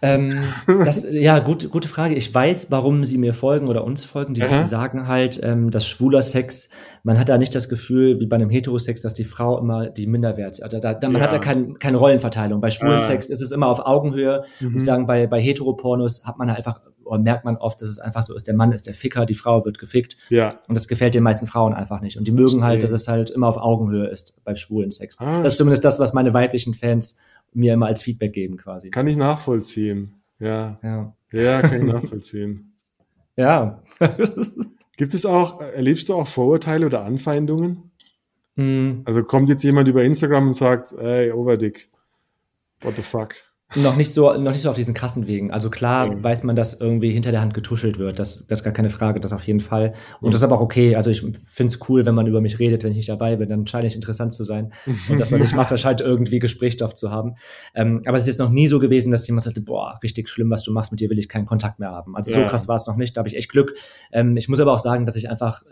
Ähm, 0.00 0.40
das, 0.84 1.06
ja, 1.10 1.40
gut, 1.40 1.70
gute 1.70 1.88
Frage. 1.88 2.14
Ich 2.14 2.32
weiß, 2.32 2.70
warum 2.70 3.04
sie 3.04 3.18
mir 3.18 3.34
folgen 3.34 3.68
oder 3.68 3.82
uns 3.84 4.04
folgen. 4.04 4.34
Die, 4.34 4.40
die 4.42 4.64
sagen 4.64 5.08
halt, 5.08 5.40
ähm, 5.42 5.70
dass 5.70 5.86
schwuler 5.86 6.22
Sex, 6.22 6.70
man 7.02 7.18
hat 7.18 7.28
da 7.28 7.36
nicht 7.38 7.54
das 7.54 7.68
Gefühl, 7.68 8.20
wie 8.20 8.26
bei 8.26 8.36
einem 8.36 8.50
Heterosex, 8.50 9.02
dass 9.02 9.14
die 9.14 9.24
Frau 9.24 9.58
immer 9.58 9.88
die 9.90 10.06
Minderwert, 10.06 10.62
also 10.62 10.78
da, 10.78 10.94
da, 10.94 11.08
man 11.08 11.20
Ja. 11.20 11.26
hat 11.26 11.32
da 11.32 11.38
kein, 11.38 11.78
keine 11.78 11.96
Rollenverteilung. 11.96 12.60
Bei 12.60 12.70
schwulen 12.70 12.98
Ah. 12.98 13.00
Sex 13.00 13.26
ist 13.26 13.40
es 13.42 13.50
immer 13.50 13.66
auf 13.66 13.80
Augenhöhe. 13.80 14.42
Mhm. 14.60 14.76
Ich 14.76 14.84
sagen, 14.84 15.06
bei, 15.06 15.26
bei 15.26 15.40
Heteropornos 15.40 16.24
hat 16.24 16.38
man 16.38 16.48
einfach, 16.50 16.80
oder 17.04 17.18
merkt 17.20 17.44
man 17.44 17.56
oft, 17.56 17.80
dass 17.80 17.88
es 17.88 17.98
einfach 17.98 18.22
so 18.22 18.36
ist, 18.36 18.46
der 18.46 18.54
Mann 18.54 18.70
ist 18.70 18.86
der 18.86 18.94
Ficker, 18.94 19.26
die 19.26 19.34
Frau 19.34 19.64
wird 19.64 19.78
gefickt. 19.78 20.16
Ja. 20.28 20.60
Und 20.68 20.76
das 20.76 20.86
gefällt 20.86 21.14
den 21.14 21.22
meisten 21.24 21.46
Frauen 21.46 21.72
einfach 21.74 22.00
nicht. 22.02 22.18
Und 22.18 22.28
die 22.28 22.32
mögen 22.32 22.62
halt, 22.62 22.82
dass 22.82 22.92
es 22.92 23.08
halt 23.08 23.30
immer 23.30 23.48
auf 23.48 23.56
Augenhöhe 23.56 24.06
ist 24.08 24.40
bei 24.44 24.54
schwulen 24.54 24.90
Sex. 24.90 25.18
Ah, 25.20 25.40
das 25.42 25.52
ist 25.52 25.58
zumindest 25.58 25.84
das, 25.84 25.98
was 25.98 26.12
meine 26.12 26.34
weiblichen 26.34 26.74
Fans 26.74 27.18
mir 27.58 27.74
immer 27.74 27.86
als 27.86 28.02
Feedback 28.02 28.32
geben, 28.32 28.56
quasi. 28.56 28.90
Kann 28.90 29.06
ich 29.06 29.16
nachvollziehen. 29.16 30.14
Ja. 30.38 30.78
Ja. 30.82 31.14
Ja, 31.32 31.60
kann 31.60 31.86
ich 31.86 31.92
nachvollziehen. 31.92 32.64
Ja. 33.36 33.84
Gibt 34.96 35.14
es 35.14 35.24
auch, 35.24 35.60
erlebst 35.60 36.08
du 36.08 36.14
auch 36.14 36.26
Vorurteile 36.26 36.86
oder 36.86 37.04
Anfeindungen? 37.04 37.92
Mm. 38.56 39.02
Also 39.04 39.22
kommt 39.22 39.48
jetzt 39.48 39.62
jemand 39.62 39.86
über 39.86 40.02
Instagram 40.02 40.48
und 40.48 40.54
sagt, 40.54 40.90
ey, 40.94 41.30
Overdick, 41.30 41.88
what 42.80 42.96
the 42.96 43.02
fuck? 43.02 43.36
Noch 43.76 43.96
nicht 43.96 44.14
so 44.14 44.32
noch 44.32 44.52
nicht 44.52 44.62
so 44.62 44.70
auf 44.70 44.76
diesen 44.76 44.94
krassen 44.94 45.28
Wegen. 45.28 45.50
Also 45.50 45.68
klar 45.68 46.06
mhm. 46.06 46.24
weiß 46.24 46.42
man, 46.42 46.56
dass 46.56 46.80
irgendwie 46.80 47.12
hinter 47.12 47.30
der 47.30 47.42
Hand 47.42 47.52
getuschelt 47.52 47.98
wird. 47.98 48.18
Das, 48.18 48.46
das 48.46 48.60
ist 48.60 48.64
gar 48.64 48.72
keine 48.72 48.88
Frage, 48.88 49.20
das 49.20 49.34
auf 49.34 49.46
jeden 49.46 49.60
Fall. 49.60 49.94
Und 50.20 50.28
mhm. 50.28 50.30
das 50.30 50.40
ist 50.40 50.44
aber 50.44 50.56
auch 50.56 50.62
okay. 50.62 50.96
Also 50.96 51.10
ich 51.10 51.20
finde 51.20 51.72
es 51.72 51.88
cool, 51.88 52.06
wenn 52.06 52.14
man 52.14 52.26
über 52.26 52.40
mich 52.40 52.58
redet, 52.58 52.82
wenn 52.82 52.92
ich 52.92 52.96
nicht 52.96 53.08
dabei 53.10 53.36
bin, 53.36 53.50
dann 53.50 53.66
scheine 53.66 53.86
ich 53.86 53.94
interessant 53.94 54.32
zu 54.32 54.44
sein. 54.44 54.72
Und 55.10 55.20
das, 55.20 55.30
was 55.32 55.42
ich 55.42 55.54
mache, 55.54 55.76
scheint 55.76 56.00
irgendwie 56.00 56.38
Gesprächsstoff 56.38 56.94
zu 56.94 57.10
haben. 57.10 57.34
Ähm, 57.74 58.02
aber 58.06 58.16
es 58.16 58.22
ist 58.22 58.28
jetzt 58.28 58.38
noch 58.38 58.50
nie 58.50 58.68
so 58.68 58.78
gewesen, 58.78 59.10
dass 59.10 59.26
jemand 59.26 59.44
sagte, 59.44 59.60
boah, 59.60 59.98
richtig 60.02 60.30
schlimm, 60.30 60.50
was 60.50 60.62
du 60.62 60.72
machst, 60.72 60.90
mit 60.90 61.00
dir 61.00 61.10
will 61.10 61.18
ich 61.18 61.28
keinen 61.28 61.46
Kontakt 61.46 61.78
mehr 61.78 61.90
haben. 61.90 62.16
Also 62.16 62.30
ja. 62.30 62.42
so 62.42 62.46
krass 62.46 62.68
war 62.68 62.76
es 62.76 62.86
noch 62.86 62.96
nicht, 62.96 63.16
da 63.16 63.20
habe 63.20 63.28
ich 63.28 63.36
echt 63.36 63.50
Glück. 63.50 63.74
Ähm, 64.12 64.38
ich 64.38 64.48
muss 64.48 64.60
aber 64.60 64.72
auch 64.72 64.78
sagen, 64.78 65.04
dass 65.04 65.16
ich 65.16 65.28
einfach 65.28 65.62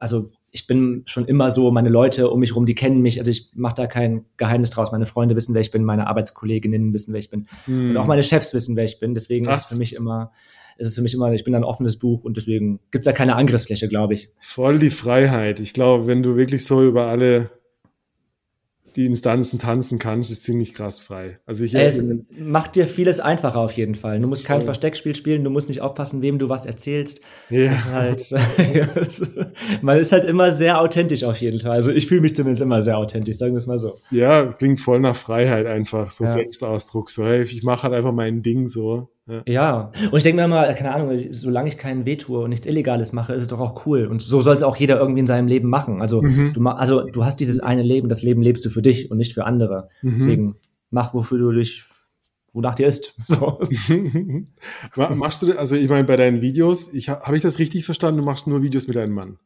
also 0.00 0.24
ich 0.50 0.66
bin 0.66 1.02
schon 1.06 1.26
immer 1.26 1.50
so, 1.50 1.70
meine 1.70 1.90
Leute 1.90 2.30
um 2.30 2.40
mich 2.40 2.56
rum, 2.56 2.66
die 2.66 2.74
kennen 2.74 3.02
mich, 3.02 3.20
also 3.20 3.30
ich 3.30 3.50
mache 3.54 3.76
da 3.76 3.86
kein 3.86 4.24
Geheimnis 4.36 4.70
draus. 4.70 4.90
Meine 4.90 5.06
Freunde 5.06 5.36
wissen, 5.36 5.54
wer 5.54 5.60
ich 5.60 5.70
bin, 5.70 5.84
meine 5.84 6.08
Arbeitskolleginnen 6.08 6.92
wissen, 6.92 7.12
wer 7.12 7.20
ich 7.20 7.30
bin. 7.30 7.46
Hm. 7.66 7.90
Und 7.90 7.96
auch 7.96 8.06
meine 8.06 8.24
Chefs 8.24 8.52
wissen, 8.52 8.74
wer 8.74 8.84
ich 8.84 8.98
bin. 8.98 9.14
Deswegen 9.14 9.46
Krass. 9.46 9.58
ist 9.58 9.64
es 9.66 9.72
für 9.72 9.78
mich 9.78 9.94
immer, 9.94 10.32
ist 10.78 10.88
es 10.88 10.94
für 10.94 11.02
mich 11.02 11.14
immer, 11.14 11.32
ich 11.32 11.44
bin 11.44 11.54
ein 11.54 11.62
offenes 11.62 11.98
Buch 11.98 12.24
und 12.24 12.36
deswegen 12.36 12.80
gibt's 12.90 13.04
da 13.04 13.12
keine 13.12 13.36
Angriffsfläche, 13.36 13.88
glaube 13.88 14.14
ich. 14.14 14.30
Voll 14.40 14.78
die 14.78 14.90
Freiheit. 14.90 15.60
Ich 15.60 15.72
glaube, 15.72 16.08
wenn 16.08 16.22
du 16.22 16.34
wirklich 16.34 16.64
so 16.64 16.82
über 16.82 17.06
alle 17.06 17.50
die 18.96 19.06
Instanzen 19.06 19.58
tanzen 19.58 19.98
kannst, 19.98 20.30
ist 20.30 20.42
ziemlich 20.42 20.74
krass 20.74 21.00
frei. 21.00 21.38
Also 21.46 21.64
ich 21.64 21.74
es 21.74 22.02
macht 22.38 22.76
dir 22.76 22.86
vieles 22.86 23.20
einfacher 23.20 23.58
auf 23.58 23.72
jeden 23.72 23.94
Fall. 23.94 24.20
Du 24.20 24.26
musst 24.26 24.44
kein 24.44 24.62
Versteckspiel 24.64 25.14
spielen, 25.14 25.44
du 25.44 25.50
musst 25.50 25.68
nicht 25.68 25.80
aufpassen, 25.80 26.22
wem 26.22 26.38
du 26.38 26.48
was 26.48 26.66
erzählst. 26.66 27.20
Ja. 27.48 27.72
Ist 27.72 27.92
halt, 27.92 28.30
man 29.82 29.98
ist 29.98 30.12
halt 30.12 30.24
immer 30.24 30.52
sehr 30.52 30.80
authentisch 30.80 31.24
auf 31.24 31.40
jeden 31.40 31.60
Fall. 31.60 31.72
Also 31.72 31.92
ich 31.92 32.06
fühle 32.06 32.20
mich 32.20 32.34
zumindest 32.34 32.62
immer 32.62 32.82
sehr 32.82 32.98
authentisch, 32.98 33.36
sagen 33.38 33.52
wir 33.52 33.58
es 33.58 33.66
mal 33.66 33.78
so. 33.78 33.94
Ja, 34.10 34.46
klingt 34.46 34.80
voll 34.80 35.00
nach 35.00 35.16
Freiheit 35.16 35.66
einfach, 35.66 36.10
so 36.10 36.24
ja. 36.24 36.30
Selbstausdruck. 36.30 37.10
So, 37.10 37.24
hey, 37.24 37.42
ich 37.42 37.62
mache 37.62 37.84
halt 37.84 37.94
einfach 37.94 38.12
mein 38.12 38.42
Ding 38.42 38.68
so. 38.68 39.08
Ja. 39.30 39.42
ja. 39.46 39.92
Und 40.10 40.16
ich 40.16 40.22
denke 40.22 40.36
mir 40.40 40.44
immer, 40.44 40.72
keine 40.74 40.94
Ahnung, 40.94 41.18
solange 41.30 41.68
ich 41.68 41.78
keinen 41.78 42.04
weh 42.04 42.16
tue 42.16 42.40
und 42.40 42.50
nichts 42.50 42.66
Illegales 42.66 43.12
mache, 43.12 43.32
ist 43.32 43.42
es 43.42 43.48
doch 43.48 43.60
auch 43.60 43.86
cool. 43.86 44.06
Und 44.06 44.22
so 44.22 44.40
soll 44.40 44.54
es 44.54 44.62
auch 44.62 44.76
jeder 44.76 44.98
irgendwie 44.98 45.20
in 45.20 45.26
seinem 45.26 45.46
Leben 45.46 45.68
machen. 45.68 46.02
Also, 46.02 46.22
mhm. 46.22 46.52
du, 46.52 46.68
also 46.68 47.02
du 47.02 47.24
hast 47.24 47.40
dieses 47.40 47.60
eine 47.60 47.82
Leben, 47.82 48.08
das 48.08 48.22
Leben 48.22 48.42
lebst 48.42 48.64
du 48.64 48.70
für 48.70 48.82
dich 48.82 49.10
und 49.10 49.18
nicht 49.18 49.32
für 49.32 49.44
andere. 49.44 49.88
Mhm. 50.02 50.14
Deswegen 50.18 50.54
mach, 50.90 51.14
wofür 51.14 51.38
du 51.38 51.52
dich, 51.52 51.84
wonach 52.52 52.74
dir 52.74 52.86
ist. 52.86 53.14
So. 53.28 53.60
Machst 55.14 55.42
du, 55.42 55.52
also 55.58 55.76
ich 55.76 55.88
meine, 55.88 56.04
bei 56.04 56.16
deinen 56.16 56.42
Videos, 56.42 56.92
ich, 56.92 57.08
habe 57.08 57.36
ich 57.36 57.42
das 57.42 57.58
richtig 57.58 57.84
verstanden, 57.84 58.18
du 58.18 58.24
machst 58.24 58.46
nur 58.46 58.62
Videos 58.62 58.88
mit 58.88 58.96
deinem 58.96 59.14
Mann? 59.14 59.38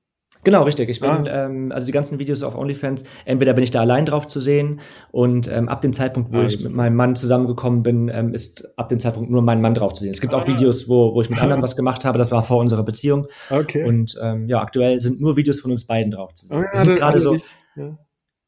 Genau, 0.45 0.63
richtig. 0.63 0.89
Ich 0.91 1.01
bin, 1.01 1.11
ah. 1.11 1.25
ähm, 1.27 1.73
also 1.73 1.87
die 1.87 1.93
ganzen 1.93 2.19
Videos 2.19 2.43
auf 2.43 2.55
OnlyFans, 2.55 3.05
entweder 3.25 3.55
bin 3.55 3.65
ich 3.65 3.71
da 3.71 3.81
allein 3.81 4.07
drauf 4.07 4.27
zu 4.27 4.41
sehen 4.41 4.81
und 5.11 5.51
ähm, 5.51 5.69
ab 5.69 5.81
dem 5.81 5.93
Zeitpunkt, 5.93 6.33
wo 6.33 6.39
ah, 6.39 6.47
ich 6.47 6.63
mit 6.63 6.75
meinem 6.75 6.95
Mann 6.97 7.17
zusammengekommen 7.17 7.83
bin, 7.83 8.09
ähm, 8.09 8.35
ist 8.35 8.79
ab 8.79 8.89
dem 8.91 9.01
Zeitpunkt 9.01 9.31
nur 9.31 9.43
mein 9.43 9.61
Mann 9.61 9.75
drauf 9.75 9.95
zu 9.95 10.03
sehen. 10.03 10.13
Es 10.13 10.21
gibt 10.21 10.35
ah. 10.35 10.39
auch 10.39 10.47
Videos, 10.47 10.89
wo, 10.89 11.15
wo 11.15 11.23
ich 11.23 11.31
mit 11.31 11.41
anderen 11.43 11.63
was 11.65 11.77
gemacht 11.77 12.05
habe, 12.05 12.19
das 12.19 12.31
war 12.31 12.43
vor 12.43 12.59
unserer 12.59 12.85
Beziehung. 12.85 13.27
Okay. 13.51 13.89
Und 13.89 14.17
ähm, 14.23 14.49
ja, 14.49 14.61
aktuell 14.61 15.01
sind 15.01 15.21
nur 15.21 15.37
Videos 15.37 15.61
von 15.61 15.71
uns 15.71 15.87
beiden 15.87 16.11
drauf 16.11 16.35
zu 16.35 16.47
sehen. 16.47 16.59
Oh, 16.59 16.63
ja, 16.63 16.85
sind 16.85 16.97
gerade 16.97 17.19
so. 17.19 17.37
ja. 17.77 17.99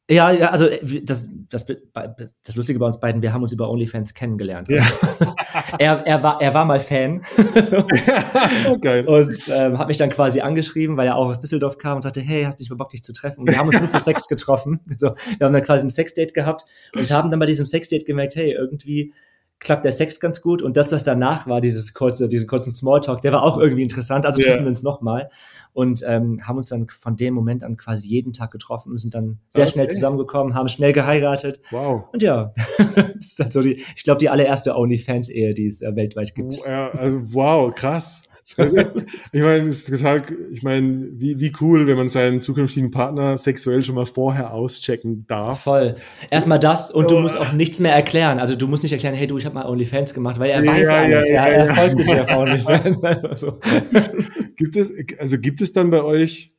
Ja, 0.09 0.31
ja, 0.31 0.51
also 0.51 0.67
äh, 0.67 1.03
das, 1.03 1.27
das, 1.49 1.65
das 1.65 2.55
Lustige 2.55 2.79
bei 2.79 2.85
uns 2.85 2.99
beiden, 2.99 3.21
wir 3.21 3.33
haben 3.33 3.41
uns 3.41 3.51
über 3.51 3.69
OnlyFans 3.69 4.13
kennengelernt. 4.13 4.69
Ja. 4.69 4.81
Also, 5.01 5.33
er, 5.79 6.05
er, 6.05 6.23
war, 6.23 6.41
er 6.41 6.53
war 6.53 6.65
mal 6.65 6.79
Fan 6.79 7.21
okay. 8.69 9.03
und 9.05 9.49
ähm, 9.49 9.77
hat 9.77 9.87
mich 9.87 9.97
dann 9.97 10.09
quasi 10.09 10.41
angeschrieben, 10.41 10.97
weil 10.97 11.07
er 11.07 11.15
auch 11.15 11.27
aus 11.27 11.39
Düsseldorf 11.39 11.77
kam 11.77 11.95
und 11.95 12.01
sagte, 12.01 12.21
hey, 12.21 12.43
hast 12.43 12.59
du 12.59 12.63
nicht 12.63 12.69
mal 12.69 12.75
Bock, 12.75 12.89
dich 12.89 13.03
zu 13.03 13.13
treffen? 13.13 13.41
Und 13.41 13.49
wir 13.49 13.57
haben 13.57 13.67
uns 13.67 13.79
nur 13.79 13.89
für 13.89 13.99
Sex 13.99 14.27
getroffen. 14.27 14.79
So, 14.99 15.13
wir 15.37 15.45
haben 15.45 15.53
dann 15.53 15.63
quasi 15.63 15.85
ein 15.85 15.91
Sexdate 15.91 16.33
gehabt 16.33 16.65
und 16.95 17.11
haben 17.11 17.29
dann 17.29 17.39
bei 17.39 17.45
diesem 17.45 17.67
Sexdate 17.67 18.05
gemerkt, 18.05 18.35
hey, 18.35 18.51
irgendwie 18.51 19.13
klappt 19.59 19.85
der 19.85 19.91
Sex 19.91 20.19
ganz 20.19 20.41
gut 20.41 20.61
und 20.61 20.77
das, 20.77 20.91
was 20.91 21.03
danach 21.03 21.47
war, 21.47 21.61
dieses 21.61 21.93
kurze, 21.93 22.29
diesen 22.29 22.47
kurzen 22.47 22.73
Smalltalk, 22.73 23.21
der 23.21 23.31
war 23.31 23.43
auch 23.43 23.57
irgendwie 23.57 23.83
interessant. 23.83 24.25
Also 24.25 24.39
yeah. 24.39 24.51
treffen 24.51 24.65
wir 24.65 24.69
uns 24.69 24.83
nochmal 24.83 25.29
und 25.73 26.03
ähm, 26.07 26.39
haben 26.47 26.57
uns 26.57 26.69
dann 26.69 26.87
von 26.87 27.15
dem 27.15 27.33
Moment 27.33 27.63
an 27.63 27.77
quasi 27.77 28.07
jeden 28.07 28.33
Tag 28.33 28.51
getroffen 28.51 28.91
und 28.91 28.97
sind 28.97 29.13
dann 29.13 29.39
sehr 29.47 29.63
okay. 29.63 29.73
schnell 29.73 29.87
zusammengekommen, 29.87 30.55
haben 30.55 30.69
schnell 30.69 30.93
geheiratet. 30.93 31.61
Wow. 31.71 32.05
Und 32.11 32.23
ja, 32.23 32.53
das 32.77 33.25
ist 33.25 33.39
dann 33.39 33.51
so 33.51 33.61
die, 33.61 33.83
ich 33.95 34.03
glaube, 34.03 34.19
die 34.19 34.29
allererste 34.29 34.75
OnlyFans-Ehe, 34.75 35.53
die 35.53 35.67
es 35.67 35.81
äh, 35.81 35.95
weltweit 35.95 36.33
gibt. 36.33 36.65
Ja, 36.65 36.89
also 36.89 37.19
wow, 37.31 37.73
krass. 37.73 38.23
Also, 38.57 38.75
ich 39.33 39.41
meine, 39.41 39.67
ist 39.67 39.89
total, 39.89 40.23
ich 40.51 40.63
meine, 40.63 41.09
wie, 41.11 41.39
wie 41.39 41.51
cool, 41.59 41.85
wenn 41.85 41.97
man 41.97 42.09
seinen 42.09 42.41
zukünftigen 42.41 42.91
Partner 42.91 43.37
sexuell 43.37 43.83
schon 43.83 43.95
mal 43.95 44.05
vorher 44.05 44.53
auschecken 44.53 45.25
darf. 45.27 45.61
Voll. 45.61 45.97
Erstmal 46.31 46.59
das 46.59 46.89
und 46.89 47.11
du 47.11 47.19
musst 47.19 47.37
auch 47.37 47.51
nichts 47.51 47.79
mehr 47.79 47.93
erklären. 47.93 48.39
Also 48.39 48.55
du 48.55 48.67
musst 48.67 48.83
nicht 48.83 48.93
erklären, 48.93 49.15
hey 49.15 49.27
du, 49.27 49.37
ich 49.37 49.45
habe 49.45 49.55
mal 49.55 49.65
OnlyFans 49.65 50.13
gemacht, 50.13 50.39
weil 50.39 50.51
er 50.51 50.63
ja, 50.63 50.71
weiß 50.71 50.89
alles, 50.89 51.29
ja, 51.29 51.47
ja, 51.47 51.49
ja 51.49 51.65
er 51.65 51.75
folgt 51.75 51.99
dich 51.99 52.11
auf 52.11 52.37
OnlyFans. 52.37 52.99
so. 53.41 53.59
Gibt 54.55 54.75
es, 54.75 54.93
also 55.19 55.37
gibt 55.39 55.61
es 55.61 55.73
dann 55.73 55.91
bei 55.91 56.03
euch, 56.03 56.53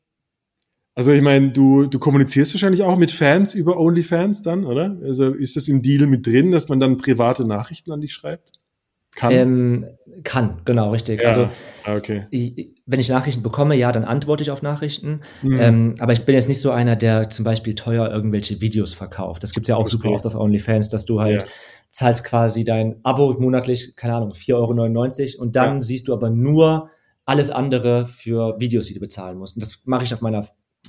also 0.94 1.12
ich 1.12 1.22
meine, 1.22 1.52
du, 1.52 1.86
du 1.86 1.98
kommunizierst 1.98 2.54
wahrscheinlich 2.54 2.82
auch 2.82 2.98
mit 2.98 3.12
Fans 3.12 3.54
über 3.54 3.78
OnlyFans 3.78 4.42
dann, 4.42 4.66
oder? 4.66 4.98
Also 5.02 5.32
ist 5.32 5.56
das 5.56 5.68
im 5.68 5.82
Deal 5.82 6.06
mit 6.06 6.26
drin, 6.26 6.50
dass 6.50 6.68
man 6.68 6.80
dann 6.80 6.98
private 6.98 7.46
Nachrichten 7.46 7.92
an 7.92 8.00
dich 8.00 8.12
schreibt? 8.12 8.52
Kann? 9.18 9.32
Ähm, 9.32 9.86
kann, 10.22 10.62
genau, 10.64 10.90
richtig. 10.90 11.20
Ja. 11.20 11.28
Also, 11.28 11.48
ah, 11.84 11.96
okay. 11.96 12.26
Ich, 12.30 12.70
wenn 12.86 13.00
ich 13.00 13.08
Nachrichten 13.08 13.42
bekomme, 13.42 13.74
ja, 13.74 13.90
dann 13.90 14.04
antworte 14.04 14.42
ich 14.44 14.50
auf 14.52 14.62
Nachrichten. 14.62 15.22
Mhm. 15.42 15.60
Ähm, 15.60 15.94
aber 15.98 16.12
ich 16.12 16.24
bin 16.24 16.36
jetzt 16.36 16.48
nicht 16.48 16.60
so 16.60 16.70
einer, 16.70 16.94
der 16.94 17.28
zum 17.28 17.44
Beispiel 17.44 17.74
teuer 17.74 18.08
irgendwelche 18.10 18.60
Videos 18.60 18.94
verkauft. 18.94 19.42
Das 19.42 19.52
gibt's 19.52 19.68
ja 19.68 19.74
auch 19.74 19.80
okay. 19.80 19.90
super 19.90 20.10
oft 20.10 20.24
auf 20.24 20.36
OnlyFans, 20.36 20.88
dass 20.88 21.04
du 21.04 21.20
halt 21.20 21.42
ja. 21.42 21.48
zahlst 21.90 22.24
quasi 22.24 22.62
dein 22.62 23.00
Abo 23.02 23.34
monatlich, 23.40 23.96
keine 23.96 24.14
Ahnung, 24.14 24.32
4,99 24.32 24.54
Euro 25.34 25.42
und 25.42 25.56
dann 25.56 25.76
ja. 25.76 25.82
siehst 25.82 26.06
du 26.06 26.12
aber 26.12 26.30
nur 26.30 26.90
alles 27.24 27.50
andere 27.50 28.06
für 28.06 28.58
Videos, 28.60 28.86
die 28.86 28.94
du 28.94 29.00
bezahlen 29.00 29.36
musst. 29.36 29.56
Und 29.56 29.62
das 29.62 29.82
mache 29.84 30.04
ich 30.04 30.14
auf 30.14 30.20
meiner 30.20 30.46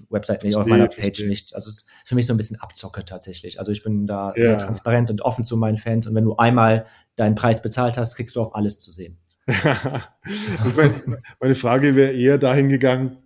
Website 0.10 0.44
nicht, 0.44 0.56
auf 0.56 0.66
meiner 0.66 0.88
Page 0.88 1.26
nicht. 1.26 1.56
Also 1.56 1.70
es 1.70 1.78
ist 1.78 1.86
für 2.06 2.16
mich 2.16 2.26
so 2.26 2.34
ein 2.34 2.38
bisschen 2.38 2.60
Abzocke 2.60 3.06
tatsächlich. 3.06 3.60
Also 3.60 3.72
ich 3.72 3.84
bin 3.84 4.08
da 4.08 4.34
ja. 4.36 4.44
sehr 4.44 4.58
transparent 4.58 5.10
und 5.10 5.22
offen 5.22 5.46
zu 5.46 5.58
meinen 5.58 5.78
Fans 5.78 6.08
und 6.08 6.16
wenn 6.16 6.26
du 6.26 6.36
einmal 6.38 6.86
deinen 7.16 7.36
Preis 7.36 7.62
bezahlt 7.62 7.98
hast, 7.98 8.16
kriegst 8.16 8.36
du 8.36 8.42
auch 8.42 8.54
alles 8.54 8.80
zu 8.80 8.92
sehen. 8.92 9.18
meine, 10.76 11.22
meine 11.40 11.56
Frage 11.56 11.96
wäre 11.96 12.12
eher 12.12 12.38
dahin 12.38 12.70
gegangen, 12.70 13.18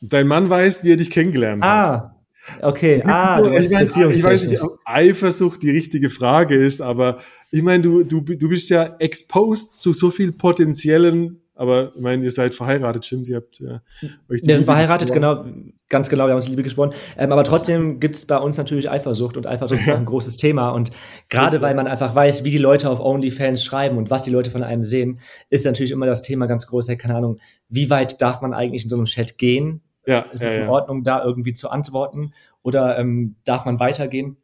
dein 0.00 0.26
Mann 0.26 0.50
weiß, 0.50 0.84
wie 0.84 0.92
er 0.92 0.96
dich 0.96 1.10
kennengelernt 1.10 1.62
hat. 1.62 1.70
Ah, 1.70 2.12
Okay, 2.60 3.02
ah, 3.04 3.40
du 3.40 3.52
ich, 3.56 3.70
mein, 3.72 3.88
ich 3.88 4.22
weiß 4.22 4.46
nicht, 4.46 4.62
ob 4.62 4.78
Eifersucht 4.84 5.60
die 5.64 5.70
richtige 5.70 6.10
Frage 6.10 6.54
ist, 6.54 6.80
aber 6.80 7.18
ich 7.50 7.60
meine, 7.60 7.82
du, 7.82 8.04
du, 8.04 8.20
du 8.20 8.48
bist 8.48 8.70
ja 8.70 8.94
exposed 9.00 9.80
zu 9.80 9.92
so 9.92 10.12
viel 10.12 10.30
potenziellen 10.30 11.40
aber 11.56 11.92
ich 11.94 12.02
meine, 12.02 12.22
ihr 12.22 12.30
seid 12.30 12.54
verheiratet, 12.54 13.06
stimmt? 13.06 13.28
Ihr 13.28 13.36
habt 13.36 13.58
ja, 13.60 13.80
euch 14.28 14.42
Wir 14.44 14.56
sind 14.56 14.66
verheiratet, 14.66 15.10
genau, 15.12 15.46
ganz 15.88 16.08
genau, 16.08 16.24
wir 16.24 16.30
haben 16.30 16.36
uns 16.36 16.48
Liebe 16.48 16.62
gesprochen. 16.62 16.92
Ähm, 17.16 17.32
aber 17.32 17.44
trotzdem 17.44 18.00
gibt 18.00 18.16
es 18.16 18.26
bei 18.26 18.38
uns 18.38 18.58
natürlich 18.58 18.90
Eifersucht 18.90 19.36
und 19.36 19.46
Eifersucht 19.46 19.80
ist 19.80 19.90
auch 19.90 19.96
ein 19.96 20.04
großes 20.06 20.36
Thema. 20.36 20.70
Und 20.70 20.90
gerade 21.28 21.62
weil 21.62 21.74
man 21.74 21.86
einfach 21.86 22.14
weiß, 22.14 22.44
wie 22.44 22.50
die 22.50 22.58
Leute 22.58 22.90
auf 22.90 23.00
OnlyFans 23.00 23.62
schreiben 23.64 23.96
und 23.96 24.10
was 24.10 24.22
die 24.22 24.30
Leute 24.30 24.50
von 24.50 24.62
einem 24.62 24.84
sehen, 24.84 25.20
ist 25.50 25.64
natürlich 25.64 25.92
immer 25.92 26.06
das 26.06 26.22
Thema 26.22 26.46
ganz 26.46 26.66
groß, 26.66 26.88
hey, 26.88 26.96
keine 26.96 27.16
Ahnung, 27.16 27.38
wie 27.68 27.90
weit 27.90 28.20
darf 28.20 28.40
man 28.40 28.52
eigentlich 28.52 28.84
in 28.84 28.90
so 28.90 28.96
einem 28.96 29.06
Chat 29.06 29.38
gehen? 29.38 29.82
Ja, 30.06 30.20
ist 30.32 30.44
es 30.44 30.56
ja, 30.56 30.62
in 30.62 30.68
Ordnung, 30.68 31.02
da 31.02 31.22
irgendwie 31.24 31.52
zu 31.52 31.68
antworten? 31.70 32.32
Oder 32.62 32.98
ähm, 32.98 33.36
darf 33.44 33.64
man 33.64 33.80
weitergehen? 33.80 34.36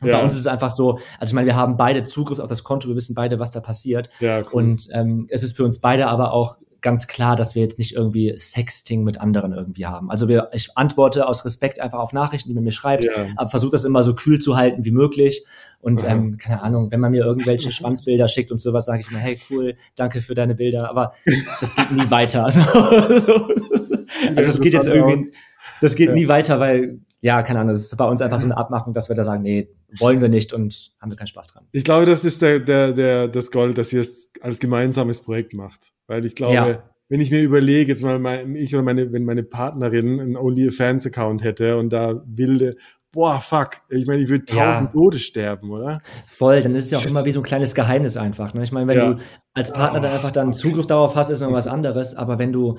Und 0.00 0.08
ja. 0.08 0.18
bei 0.18 0.24
uns 0.24 0.34
ist 0.34 0.40
es 0.40 0.46
einfach 0.48 0.70
so, 0.70 0.98
also 1.18 1.30
ich 1.30 1.34
meine, 1.34 1.46
wir 1.46 1.56
haben 1.56 1.76
beide 1.76 2.02
Zugriff 2.02 2.40
auf 2.40 2.48
das 2.48 2.64
Konto, 2.64 2.88
wir 2.88 2.96
wissen 2.96 3.14
beide, 3.14 3.38
was 3.38 3.52
da 3.52 3.60
passiert. 3.60 4.08
Ja, 4.20 4.40
cool. 4.40 4.46
Und 4.52 4.88
ähm, 4.92 5.26
es 5.30 5.42
ist 5.42 5.56
für 5.56 5.64
uns 5.64 5.80
beide 5.80 6.08
aber 6.08 6.32
auch 6.32 6.56
ganz 6.84 7.08
klar, 7.08 7.34
dass 7.34 7.54
wir 7.54 7.62
jetzt 7.62 7.78
nicht 7.78 7.94
irgendwie 7.94 8.36
Sexting 8.36 9.04
mit 9.04 9.18
anderen 9.18 9.52
irgendwie 9.52 9.86
haben. 9.86 10.10
Also 10.10 10.28
wir, 10.28 10.50
ich 10.52 10.76
antworte 10.76 11.26
aus 11.26 11.44
Respekt 11.44 11.80
einfach 11.80 11.98
auf 11.98 12.12
Nachrichten, 12.12 12.50
die 12.50 12.54
man 12.54 12.62
mir 12.62 12.72
schreibt, 12.72 13.04
ja. 13.04 13.10
aber 13.36 13.48
versuche 13.48 13.72
das 13.72 13.84
immer 13.84 14.02
so 14.02 14.14
kühl 14.14 14.38
zu 14.38 14.56
halten 14.56 14.84
wie 14.84 14.90
möglich. 14.90 15.44
Und 15.80 16.06
ähm, 16.06 16.36
keine 16.36 16.62
Ahnung, 16.62 16.90
wenn 16.90 17.00
man 17.00 17.10
mir 17.10 17.24
irgendwelche 17.24 17.72
Schwanzbilder 17.72 18.28
schickt 18.28 18.52
und 18.52 18.60
sowas, 18.60 18.84
sage 18.84 19.00
ich 19.00 19.10
mir, 19.10 19.18
hey 19.18 19.40
cool, 19.50 19.76
danke 19.96 20.20
für 20.20 20.34
deine 20.34 20.54
Bilder, 20.54 20.88
aber 20.90 21.14
das 21.24 21.74
geht 21.74 21.90
nie 21.90 22.10
weiter. 22.10 22.44
Also, 22.44 22.60
also 22.60 24.42
das 24.42 24.60
geht 24.60 24.74
jetzt 24.74 24.86
irgendwie, 24.86 25.32
das 25.80 25.96
geht 25.96 26.10
ja. 26.10 26.14
nie 26.14 26.28
weiter, 26.28 26.60
weil 26.60 27.00
ja, 27.24 27.42
keine 27.42 27.60
Ahnung, 27.60 27.72
das 27.72 27.80
ist 27.80 27.96
bei 27.96 28.04
uns 28.04 28.20
einfach 28.20 28.38
so 28.38 28.44
eine 28.44 28.58
Abmachung, 28.58 28.92
dass 28.92 29.08
wir 29.08 29.16
da 29.16 29.24
sagen, 29.24 29.42
nee, 29.42 29.70
wollen 29.98 30.20
wir 30.20 30.28
nicht 30.28 30.52
und 30.52 30.92
haben 31.00 31.10
wir 31.10 31.16
keinen 31.16 31.28
Spaß 31.28 31.46
dran. 31.46 31.64
Ich 31.72 31.82
glaube, 31.82 32.04
das 32.04 32.26
ist 32.26 32.42
der, 32.42 32.60
der, 32.60 32.92
der, 32.92 33.28
das 33.28 33.50
Gold, 33.50 33.78
dass 33.78 33.94
ihr 33.94 34.02
es 34.02 34.30
als 34.42 34.60
gemeinsames 34.60 35.22
Projekt 35.22 35.54
macht. 35.54 35.94
Weil 36.06 36.26
ich 36.26 36.34
glaube, 36.34 36.54
ja. 36.54 36.82
wenn 37.08 37.22
ich 37.22 37.30
mir 37.30 37.40
überlege, 37.40 37.90
jetzt 37.90 38.02
mal 38.02 38.18
mein, 38.18 38.54
ich 38.56 38.74
oder 38.74 38.84
meine, 38.84 39.10
wenn 39.10 39.24
meine 39.24 39.42
Partnerin 39.42 40.20
einen 40.20 40.36
OnlyFans-Account 40.36 41.42
hätte 41.42 41.78
und 41.78 41.94
da 41.94 42.22
wilde, 42.26 42.76
boah, 43.10 43.40
fuck, 43.40 43.78
ich 43.88 44.06
meine, 44.06 44.22
ich 44.22 44.28
würde 44.28 44.44
tausend 44.44 44.92
ja. 44.92 45.00
Tode 45.00 45.18
sterben, 45.18 45.70
oder? 45.70 46.00
Voll, 46.26 46.60
dann 46.60 46.74
ist 46.74 46.84
es 46.84 46.90
ja 46.90 46.98
auch 46.98 47.06
immer 47.06 47.24
wie 47.24 47.32
so 47.32 47.40
ein 47.40 47.44
kleines 47.44 47.74
Geheimnis 47.74 48.18
einfach. 48.18 48.52
Ne? 48.52 48.64
Ich 48.64 48.72
meine, 48.72 48.86
wenn 48.86 48.98
ja. 48.98 49.12
du 49.14 49.20
als 49.54 49.72
Partner 49.72 50.00
dann 50.00 50.12
einfach 50.12 50.30
dann 50.30 50.52
Zugriff 50.52 50.86
darauf 50.86 51.16
hast, 51.16 51.30
ist 51.30 51.40
noch 51.40 51.52
was 51.52 51.68
anderes, 51.68 52.14
aber 52.14 52.38
wenn 52.38 52.52
du 52.52 52.76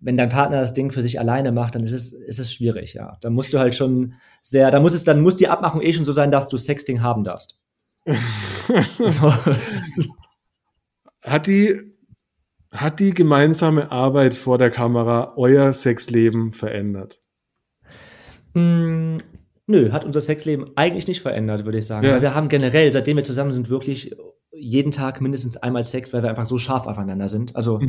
wenn 0.00 0.16
dein 0.16 0.28
Partner 0.28 0.60
das 0.60 0.74
Ding 0.74 0.92
für 0.92 1.02
sich 1.02 1.18
alleine 1.18 1.52
macht, 1.52 1.74
dann 1.74 1.82
ist 1.82 1.92
es, 1.92 2.12
ist 2.12 2.38
es 2.38 2.52
schwierig, 2.52 2.94
ja. 2.94 3.18
Dann 3.20 3.32
musst 3.32 3.52
du 3.52 3.58
halt 3.58 3.74
schon 3.74 4.14
sehr, 4.42 4.70
da 4.70 4.80
muss 4.80 4.92
es, 4.92 5.04
dann 5.04 5.20
muss 5.20 5.36
die 5.36 5.48
Abmachung 5.48 5.82
eh 5.82 5.92
schon 5.92 6.04
so 6.04 6.12
sein, 6.12 6.30
dass 6.30 6.48
du 6.48 6.56
Sexting 6.56 7.02
haben 7.02 7.24
darfst. 7.24 7.58
so. 8.98 9.32
Hat 11.22 11.46
die, 11.46 11.80
hat 12.72 13.00
die 13.00 13.12
gemeinsame 13.12 13.90
Arbeit 13.90 14.34
vor 14.34 14.58
der 14.58 14.70
Kamera 14.70 15.34
euer 15.36 15.72
Sexleben 15.72 16.52
verändert? 16.52 17.20
Mm, 18.54 19.16
nö, 19.66 19.92
hat 19.92 20.04
unser 20.04 20.20
Sexleben 20.20 20.70
eigentlich 20.76 21.08
nicht 21.08 21.22
verändert, 21.22 21.64
würde 21.64 21.78
ich 21.78 21.86
sagen. 21.86 22.06
Ja. 22.06 22.20
Wir 22.20 22.34
haben 22.34 22.48
generell, 22.48 22.92
seitdem 22.92 23.16
wir 23.16 23.24
zusammen 23.24 23.52
sind, 23.52 23.68
wirklich 23.68 24.14
jeden 24.60 24.92
Tag 24.92 25.20
mindestens 25.20 25.56
einmal 25.56 25.84
Sex, 25.84 26.12
weil 26.12 26.22
wir 26.22 26.30
einfach 26.30 26.46
so 26.46 26.58
scharf 26.58 26.86
aufeinander 26.86 27.28
sind. 27.28 27.56
Also 27.56 27.80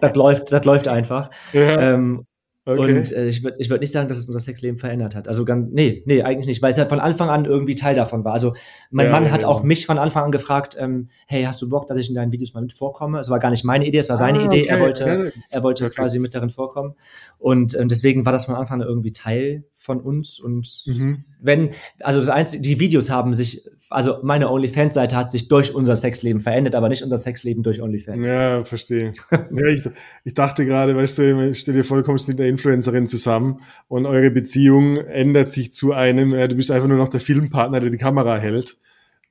das, 0.00 0.14
läuft, 0.14 0.52
das 0.52 0.64
läuft 0.64 0.88
einfach. 0.88 1.30
Ja. 1.52 1.94
Ähm, 1.94 2.26
Okay. 2.66 2.96
Und 2.96 3.12
äh, 3.12 3.26
ich 3.28 3.44
würde 3.44 3.58
ich 3.60 3.68
würd 3.68 3.82
nicht 3.82 3.92
sagen, 3.92 4.08
dass 4.08 4.16
es 4.16 4.26
unser 4.26 4.40
Sexleben 4.40 4.78
verändert 4.78 5.14
hat. 5.14 5.28
Also 5.28 5.44
ganz, 5.44 5.66
nee, 5.70 6.02
nee, 6.06 6.22
eigentlich 6.22 6.46
nicht, 6.46 6.62
weil 6.62 6.70
es 6.70 6.78
ja 6.78 6.86
von 6.86 6.98
Anfang 6.98 7.28
an 7.28 7.44
irgendwie 7.44 7.74
Teil 7.74 7.94
davon 7.94 8.24
war. 8.24 8.32
Also 8.32 8.54
mein 8.90 9.06
ja, 9.06 9.12
Mann 9.12 9.26
ja, 9.26 9.32
hat 9.32 9.44
auch 9.44 9.62
mich 9.62 9.84
von 9.84 9.98
Anfang 9.98 10.24
an 10.24 10.30
gefragt, 10.30 10.74
ähm, 10.80 11.10
hey, 11.26 11.44
hast 11.44 11.60
du 11.60 11.68
Bock, 11.68 11.86
dass 11.88 11.98
ich 11.98 12.08
in 12.08 12.14
deinen 12.14 12.32
Videos 12.32 12.54
mal 12.54 12.62
mit 12.62 12.72
vorkomme? 12.72 13.18
Es 13.18 13.28
war 13.28 13.38
gar 13.38 13.50
nicht 13.50 13.64
meine 13.64 13.86
Idee, 13.86 13.98
es 13.98 14.08
war 14.08 14.16
seine 14.16 14.38
ah, 14.38 14.44
Idee. 14.46 14.62
Okay. 14.62 14.70
Er 14.70 14.80
wollte, 14.80 15.32
er 15.50 15.62
wollte 15.62 15.84
okay. 15.84 15.94
quasi 15.94 16.18
mit 16.18 16.34
darin 16.34 16.48
vorkommen. 16.48 16.94
Und 17.44 17.78
ähm, 17.78 17.90
deswegen 17.90 18.24
war 18.24 18.32
das 18.32 18.46
von 18.46 18.54
Anfang 18.54 18.80
an 18.80 18.88
irgendwie 18.88 19.12
Teil 19.12 19.64
von 19.74 20.00
uns. 20.00 20.40
Und 20.40 20.66
mhm. 20.86 21.18
wenn, 21.42 21.72
also 22.00 22.18
das 22.18 22.30
Einzige, 22.30 22.62
die 22.62 22.80
Videos 22.80 23.10
haben 23.10 23.34
sich, 23.34 23.62
also 23.90 24.20
meine 24.22 24.50
OnlyFans-Seite 24.50 25.14
hat 25.14 25.30
sich 25.30 25.48
durch 25.48 25.74
unser 25.74 25.94
Sexleben 25.94 26.40
verändert, 26.40 26.74
aber 26.74 26.88
nicht 26.88 27.02
unser 27.02 27.18
Sexleben 27.18 27.62
durch 27.62 27.82
OnlyFans. 27.82 28.26
Ja, 28.26 28.64
verstehe. 28.64 29.12
ja, 29.30 29.66
ich, 29.66 29.82
ich 30.24 30.32
dachte 30.32 30.64
gerade, 30.64 30.96
weißt 30.96 31.18
du, 31.18 31.50
ich 31.50 31.60
stell 31.60 31.74
dir 31.74 31.84
vor, 31.84 31.98
du 31.98 32.02
kommst 32.02 32.28
mit 32.28 32.38
der 32.38 32.48
Influencerin 32.48 33.06
zusammen 33.06 33.58
und 33.88 34.06
eure 34.06 34.30
Beziehung 34.30 34.96
ändert 34.96 35.50
sich 35.50 35.70
zu 35.70 35.92
einem, 35.92 36.32
äh, 36.32 36.48
du 36.48 36.56
bist 36.56 36.70
einfach 36.70 36.88
nur 36.88 36.96
noch 36.96 37.08
der 37.08 37.20
Filmpartner, 37.20 37.80
der 37.80 37.90
die 37.90 37.98
Kamera 37.98 38.38
hält. 38.38 38.78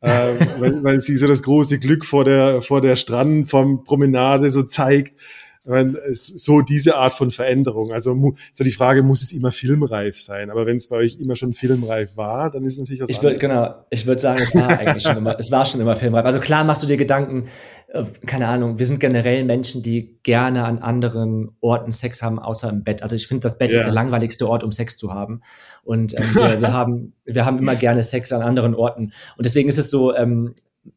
äh, 0.01 0.35
weil, 0.59 0.83
weil 0.83 1.01
sie 1.01 1.15
so 1.17 1.27
das 1.27 1.41
große 1.41 1.79
Glück 1.79 2.05
vor 2.05 2.25
der, 2.25 2.61
vor 2.61 2.79
der 2.79 2.95
Strand, 2.95 3.49
vom 3.49 3.83
Promenade 3.83 4.51
so 4.51 4.61
zeigt 4.61 5.19
so 5.65 6.61
diese 6.61 6.95
Art 6.95 7.13
von 7.13 7.31
Veränderung. 7.31 7.93
Also 7.93 8.33
so 8.51 8.63
die 8.63 8.71
Frage, 8.71 9.01
muss 9.01 9.21
es 9.21 9.31
immer 9.31 9.51
filmreif 9.51 10.17
sein? 10.17 10.49
Aber 10.49 10.65
wenn 10.65 10.77
es 10.77 10.87
bei 10.87 10.97
euch 10.97 11.17
immer 11.19 11.35
schon 11.35 11.53
filmreif 11.53 12.17
war, 12.17 12.51
dann 12.51 12.65
ist 12.65 12.73
es 12.73 12.79
natürlich 12.79 13.01
was 13.01 13.09
ich 13.09 13.21
würd, 13.21 13.39
Genau, 13.39 13.73
ich 13.89 14.05
würde 14.05 14.21
sagen, 14.21 14.41
es 14.41 14.53
war 14.55 14.77
eigentlich 14.77 15.03
schon 15.03 15.17
immer, 15.17 15.39
es 15.39 15.51
war 15.51 15.65
schon 15.65 15.79
immer 15.79 15.95
filmreif. 15.95 16.25
Also 16.25 16.39
klar 16.39 16.63
machst 16.65 16.83
du 16.83 16.87
dir 16.87 16.97
Gedanken, 16.97 17.47
äh, 17.87 18.03
keine 18.25 18.47
Ahnung, 18.49 18.77
wir 18.77 18.85
sind 18.85 18.99
generell 18.99 19.45
Menschen, 19.45 19.81
die 19.81 20.19
gerne 20.23 20.65
an 20.65 20.79
anderen 20.79 21.51
Orten 21.61 21.91
Sex 21.91 22.21
haben, 22.21 22.39
außer 22.39 22.69
im 22.69 22.83
Bett. 22.83 23.01
Also 23.01 23.15
ich 23.15 23.27
finde, 23.27 23.43
das 23.43 23.57
Bett 23.57 23.71
ja. 23.71 23.79
ist 23.79 23.85
der 23.85 23.93
langweiligste 23.93 24.49
Ort, 24.49 24.63
um 24.65 24.71
Sex 24.73 24.97
zu 24.97 25.13
haben. 25.13 25.41
Und 25.83 26.19
ähm, 26.19 26.35
wir, 26.35 26.61
wir, 26.61 26.73
haben, 26.73 27.13
wir 27.23 27.45
haben 27.45 27.57
immer 27.57 27.75
gerne 27.75 28.03
Sex 28.03 28.33
an 28.33 28.41
anderen 28.41 28.75
Orten. 28.75 29.13
Und 29.37 29.45
deswegen 29.45 29.69
ist 29.69 29.77
es 29.77 29.89
so, 29.89 30.13
ähm, 30.13 30.55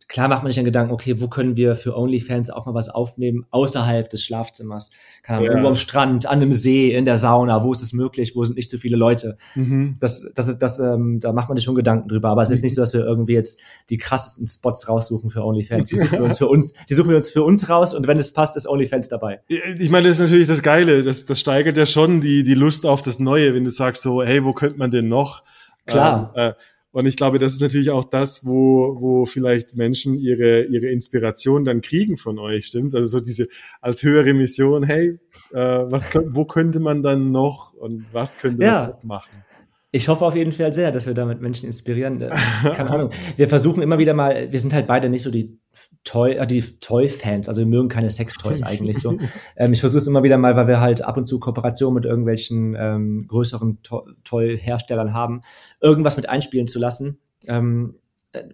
klar 0.08 0.28
macht 0.28 0.42
man 0.42 0.50
sich 0.50 0.56
dann 0.56 0.64
Gedanken, 0.64 0.92
okay, 0.92 1.20
wo 1.20 1.28
können 1.28 1.56
wir 1.56 1.76
für 1.76 1.96
OnlyFans 1.96 2.50
auch 2.50 2.66
mal 2.66 2.74
was 2.74 2.88
aufnehmen 2.88 3.46
außerhalb 3.50 4.08
des 4.08 4.24
Schlafzimmers? 4.24 4.90
Ahnung, 5.26 5.44
ja. 5.44 5.50
irgendwo 5.50 5.68
am 5.68 5.76
Strand, 5.76 6.26
an 6.26 6.40
einem 6.40 6.52
See, 6.52 6.94
in 6.94 7.04
der 7.04 7.16
Sauna, 7.16 7.62
wo 7.62 7.72
ist 7.72 7.82
es 7.82 7.92
möglich, 7.92 8.34
wo 8.34 8.44
sind 8.44 8.56
nicht 8.56 8.70
zu 8.70 8.78
viele 8.78 8.96
Leute? 8.96 9.36
Mhm. 9.54 9.96
Das, 10.00 10.30
das, 10.34 10.58
das, 10.58 10.78
ähm, 10.80 11.20
da 11.20 11.32
macht 11.32 11.48
man 11.48 11.56
sich 11.56 11.64
schon 11.64 11.74
Gedanken 11.74 12.08
drüber. 12.08 12.30
Aber 12.30 12.42
es 12.42 12.50
ist 12.50 12.62
nicht 12.62 12.74
so, 12.74 12.80
dass 12.80 12.92
wir 12.92 13.00
irgendwie 13.00 13.34
jetzt 13.34 13.60
die 13.90 13.96
krassesten 13.96 14.46
Spots 14.46 14.88
raussuchen 14.88 15.30
für 15.30 15.44
OnlyFans. 15.44 15.88
Die 15.88 15.96
suchen 16.00 16.12
wir 16.12 16.24
uns 16.24 16.38
für 16.38 16.48
uns, 16.48 16.74
die 16.88 16.94
suchen 16.94 17.10
wir 17.10 17.16
uns 17.16 17.30
für 17.30 17.42
uns 17.42 17.68
raus 17.68 17.94
und 17.94 18.06
wenn 18.06 18.18
es 18.18 18.32
passt, 18.32 18.56
ist 18.56 18.68
OnlyFans 18.68 19.08
dabei. 19.08 19.40
Ich 19.48 19.90
meine, 19.90 20.08
das 20.08 20.18
ist 20.18 20.24
natürlich 20.24 20.48
das 20.48 20.62
Geile. 20.62 21.02
Das, 21.02 21.26
das 21.26 21.38
steigert 21.38 21.76
ja 21.76 21.86
schon 21.86 22.20
die, 22.20 22.42
die 22.42 22.54
Lust 22.54 22.86
auf 22.86 23.02
das 23.02 23.18
Neue, 23.18 23.54
wenn 23.54 23.64
du 23.64 23.70
sagst 23.70 24.02
so, 24.02 24.22
hey, 24.22 24.44
wo 24.44 24.52
könnte 24.52 24.78
man 24.78 24.90
denn 24.90 25.08
noch? 25.08 25.42
Klar. 25.86 26.32
Ähm, 26.34 26.50
äh, 26.50 26.54
und 26.96 27.04
ich 27.04 27.18
glaube, 27.18 27.38
das 27.38 27.52
ist 27.52 27.60
natürlich 27.60 27.90
auch 27.90 28.04
das, 28.04 28.46
wo, 28.46 28.96
wo 28.98 29.26
vielleicht 29.26 29.76
Menschen 29.76 30.14
ihre, 30.14 30.62
ihre 30.62 30.86
Inspiration 30.86 31.66
dann 31.66 31.82
kriegen 31.82 32.16
von 32.16 32.38
euch, 32.38 32.68
stimmt's? 32.68 32.94
Also 32.94 33.06
so 33.06 33.20
diese 33.20 33.48
als 33.82 34.02
höhere 34.02 34.32
Mission, 34.32 34.82
hey, 34.82 35.18
äh, 35.52 35.58
was, 35.58 36.08
wo 36.14 36.46
könnte 36.46 36.80
man 36.80 37.02
dann 37.02 37.32
noch 37.32 37.74
und 37.74 38.06
was 38.12 38.38
könnte 38.38 38.60
man 38.60 38.66
ja. 38.66 38.86
noch 38.86 39.04
machen? 39.04 39.44
Ich 39.90 40.08
hoffe 40.08 40.24
auf 40.24 40.34
jeden 40.34 40.52
Fall 40.52 40.72
sehr, 40.72 40.90
dass 40.90 41.06
wir 41.06 41.12
damit 41.12 41.42
Menschen 41.42 41.66
inspirieren. 41.66 42.18
Keine 42.62 42.88
Ahnung. 42.88 43.10
Wir 43.36 43.50
versuchen 43.50 43.82
immer 43.82 43.98
wieder 43.98 44.14
mal, 44.14 44.50
wir 44.50 44.58
sind 44.58 44.72
halt 44.72 44.86
beide 44.86 45.10
nicht 45.10 45.22
so 45.22 45.30
die 45.30 45.60
Toy, 46.04 46.32
äh, 46.32 46.46
die 46.46 46.60
Toy-Fans, 46.60 47.48
also 47.48 47.60
wir 47.60 47.66
mögen 47.66 47.88
keine 47.88 48.10
Sextoys 48.10 48.62
eigentlich 48.64 48.98
so. 48.98 49.18
Ähm, 49.56 49.72
ich 49.72 49.80
versuche 49.80 49.98
es 49.98 50.06
immer 50.06 50.22
wieder 50.22 50.38
mal, 50.38 50.56
weil 50.56 50.68
wir 50.68 50.80
halt 50.80 51.02
ab 51.02 51.16
und 51.16 51.26
zu 51.26 51.40
Kooperation 51.40 51.94
mit 51.94 52.04
irgendwelchen 52.04 52.76
ähm, 52.78 53.26
größeren 53.26 53.82
to 53.82 54.06
Toy-Herstellern 54.24 55.12
haben, 55.12 55.42
irgendwas 55.80 56.16
mit 56.16 56.28
einspielen 56.28 56.66
zu 56.66 56.78
lassen. 56.78 57.18
Ähm, 57.46 57.96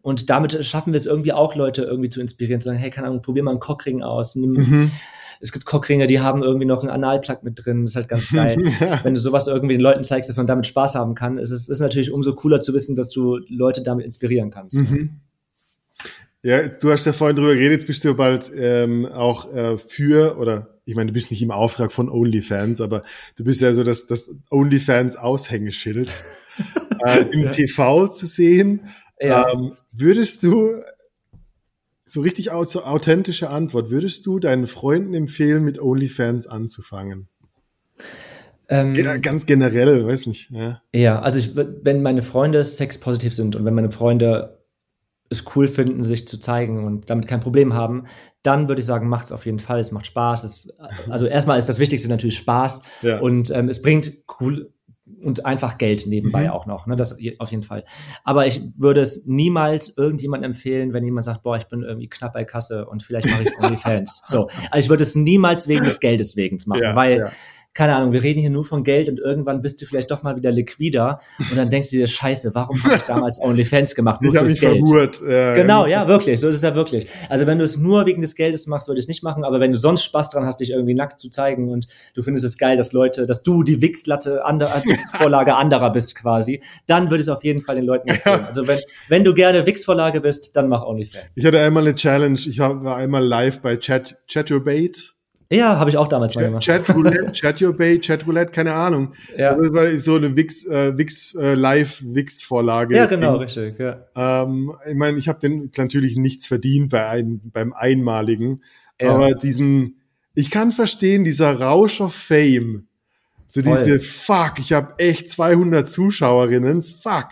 und 0.02 0.30
damit 0.30 0.64
schaffen 0.64 0.92
wir 0.92 0.98
es 0.98 1.06
irgendwie 1.06 1.32
auch, 1.32 1.56
Leute 1.56 1.82
irgendwie 1.82 2.10
zu 2.10 2.20
inspirieren, 2.20 2.60
zu 2.60 2.68
sagen, 2.68 2.78
hey, 2.78 2.90
keine 2.90 3.08
Ahnung, 3.08 3.22
probier 3.22 3.42
mal 3.42 3.50
einen 3.50 3.60
Cockring 3.60 4.02
aus, 4.02 4.36
nimm, 4.36 4.52
mhm 4.52 4.90
es 5.42 5.50
gibt 5.50 5.64
Cockringe, 5.64 6.06
die 6.06 6.20
haben 6.20 6.42
irgendwie 6.42 6.66
noch 6.66 6.82
einen 6.82 6.90
Analplug 6.90 7.42
mit 7.42 7.64
drin. 7.64 7.82
Das 7.82 7.90
ist 7.90 7.96
halt 7.96 8.08
ganz 8.08 8.30
geil. 8.30 8.56
Wenn 9.02 9.14
du 9.14 9.20
sowas 9.20 9.48
irgendwie 9.48 9.74
den 9.74 9.80
Leuten 9.80 10.04
zeigst, 10.04 10.30
dass 10.30 10.36
man 10.36 10.46
damit 10.46 10.68
Spaß 10.68 10.94
haben 10.94 11.16
kann, 11.16 11.36
ist 11.36 11.50
es 11.50 11.68
ist 11.68 11.80
natürlich 11.80 12.12
umso 12.12 12.34
cooler 12.34 12.60
zu 12.60 12.72
wissen, 12.74 12.94
dass 12.94 13.10
du 13.10 13.38
Leute 13.48 13.82
damit 13.82 14.06
inspirieren 14.06 14.50
kannst. 14.50 14.76
Mhm. 14.76 14.86
Ja, 14.86 15.31
du 16.42 16.90
hast 16.90 17.06
ja 17.06 17.12
vorhin 17.12 17.36
drüber 17.36 17.54
geredet, 17.54 17.72
jetzt 17.80 17.86
bist 17.86 18.04
du 18.04 18.08
ja 18.08 18.14
bald 18.14 18.50
ähm, 18.56 19.06
auch 19.06 19.52
äh, 19.54 19.78
für 19.78 20.36
oder 20.38 20.80
ich 20.84 20.96
meine, 20.96 21.08
du 21.08 21.12
bist 21.12 21.30
nicht 21.30 21.42
im 21.42 21.52
Auftrag 21.52 21.92
von 21.92 22.08
OnlyFans, 22.08 22.80
aber 22.80 23.02
du 23.36 23.44
bist 23.44 23.60
ja 23.60 23.72
so 23.72 23.84
das, 23.84 24.08
das 24.08 24.30
OnlyFans 24.50 25.16
Aushängeschild 25.16 26.24
äh, 27.06 27.22
im 27.30 27.44
ja. 27.44 27.50
TV 27.50 28.08
zu 28.08 28.26
sehen. 28.26 28.88
Ja. 29.20 29.52
Ähm, 29.52 29.76
würdest 29.92 30.42
du 30.42 30.82
so 32.04 32.20
richtig 32.20 32.50
so 32.66 32.82
authentische 32.82 33.48
Antwort. 33.48 33.90
Würdest 33.90 34.26
du 34.26 34.38
deinen 34.38 34.66
Freunden 34.66 35.14
empfehlen, 35.14 35.64
mit 35.64 35.80
OnlyFans 35.80 36.46
anzufangen? 36.46 37.28
Ähm, 38.68 38.94
Ganz 39.22 39.46
generell, 39.46 40.06
weiß 40.06 40.26
nicht. 40.26 40.50
Ja, 40.50 40.82
ja 40.92 41.20
also 41.20 41.38
ich, 41.38 41.56
wenn 41.56 42.02
meine 42.02 42.22
Freunde 42.22 42.62
sexpositiv 42.64 43.34
sind 43.34 43.56
und 43.56 43.64
wenn 43.64 43.74
meine 43.74 43.90
Freunde 43.90 44.61
es 45.32 45.44
cool 45.56 45.68
finden, 45.68 46.02
sich 46.02 46.26
zu 46.26 46.38
zeigen 46.38 46.84
und 46.84 47.10
damit 47.10 47.26
kein 47.26 47.40
Problem 47.40 47.74
haben, 47.74 48.06
dann 48.42 48.68
würde 48.68 48.80
ich 48.80 48.86
sagen, 48.86 49.08
macht 49.08 49.26
es 49.26 49.32
auf 49.32 49.46
jeden 49.46 49.58
Fall. 49.58 49.80
Es 49.80 49.92
macht 49.92 50.06
Spaß. 50.06 50.44
Es, 50.44 50.76
also 51.10 51.26
erstmal 51.26 51.58
ist 51.58 51.68
das 51.68 51.78
Wichtigste 51.78 52.08
natürlich 52.08 52.36
Spaß 52.36 52.84
ja. 53.02 53.18
und 53.20 53.50
ähm, 53.50 53.68
es 53.68 53.82
bringt 53.82 54.12
cool, 54.40 54.72
und 55.24 55.46
einfach 55.46 55.78
Geld 55.78 56.06
nebenbei 56.06 56.44
mhm. 56.44 56.50
auch 56.50 56.66
noch. 56.66 56.86
Ne? 56.86 56.96
Das 56.96 57.18
auf 57.38 57.50
jeden 57.50 57.62
Fall. 57.62 57.84
Aber 58.24 58.46
ich 58.46 58.62
würde 58.76 59.00
es 59.00 59.26
niemals 59.26 59.96
irgendjemand 59.96 60.44
empfehlen, 60.44 60.92
wenn 60.92 61.04
jemand 61.04 61.24
sagt, 61.24 61.42
boah, 61.42 61.56
ich 61.56 61.66
bin 61.66 61.82
irgendwie 61.82 62.08
knapp 62.08 62.32
bei 62.32 62.44
Kasse 62.44 62.86
und 62.86 63.02
vielleicht 63.02 63.28
mache 63.28 63.42
ich 63.42 63.58
OnlyFans. 63.62 64.22
so. 64.26 64.48
Also 64.70 64.84
ich 64.84 64.90
würde 64.90 65.02
es 65.02 65.14
niemals 65.14 65.68
wegen 65.68 65.84
des 65.84 66.00
Geldes 66.00 66.36
wegen 66.36 66.58
machen, 66.66 66.82
ja, 66.82 66.96
weil 66.96 67.18
ja 67.18 67.32
keine 67.74 67.96
Ahnung, 67.96 68.12
wir 68.12 68.22
reden 68.22 68.40
hier 68.40 68.50
nur 68.50 68.64
von 68.64 68.84
Geld 68.84 69.08
und 69.08 69.18
irgendwann 69.18 69.62
bist 69.62 69.80
du 69.80 69.86
vielleicht 69.86 70.10
doch 70.10 70.22
mal 70.22 70.36
wieder 70.36 70.50
liquider 70.50 71.20
und 71.38 71.56
dann 71.56 71.70
denkst 71.70 71.90
du 71.90 71.96
dir, 71.96 72.06
scheiße, 72.06 72.54
warum 72.54 72.82
habe 72.84 72.96
ich 72.96 73.02
damals 73.02 73.40
OnlyFans 73.42 73.94
gemacht? 73.94 74.20
Nur 74.20 74.34
ich 74.34 74.40
fürs 74.40 74.60
Geld. 74.60 74.86
Verhurt. 74.86 75.22
Ja, 75.26 75.54
genau, 75.54 75.86
ja, 75.86 76.06
wirklich, 76.06 76.38
so 76.38 76.48
ist 76.48 76.56
es 76.56 76.62
ja 76.62 76.74
wirklich. 76.74 77.08
Also 77.30 77.46
wenn 77.46 77.58
du 77.58 77.64
es 77.64 77.78
nur 77.78 78.04
wegen 78.04 78.20
des 78.20 78.34
Geldes 78.34 78.66
machst, 78.66 78.88
würde 78.88 78.98
ich 78.98 79.04
es 79.04 79.08
nicht 79.08 79.22
machen, 79.22 79.42
aber 79.44 79.58
wenn 79.58 79.72
du 79.72 79.78
sonst 79.78 80.04
Spaß 80.04 80.30
dran 80.30 80.44
hast, 80.44 80.60
dich 80.60 80.70
irgendwie 80.70 80.94
nackt 80.94 81.18
zu 81.18 81.30
zeigen 81.30 81.70
und 81.70 81.86
du 82.14 82.22
findest 82.22 82.44
es 82.44 82.58
geil, 82.58 82.76
dass 82.76 82.92
Leute, 82.92 83.24
dass 83.24 83.42
du 83.42 83.62
die 83.62 83.80
Wichslatte, 83.80 84.44
anderer, 84.44 84.82
Wichsvorlage 84.84 85.54
anderer 85.56 85.92
bist 85.92 86.14
quasi, 86.14 86.62
dann 86.86 87.04
würde 87.04 87.16
ich 87.16 87.22
es 87.22 87.28
auf 87.30 87.42
jeden 87.42 87.62
Fall 87.62 87.76
den 87.76 87.86
Leuten 87.86 88.08
empfehlen. 88.08 88.44
Also 88.46 88.68
wenn, 88.68 88.80
wenn 89.08 89.24
du 89.24 89.32
gerne 89.32 89.66
Wichsvorlage 89.66 90.20
bist, 90.20 90.54
dann 90.56 90.68
mach 90.68 90.84
OnlyFans. 90.84 91.36
Ich 91.36 91.46
hatte 91.46 91.60
einmal 91.60 91.84
eine 91.84 91.94
Challenge, 91.94 92.38
ich 92.38 92.58
war 92.58 92.96
einmal 92.96 93.24
live 93.24 93.60
bei 93.60 93.76
Chat, 93.76 94.18
Chaturbate 94.26 95.14
ja, 95.52 95.78
habe 95.78 95.90
ich 95.90 95.96
auch 95.96 96.08
damals 96.08 96.34
mal 96.34 96.44
gemacht. 96.44 96.62
Chat 96.62 96.88
Roulette, 96.94 97.32
Chat 97.32 97.60
Your 97.60 97.72
Bay, 97.72 98.00
Chat 98.00 98.26
Roulette, 98.26 98.52
keine 98.52 98.72
Ahnung. 98.72 99.14
Ja. 99.36 99.54
Das 99.54 99.72
war 99.72 99.88
so 99.98 100.16
eine 100.16 100.36
Wix, 100.36 100.66
äh, 100.66 100.96
Wix 100.96 101.34
äh, 101.34 101.54
Live 101.54 102.02
Wix 102.04 102.42
Vorlage. 102.42 102.96
Ja, 102.96 103.06
genau, 103.06 103.34
in, 103.34 103.40
richtig. 103.42 103.78
Ja. 103.78 104.04
Ähm, 104.16 104.72
ich 104.88 104.94
meine, 104.94 105.18
ich 105.18 105.28
habe 105.28 105.38
den 105.40 105.70
natürlich 105.76 106.16
nichts 106.16 106.46
verdient 106.46 106.90
bei 106.90 107.06
ein, 107.06 107.40
beim 107.44 107.72
einmaligen, 107.72 108.62
ja. 109.00 109.14
aber 109.14 109.34
diesen, 109.34 110.00
ich 110.34 110.50
kann 110.50 110.72
verstehen, 110.72 111.24
dieser 111.24 111.58
Rausch 111.60 112.00
of 112.00 112.14
Fame, 112.14 112.86
so 113.46 113.62
Voll. 113.62 113.76
diese 113.76 114.00
Fuck, 114.00 114.54
ich 114.58 114.72
habe 114.72 114.94
echt 114.98 115.28
200 115.28 115.88
Zuschauerinnen, 115.88 116.82
Fuck. 116.82 117.30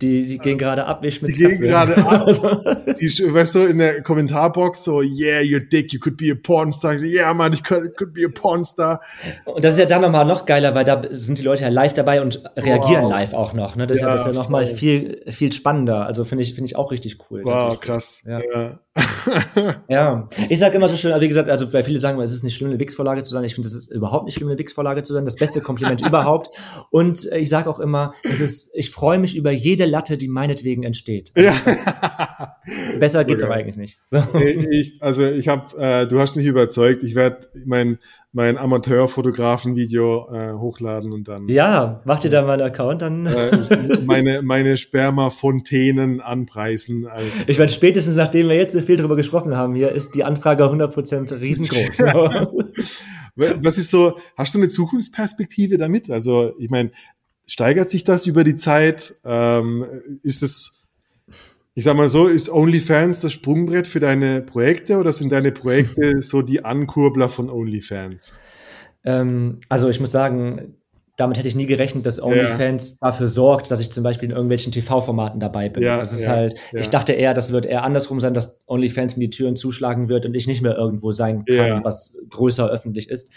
Die, 0.00 0.26
die 0.26 0.38
gehen 0.38 0.58
gerade 0.58 0.84
ab 0.84 1.02
wie 1.02 1.10
Schmitz 1.10 1.36
Die 1.36 1.42
gehen 1.42 1.60
gerade 1.60 1.96
ab. 2.06 2.26
die, 2.28 3.08
weißt 3.08 3.54
du, 3.56 3.66
in 3.66 3.78
der 3.78 4.02
Kommentarbox 4.02 4.84
so, 4.84 5.02
yeah, 5.02 5.40
you're 5.40 5.58
dick, 5.58 5.92
you 5.92 5.98
could 5.98 6.16
be 6.16 6.30
a 6.30 6.36
pornstar. 6.36 6.96
So, 6.98 7.04
yeah, 7.04 7.34
man, 7.34 7.52
ich 7.52 7.64
could, 7.64 7.96
could 7.96 8.14
be 8.14 8.24
a 8.24 8.28
pornstar. 8.28 9.00
Und 9.44 9.64
das 9.64 9.72
ist 9.72 9.80
ja 9.80 9.86
dann 9.86 10.02
nochmal 10.02 10.24
noch 10.24 10.46
geiler, 10.46 10.74
weil 10.76 10.84
da 10.84 11.02
sind 11.10 11.38
die 11.38 11.42
Leute 11.42 11.62
ja 11.62 11.68
live 11.68 11.94
dabei 11.94 12.22
und 12.22 12.42
reagieren 12.56 13.04
wow. 13.04 13.10
live 13.10 13.34
auch 13.34 13.52
noch. 13.54 13.74
Ne? 13.74 13.88
Das, 13.88 13.98
ja, 13.98 14.06
ist 14.06 14.10
ja, 14.10 14.16
das 14.16 14.26
ist 14.26 14.36
ja 14.36 14.42
nochmal 14.42 14.66
viel, 14.66 15.22
viel 15.28 15.52
spannender. 15.52 16.06
Also 16.06 16.24
finde 16.24 16.42
ich, 16.42 16.54
finde 16.54 16.66
ich 16.66 16.76
auch 16.76 16.92
richtig 16.92 17.18
cool. 17.30 17.42
Wow, 17.44 17.80
krass. 17.80 18.22
Ja. 18.24 18.40
ja. 18.40 18.78
Ja, 19.88 20.28
ich 20.48 20.58
sage 20.58 20.76
immer 20.76 20.88
so 20.88 20.96
schön, 20.96 21.18
wie 21.20 21.28
gesagt, 21.28 21.48
also 21.48 21.72
weil 21.72 21.82
viele 21.82 21.98
sagen, 21.98 22.20
es 22.20 22.32
ist 22.32 22.44
nicht 22.44 22.54
schlimm, 22.54 22.70
eine 22.70 22.80
Wix-Vorlage 22.80 23.22
zu 23.22 23.32
sein. 23.32 23.44
Ich 23.44 23.54
finde, 23.54 23.68
es 23.68 23.76
ist 23.76 23.90
überhaupt 23.90 24.24
nicht 24.24 24.34
schlimm, 24.34 24.48
eine 24.48 24.58
Wix-Vorlage 24.58 25.02
zu 25.02 25.12
sein. 25.12 25.24
Das 25.24 25.36
beste 25.36 25.60
Kompliment 25.60 26.00
überhaupt. 26.06 26.48
Und 26.90 27.30
äh, 27.32 27.38
ich 27.38 27.48
sage 27.48 27.68
auch 27.70 27.78
immer, 27.78 28.12
es 28.22 28.40
ist, 28.40 28.70
ich 28.74 28.90
freue 28.90 29.18
mich 29.18 29.36
über 29.36 29.50
jede 29.50 29.86
Latte, 29.86 30.16
die 30.16 30.28
meinetwegen 30.28 30.82
entsteht. 30.82 31.32
Also, 31.34 31.48
ja. 31.48 32.56
Besser 32.98 33.24
geht's 33.24 33.42
okay. 33.42 33.52
aber 33.52 33.60
eigentlich 33.60 33.76
nicht. 33.76 33.98
So. 34.08 34.22
Ich, 34.70 34.98
also 35.00 35.24
ich 35.24 35.48
habe, 35.48 35.76
äh, 35.78 36.06
du 36.06 36.20
hast 36.20 36.36
mich 36.36 36.46
überzeugt. 36.46 37.02
Ich 37.02 37.14
werde 37.14 37.46
mein 37.64 37.98
mein 38.38 38.56
Amateurfotografen-Video 38.56 40.28
äh, 40.32 40.52
hochladen 40.52 41.12
und 41.12 41.26
dann. 41.26 41.48
Ja, 41.48 42.02
mach 42.04 42.20
dir 42.20 42.30
da 42.30 42.42
mal 42.42 42.52
einen 42.52 42.62
Account, 42.62 43.02
dann. 43.02 43.26
Äh, 43.26 43.98
meine 44.04 44.42
meine 44.42 44.76
Sperma-Fontänen 44.76 46.20
anpreisen. 46.20 47.08
Also. 47.08 47.28
Ich 47.48 47.58
meine, 47.58 47.68
spätestens 47.68 48.14
nachdem 48.14 48.48
wir 48.48 48.54
jetzt 48.54 48.74
so 48.74 48.80
viel 48.80 48.96
drüber 48.96 49.16
gesprochen 49.16 49.56
haben, 49.56 49.74
hier 49.74 49.90
ist 49.90 50.14
die 50.14 50.22
Anfrage 50.22 50.62
100% 50.62 51.40
riesengroß. 51.40 51.98
Was 53.34 53.76
ist 53.76 53.90
so, 53.90 54.16
hast 54.36 54.54
du 54.54 54.58
eine 54.58 54.68
Zukunftsperspektive 54.68 55.76
damit? 55.76 56.08
Also, 56.08 56.52
ich 56.60 56.70
meine, 56.70 56.92
steigert 57.44 57.90
sich 57.90 58.04
das 58.04 58.26
über 58.26 58.44
die 58.44 58.54
Zeit? 58.54 59.16
Ähm, 59.24 59.84
ist 60.22 60.44
es 60.44 60.77
ich 61.78 61.84
sag 61.84 61.96
mal 61.96 62.08
so, 62.08 62.26
ist 62.26 62.50
OnlyFans 62.50 63.20
das 63.20 63.32
Sprungbrett 63.32 63.86
für 63.86 64.00
deine 64.00 64.42
Projekte 64.42 64.96
oder 64.96 65.12
sind 65.12 65.30
deine 65.30 65.52
Projekte 65.52 66.18
so 66.22 66.42
die 66.42 66.64
Ankurbler 66.64 67.28
von 67.28 67.48
OnlyFans? 67.48 68.40
Ähm, 69.04 69.60
also 69.68 69.88
ich 69.88 70.00
muss 70.00 70.10
sagen, 70.10 70.74
damit 71.16 71.38
hätte 71.38 71.46
ich 71.46 71.54
nie 71.54 71.66
gerechnet, 71.66 72.04
dass 72.04 72.20
OnlyFans 72.20 72.90
ja. 72.90 72.96
dafür 73.02 73.28
sorgt, 73.28 73.70
dass 73.70 73.78
ich 73.78 73.92
zum 73.92 74.02
Beispiel 74.02 74.28
in 74.28 74.34
irgendwelchen 74.34 74.72
TV-Formaten 74.72 75.38
dabei 75.38 75.68
bin. 75.68 75.84
Ja, 75.84 75.98
das 75.98 76.12
ist 76.12 76.24
ja, 76.24 76.30
halt, 76.30 76.56
ich 76.72 76.90
dachte 76.90 77.12
eher, 77.12 77.32
das 77.32 77.52
wird 77.52 77.64
eher 77.64 77.84
andersrum 77.84 78.18
sein, 78.18 78.34
dass 78.34 78.60
OnlyFans 78.66 79.16
mir 79.16 79.28
die 79.28 79.36
Türen 79.36 79.54
zuschlagen 79.54 80.08
wird 80.08 80.26
und 80.26 80.34
ich 80.34 80.48
nicht 80.48 80.62
mehr 80.62 80.74
irgendwo 80.74 81.12
sein 81.12 81.44
kann, 81.44 81.84
was 81.84 82.18
größer 82.28 82.68
öffentlich 82.68 83.08
ist. 83.08 83.30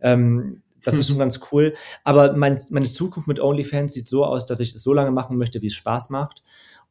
Ähm, 0.00 0.62
das 0.82 0.94
ist 0.94 1.08
schon 1.08 1.18
ganz 1.18 1.38
cool. 1.52 1.74
Aber 2.02 2.32
mein, 2.34 2.62
meine 2.70 2.86
Zukunft 2.86 3.28
mit 3.28 3.40
OnlyFans 3.40 3.92
sieht 3.92 4.08
so 4.08 4.24
aus, 4.24 4.46
dass 4.46 4.60
ich 4.60 4.74
es 4.74 4.82
so 4.82 4.94
lange 4.94 5.10
machen 5.10 5.36
möchte, 5.36 5.60
wie 5.60 5.66
es 5.66 5.74
Spaß 5.74 6.08
macht. 6.08 6.42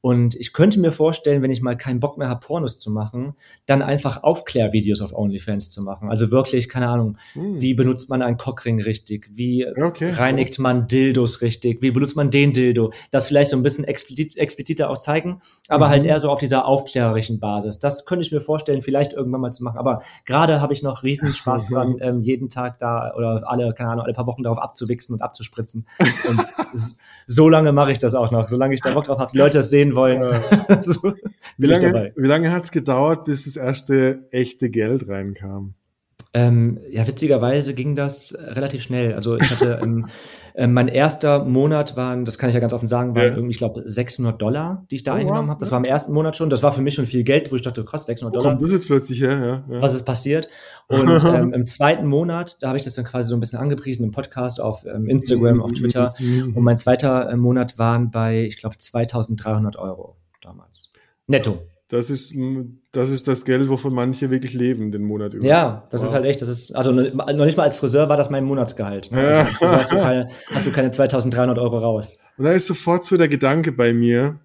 Und 0.06 0.36
ich 0.36 0.52
könnte 0.52 0.82
mir 0.82 0.92
vorstellen, 0.92 1.42
wenn 1.42 1.50
ich 1.50 1.62
mal 1.62 1.78
keinen 1.78 2.02
Bock 2.02 2.18
mehr 2.18 2.28
habe, 2.28 2.46
Pornos 2.46 2.78
zu 2.78 2.92
machen, 2.92 3.36
dann 3.66 3.82
einfach 3.82 4.22
Aufklärvideos 4.22 5.02
auf 5.02 5.14
OnlyFans 5.14 5.70
zu 5.70 5.82
machen. 5.82 6.10
Also 6.10 6.30
wirklich, 6.30 6.68
keine 6.68 6.90
Ahnung, 6.90 7.18
hm. 7.32 7.62
wie 7.62 7.74
benutzt 7.74 8.10
man 8.10 8.22
einen 8.22 8.36
Cockring 8.36 8.82
richtig? 8.82 9.30
Wie 9.32 9.66
okay. 9.66 10.12
reinigt 10.12 10.60
man 10.60 10.88
Dildos 10.88 11.40
richtig? 11.40 11.82
Wie 11.82 11.92
benutzt 11.92 12.18
man 12.18 12.30
den 12.30 12.52
Dildo? 12.52 12.92
Das 13.12 13.28
vielleicht 13.28 13.52
so 13.52 13.56
ein 13.56 13.64
bisschen 13.64 13.86
explizit, 13.86 14.36
expliziter 14.36 14.90
auch 14.90 14.98
zeigen, 14.98 15.42
aber 15.70 15.88
halt 15.88 16.04
mhm. 16.04 16.08
halt 16.08 16.16
eher 16.16 16.20
so 16.20 16.32
auf 16.32 16.40
dieser 16.40 16.66
aufklärerischen 16.66 17.40
Basis. 17.40 17.80
Das 17.80 18.06
könnte 18.06 18.26
ich 18.26 18.32
mir 18.34 18.42
vorstellen, 18.42 18.82
vielleicht 18.82 19.14
irgendwann 19.14 19.40
mal 19.40 19.52
zu 19.52 19.64
machen. 19.64 19.78
Aber 19.78 20.02
gerade 20.26 20.60
habe 20.60 20.74
ich 20.74 20.84
noch 20.84 21.04
riesen 21.04 21.34
Spaß 21.34 21.70
dran, 21.70 21.96
ähm, 22.02 22.24
jeden 22.24 22.50
Tag 22.50 22.78
da 22.78 23.14
oder 23.16 23.44
alle, 23.46 23.74
keine 23.74 23.92
Ahnung, 23.92 24.04
alle 24.04 24.14
paar 24.14 24.28
Wochen 24.28 24.44
darauf 24.44 24.60
abzuwichsen 24.60 25.14
und 25.14 25.22
abzuspritzen. 25.22 25.88
und 26.28 26.42
so 27.26 27.48
lange 27.48 27.72
mache 27.72 27.94
ich 27.94 28.00
das 28.00 28.16
auch 28.16 28.32
noch. 28.32 28.50
Solange 28.50 28.74
ich 28.74 28.82
da 28.82 28.92
Bock 28.92 29.06
drauf 29.06 29.20
habe, 29.20 29.32
die 29.32 29.38
Leute 29.38 29.60
das 29.60 29.70
sehen 29.70 29.93
wollen. 29.96 30.22
Äh, 30.22 30.78
so, 30.82 31.14
wie 31.58 31.68
lange, 31.68 32.14
wie 32.16 32.28
lange 32.28 32.52
hat 32.52 32.66
es 32.66 32.72
gedauert, 32.72 33.26
bis 33.26 33.46
das 33.46 33.56
erste 33.56 34.28
echte 34.32 34.70
Geld 34.70 35.08
reinkam? 35.08 35.74
Ähm, 36.34 36.80
ja, 36.90 37.06
witzigerweise 37.06 37.76
ging 37.76 37.96
das 37.96 38.36
relativ 38.40 38.82
schnell. 38.82 39.14
Also 39.14 39.38
ich 39.38 39.50
hatte 39.52 39.80
ähm, 39.84 40.08
äh, 40.56 40.68
mein 40.68 40.88
erster 40.88 41.44
Monat 41.46 41.98
waren, 41.98 42.26
das 42.26 42.38
kann 42.38 42.50
ich 42.50 42.54
ja 42.54 42.60
ganz 42.60 42.74
offen 42.74 42.88
sagen, 42.88 43.16
waren 43.16 43.26
ja. 43.26 43.32
irgendwie, 43.32 43.52
ich 43.52 43.58
glaube, 43.58 43.84
600 43.86 44.42
Dollar, 44.42 44.86
die 44.92 44.96
ich 44.96 45.04
da 45.04 45.14
oh, 45.14 45.18
eingenommen 45.18 45.50
habe. 45.50 45.60
Das 45.60 45.72
war 45.72 45.80
im 45.80 45.86
ersten 45.86 46.14
Monat 46.14 46.36
schon. 46.36 46.50
Das 46.50 46.62
war 46.62 46.72
für 46.72 46.82
mich 46.82 46.94
schon 46.94 47.06
viel 47.06 47.24
Geld, 47.24 47.52
wo 47.52 47.56
ich 47.56 47.62
dachte, 47.62 47.84
krass, 47.84 48.06
600 48.06 48.36
Dollar. 48.36 48.50
Kommt 48.50 48.62
das 48.62 48.72
jetzt 48.72 48.88
plötzlich 48.88 49.22
her? 49.22 49.64
Ja, 49.68 49.74
ja. 49.76 49.82
Was 49.82 49.94
ist 49.94 50.06
passiert? 50.06 50.48
Und 50.88 51.10
ähm, 51.34 51.54
im 51.54 51.66
zweiten 51.66 52.08
Monat, 52.08 52.58
da 52.62 52.68
habe 52.68 52.78
ich 52.78 52.84
das 52.84 52.96
dann 52.96 53.06
quasi 53.06 53.30
so 53.30 53.36
ein 53.36 53.40
bisschen 53.40 53.60
angepriesen 53.60 54.06
im 54.06 54.12
Podcast, 54.12 54.62
auf 54.62 54.86
ähm, 54.86 55.08
Instagram, 55.08 55.62
auf 55.62 55.72
Twitter. 55.72 56.14
Mhm. 56.24 56.56
Und 56.56 56.64
mein 56.64 56.78
zweiter 56.78 57.30
äh, 57.30 57.36
Monat 57.36 57.80
waren 57.80 58.12
bei, 58.12 58.44
ich 58.44 58.58
glaube, 58.58 58.78
2300 58.78 59.78
Euro 59.78 60.16
damals. 60.42 60.94
Netto. 61.28 61.60
Das 61.94 62.10
ist, 62.10 62.34
das 62.92 63.12
ist 63.12 63.28
das 63.28 63.46
Geld, 63.46 63.70
wovon 63.70 63.94
manche 63.94 64.32
wirklich 64.32 64.56
leben, 64.56 64.92
den 64.92 65.04
Monat 65.04 65.36
über. 65.36 65.46
Ja, 65.46 65.88
das 65.92 66.02
wow. 66.02 66.08
ist 66.08 66.14
halt 66.16 66.26
echt, 66.26 66.42
das 66.42 66.50
ist, 66.50 66.76
also 66.76 66.92
noch 66.92 67.46
nicht 67.46 67.56
mal 67.56 67.66
als 67.66 67.76
Friseur 67.76 68.10
war 68.10 68.18
das 68.18 68.32
mein 68.32 68.46
Monatsgehalt. 68.46 69.12
Ne? 69.12 69.22
Ja. 69.22 69.46
Also 69.62 69.76
hast, 69.76 69.92
du 69.92 69.98
keine, 69.98 70.28
hast 70.50 70.66
du 70.66 70.72
keine 70.72 70.90
2300 70.90 71.60
Euro 71.60 71.78
raus. 71.78 72.18
Und 72.36 72.46
da 72.46 72.54
ist 72.54 72.66
sofort 72.66 73.06
so 73.06 73.16
der 73.16 73.28
Gedanke 73.28 73.72
bei 73.72 73.94
mir, 73.94 74.40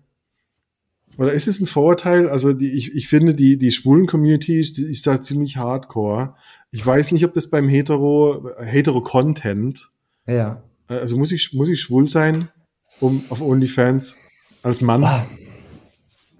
oder 1.16 1.32
ist 1.32 1.48
es 1.48 1.58
ein 1.58 1.66
Vorurteil? 1.66 2.28
Also 2.28 2.52
die, 2.52 2.70
ich, 2.70 2.94
ich 2.94 3.08
finde, 3.08 3.34
die, 3.34 3.56
die 3.56 3.72
schwulen 3.72 4.06
Communities, 4.06 4.74
die 4.74 4.82
ist 4.82 5.06
da 5.06 5.18
ziemlich 5.18 5.56
hardcore. 5.56 6.34
Ich 6.70 6.84
weiß 6.84 7.12
nicht, 7.12 7.24
ob 7.24 7.32
das 7.32 7.48
beim 7.48 7.66
Hetero, 7.66 8.50
Hetero-Content, 8.60 9.88
ja. 10.26 10.62
also 10.86 11.16
muss 11.16 11.32
ich, 11.32 11.54
muss 11.54 11.70
ich 11.70 11.80
schwul 11.80 12.08
sein, 12.08 12.50
um 13.00 13.24
auf 13.30 13.40
OnlyFans 13.40 14.18
als 14.62 14.82
Mann? 14.82 15.02
Ah 15.02 15.26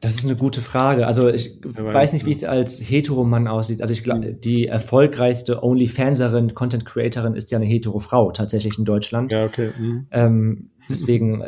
das 0.00 0.14
ist 0.14 0.24
eine 0.24 0.36
gute 0.36 0.60
Frage. 0.60 1.06
Also 1.06 1.28
ich 1.28 1.58
ja, 1.64 1.92
weiß 1.92 2.12
nicht, 2.12 2.24
wie 2.24 2.30
es 2.30 2.44
als 2.44 2.80
Heteromann 2.80 3.48
aussieht. 3.48 3.82
Also 3.82 3.92
ich 3.92 4.04
glaube, 4.04 4.32
mhm. 4.32 4.40
die 4.40 4.66
erfolgreichste 4.66 5.62
OnlyFanserin, 5.62 6.54
Content 6.54 6.84
Creatorin 6.84 7.34
ist 7.34 7.50
ja 7.50 7.58
eine 7.58 7.66
Hetero-Frau 7.66 8.30
tatsächlich 8.30 8.78
in 8.78 8.84
Deutschland. 8.84 9.32
Ja, 9.32 9.44
okay. 9.44 9.70
Mhm. 9.76 10.06
Ähm, 10.12 10.70
deswegen, 10.88 11.42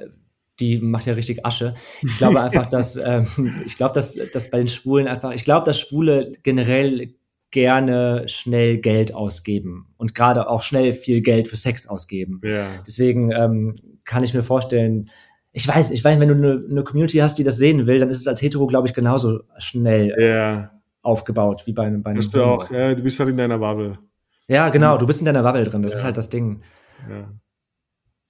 die 0.58 0.78
macht 0.78 1.06
ja 1.06 1.14
richtig 1.14 1.46
Asche. 1.46 1.74
Ich 2.02 2.18
glaube 2.18 2.40
einfach, 2.42 2.66
dass 2.66 2.96
ähm, 2.96 3.60
ich 3.64 3.76
glaube, 3.76 3.94
dass, 3.94 4.18
dass 4.32 4.50
bei 4.50 4.58
den 4.58 4.68
Schwulen 4.68 5.06
einfach, 5.06 5.32
ich 5.32 5.44
glaube, 5.44 5.66
dass 5.66 5.78
Schwule 5.78 6.32
generell 6.42 7.14
gerne 7.52 8.28
schnell 8.28 8.78
Geld 8.78 9.14
ausgeben 9.14 9.88
und 9.96 10.14
gerade 10.14 10.48
auch 10.48 10.62
schnell 10.62 10.92
viel 10.92 11.20
Geld 11.20 11.48
für 11.48 11.56
Sex 11.56 11.88
ausgeben. 11.88 12.40
Ja. 12.44 12.66
Deswegen 12.86 13.32
ähm, 13.32 13.74
kann 14.04 14.22
ich 14.22 14.34
mir 14.34 14.42
vorstellen, 14.42 15.10
ich 15.52 15.66
weiß, 15.66 15.90
ich 15.90 16.04
weiß, 16.04 16.20
wenn 16.20 16.28
du 16.28 16.34
eine, 16.34 16.64
eine 16.68 16.84
Community 16.84 17.18
hast, 17.18 17.38
die 17.38 17.44
das 17.44 17.58
sehen 17.58 17.86
will, 17.86 17.98
dann 17.98 18.08
ist 18.08 18.20
es 18.20 18.28
als 18.28 18.40
Hetero, 18.40 18.66
glaube 18.66 18.86
ich, 18.86 18.94
genauso 18.94 19.40
schnell 19.58 20.14
ja. 20.18 20.70
aufgebaut 21.02 21.62
wie 21.66 21.72
bei, 21.72 21.86
einem 21.86 22.02
bei 22.02 22.10
einem. 22.10 22.18
Bist 22.18 22.34
du 22.34 22.44
auch, 22.44 22.70
ja, 22.70 22.94
du 22.94 23.02
bist 23.02 23.18
halt 23.18 23.30
in 23.30 23.36
deiner 23.36 23.58
Bubble. 23.58 23.98
Ja, 24.46 24.68
genau, 24.68 24.96
du 24.98 25.06
bist 25.06 25.20
in 25.20 25.26
deiner 25.26 25.42
Bubble 25.42 25.64
drin, 25.64 25.82
das 25.82 25.92
ja. 25.92 25.98
ist 25.98 26.04
halt 26.04 26.16
das 26.16 26.28
Ding. 26.30 26.62
Ja. 27.08 27.28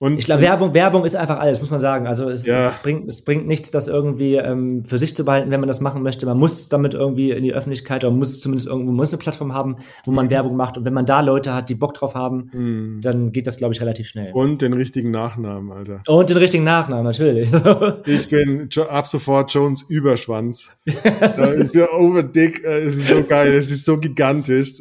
Und 0.02 0.16
ich 0.16 0.24
glaube, 0.24 0.40
Werbung, 0.40 0.72
Werbung 0.72 1.04
ist 1.04 1.14
einfach 1.14 1.38
alles, 1.38 1.60
muss 1.60 1.70
man 1.70 1.78
sagen. 1.78 2.06
Also 2.06 2.30
es, 2.30 2.46
ja. 2.46 2.70
es, 2.70 2.78
bringt, 2.78 3.06
es 3.06 3.20
bringt 3.20 3.46
nichts, 3.46 3.70
das 3.70 3.86
irgendwie 3.86 4.36
ähm, 4.36 4.82
für 4.82 4.96
sich 4.96 5.14
zu 5.14 5.26
behalten, 5.26 5.50
wenn 5.50 5.60
man 5.60 5.66
das 5.68 5.82
machen 5.82 6.02
möchte. 6.02 6.24
Man 6.24 6.38
muss 6.38 6.70
damit 6.70 6.94
irgendwie 6.94 7.32
in 7.32 7.44
die 7.44 7.52
Öffentlichkeit 7.52 8.02
oder 8.02 8.14
muss 8.14 8.40
zumindest 8.40 8.66
irgendwo 8.66 8.92
muss 8.92 9.12
eine 9.12 9.18
Plattform 9.18 9.52
haben, 9.52 9.76
wo 10.06 10.10
man 10.10 10.24
mhm. 10.24 10.30
Werbung 10.30 10.56
macht. 10.56 10.78
Und 10.78 10.86
wenn 10.86 10.94
man 10.94 11.04
da 11.04 11.20
Leute 11.20 11.52
hat, 11.52 11.68
die 11.68 11.74
Bock 11.74 11.92
drauf 11.92 12.14
haben, 12.14 12.50
mhm. 12.50 13.00
dann 13.02 13.30
geht 13.30 13.46
das, 13.46 13.58
glaube 13.58 13.74
ich, 13.74 13.82
relativ 13.82 14.08
schnell. 14.08 14.32
Und 14.32 14.62
den 14.62 14.72
richtigen 14.72 15.10
Nachnamen, 15.10 15.70
Alter. 15.70 16.00
Und 16.06 16.30
den 16.30 16.38
richtigen 16.38 16.64
Nachnamen, 16.64 17.04
natürlich. 17.04 17.50
ich 18.06 18.26
bin 18.28 18.70
ab 18.88 19.06
sofort 19.06 19.52
Jones 19.52 19.82
Überschwanz. 19.82 20.72
ist 20.86 21.74
der 21.74 21.92
Overdick, 21.92 22.64
äh, 22.64 22.84
es 22.84 22.96
ist 22.96 23.08
so 23.08 23.22
geil, 23.22 23.52
es 23.52 23.70
ist 23.70 23.84
so 23.84 23.98
gigantisch. 23.98 24.80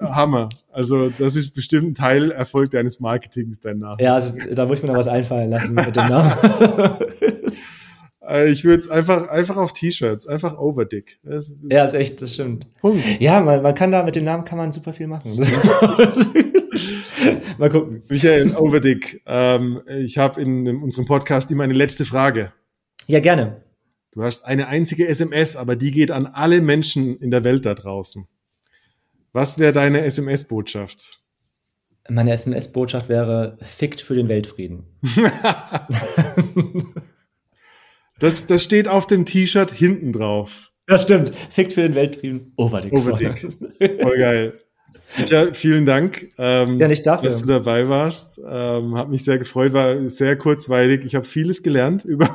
Hammer. 0.00 0.48
Also 0.72 1.10
das 1.10 1.36
ist 1.36 1.54
bestimmt 1.54 1.88
ein 1.88 1.94
Teil 1.94 2.30
Erfolg 2.30 2.70
deines 2.70 3.00
Marketings, 3.00 3.60
dein 3.60 3.78
Name. 3.78 3.96
Ja, 4.00 4.14
also, 4.14 4.36
da 4.54 4.66
muss 4.66 4.78
ich 4.78 4.82
mir 4.82 4.88
noch 4.88 4.98
was 4.98 5.08
einfallen 5.08 5.50
lassen 5.50 5.74
mit 5.74 5.96
dem 5.96 6.08
Namen. 6.08 6.32
Äh, 8.26 8.50
ich 8.50 8.64
würde 8.64 8.80
es 8.80 8.88
einfach, 8.90 9.28
einfach 9.28 9.56
auf 9.56 9.72
T-Shirts, 9.72 10.26
einfach 10.26 10.58
Overdick. 10.58 11.20
Das, 11.22 11.54
das 11.62 11.76
ja, 11.76 11.84
ist 11.84 11.94
echt, 11.94 12.20
das 12.20 12.34
stimmt. 12.34 12.66
Punkt. 12.80 13.04
Ja, 13.20 13.40
man, 13.40 13.62
man 13.62 13.74
kann 13.74 13.92
da 13.92 14.02
mit 14.02 14.16
dem 14.16 14.24
Namen 14.24 14.44
kann 14.44 14.58
man 14.58 14.72
super 14.72 14.92
viel 14.92 15.06
machen. 15.06 15.32
Mal 17.58 17.70
gucken. 17.70 18.02
Michael 18.08 18.54
Overdick, 18.56 19.22
ähm, 19.26 19.80
ich 19.98 20.18
habe 20.18 20.40
in, 20.40 20.66
in 20.66 20.82
unserem 20.82 21.06
Podcast 21.06 21.50
immer 21.50 21.64
eine 21.64 21.74
letzte 21.74 22.04
Frage. 22.04 22.52
Ja, 23.06 23.20
gerne. 23.20 23.62
Du 24.12 24.22
hast 24.22 24.44
eine 24.46 24.68
einzige 24.68 25.06
SMS, 25.06 25.56
aber 25.56 25.76
die 25.76 25.90
geht 25.90 26.10
an 26.10 26.26
alle 26.26 26.60
Menschen 26.60 27.18
in 27.18 27.30
der 27.30 27.44
Welt 27.44 27.64
da 27.66 27.74
draußen. 27.74 28.26
Was 29.36 29.58
wäre 29.58 29.74
deine 29.74 30.00
SMS-Botschaft? 30.00 31.20
Meine 32.08 32.32
SMS-Botschaft 32.32 33.10
wäre 33.10 33.58
fickt 33.60 34.00
für 34.00 34.14
den 34.14 34.30
Weltfrieden. 34.30 34.86
das, 38.18 38.46
das 38.46 38.62
steht 38.62 38.88
auf 38.88 39.06
dem 39.06 39.26
T-Shirt 39.26 39.70
hinten 39.70 40.12
drauf. 40.12 40.72
Das 40.86 41.02
stimmt. 41.02 41.34
Fickt 41.50 41.74
für 41.74 41.82
den 41.82 41.94
Weltfrieden. 41.94 42.54
Overdick. 42.56 42.94
Overdick. 42.94 43.40
Voll 44.00 44.18
geil. 44.18 44.58
Ja, 45.26 45.52
vielen 45.52 45.84
Dank, 45.84 46.32
ähm, 46.38 46.80
ja, 46.80 46.88
nicht 46.88 47.06
dafür. 47.06 47.28
dass 47.28 47.42
du 47.42 47.46
dabei 47.46 47.90
warst. 47.90 48.40
Ähm, 48.42 48.96
hat 48.96 49.10
mich 49.10 49.22
sehr 49.22 49.36
gefreut, 49.36 49.74
war 49.74 50.08
sehr 50.08 50.36
kurzweilig. 50.36 51.04
Ich 51.04 51.14
habe 51.14 51.26
vieles 51.26 51.62
gelernt 51.62 52.04
über, 52.06 52.34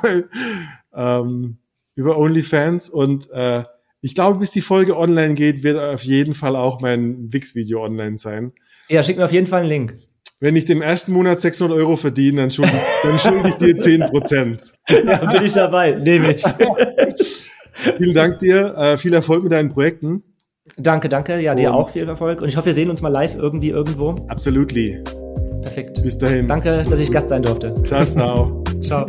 ähm, 0.93 1.57
über 1.95 2.19
OnlyFans 2.19 2.89
und 2.89 3.27
äh, 3.31 3.63
ich 4.01 4.15
glaube, 4.15 4.39
bis 4.39 4.51
die 4.51 4.61
Folge 4.61 4.97
online 4.97 5.35
geht, 5.35 5.63
wird 5.63 5.77
auf 5.77 6.03
jeden 6.03 6.33
Fall 6.33 6.55
auch 6.55 6.81
mein 6.81 7.31
Wix-Video 7.31 7.83
online 7.83 8.17
sein. 8.17 8.51
Ja, 8.89 9.03
schick 9.03 9.17
mir 9.17 9.25
auf 9.25 9.31
jeden 9.31 9.47
Fall 9.47 9.61
einen 9.61 9.69
Link. 9.69 9.97
Wenn 10.39 10.55
ich 10.55 10.65
dem 10.65 10.81
ersten 10.81 11.13
Monat 11.13 11.39
600 11.39 11.77
Euro 11.77 11.95
verdiene, 11.95 12.41
dann 12.41 12.51
schulde, 12.51 12.73
dann 13.03 13.19
schulde 13.19 13.49
ich 13.49 13.55
dir 13.55 13.77
10 13.77 14.01
Prozent. 14.09 14.73
Ja, 14.89 15.31
bin 15.31 15.45
ich 15.45 15.53
dabei. 15.53 15.91
Nehme 15.91 16.33
ich. 16.33 16.43
Vielen 17.97 18.15
Dank 18.15 18.39
dir. 18.39 18.73
Äh, 18.75 18.97
viel 18.97 19.13
Erfolg 19.13 19.43
mit 19.43 19.51
deinen 19.51 19.69
Projekten. 19.69 20.23
Danke, 20.77 21.09
danke. 21.09 21.39
Ja, 21.39 21.55
dir 21.55 21.73
auch 21.73 21.89
viel 21.91 22.07
Erfolg. 22.07 22.41
Und 22.41 22.49
ich 22.49 22.57
hoffe, 22.57 22.67
wir 22.67 22.73
sehen 22.73 22.89
uns 22.89 23.01
mal 23.01 23.09
live 23.09 23.35
irgendwie 23.35 23.69
irgendwo. 23.69 24.15
Absolutely. 24.27 25.03
Perfekt. 25.61 26.01
Bis 26.01 26.17
dahin. 26.17 26.47
Danke, 26.47 26.83
dass 26.87 26.99
ich 26.99 27.11
Gast 27.11 27.29
sein 27.29 27.43
durfte. 27.43 27.73
Ciao, 27.83 28.05
ciao. 28.05 28.63
ciao. 28.81 29.07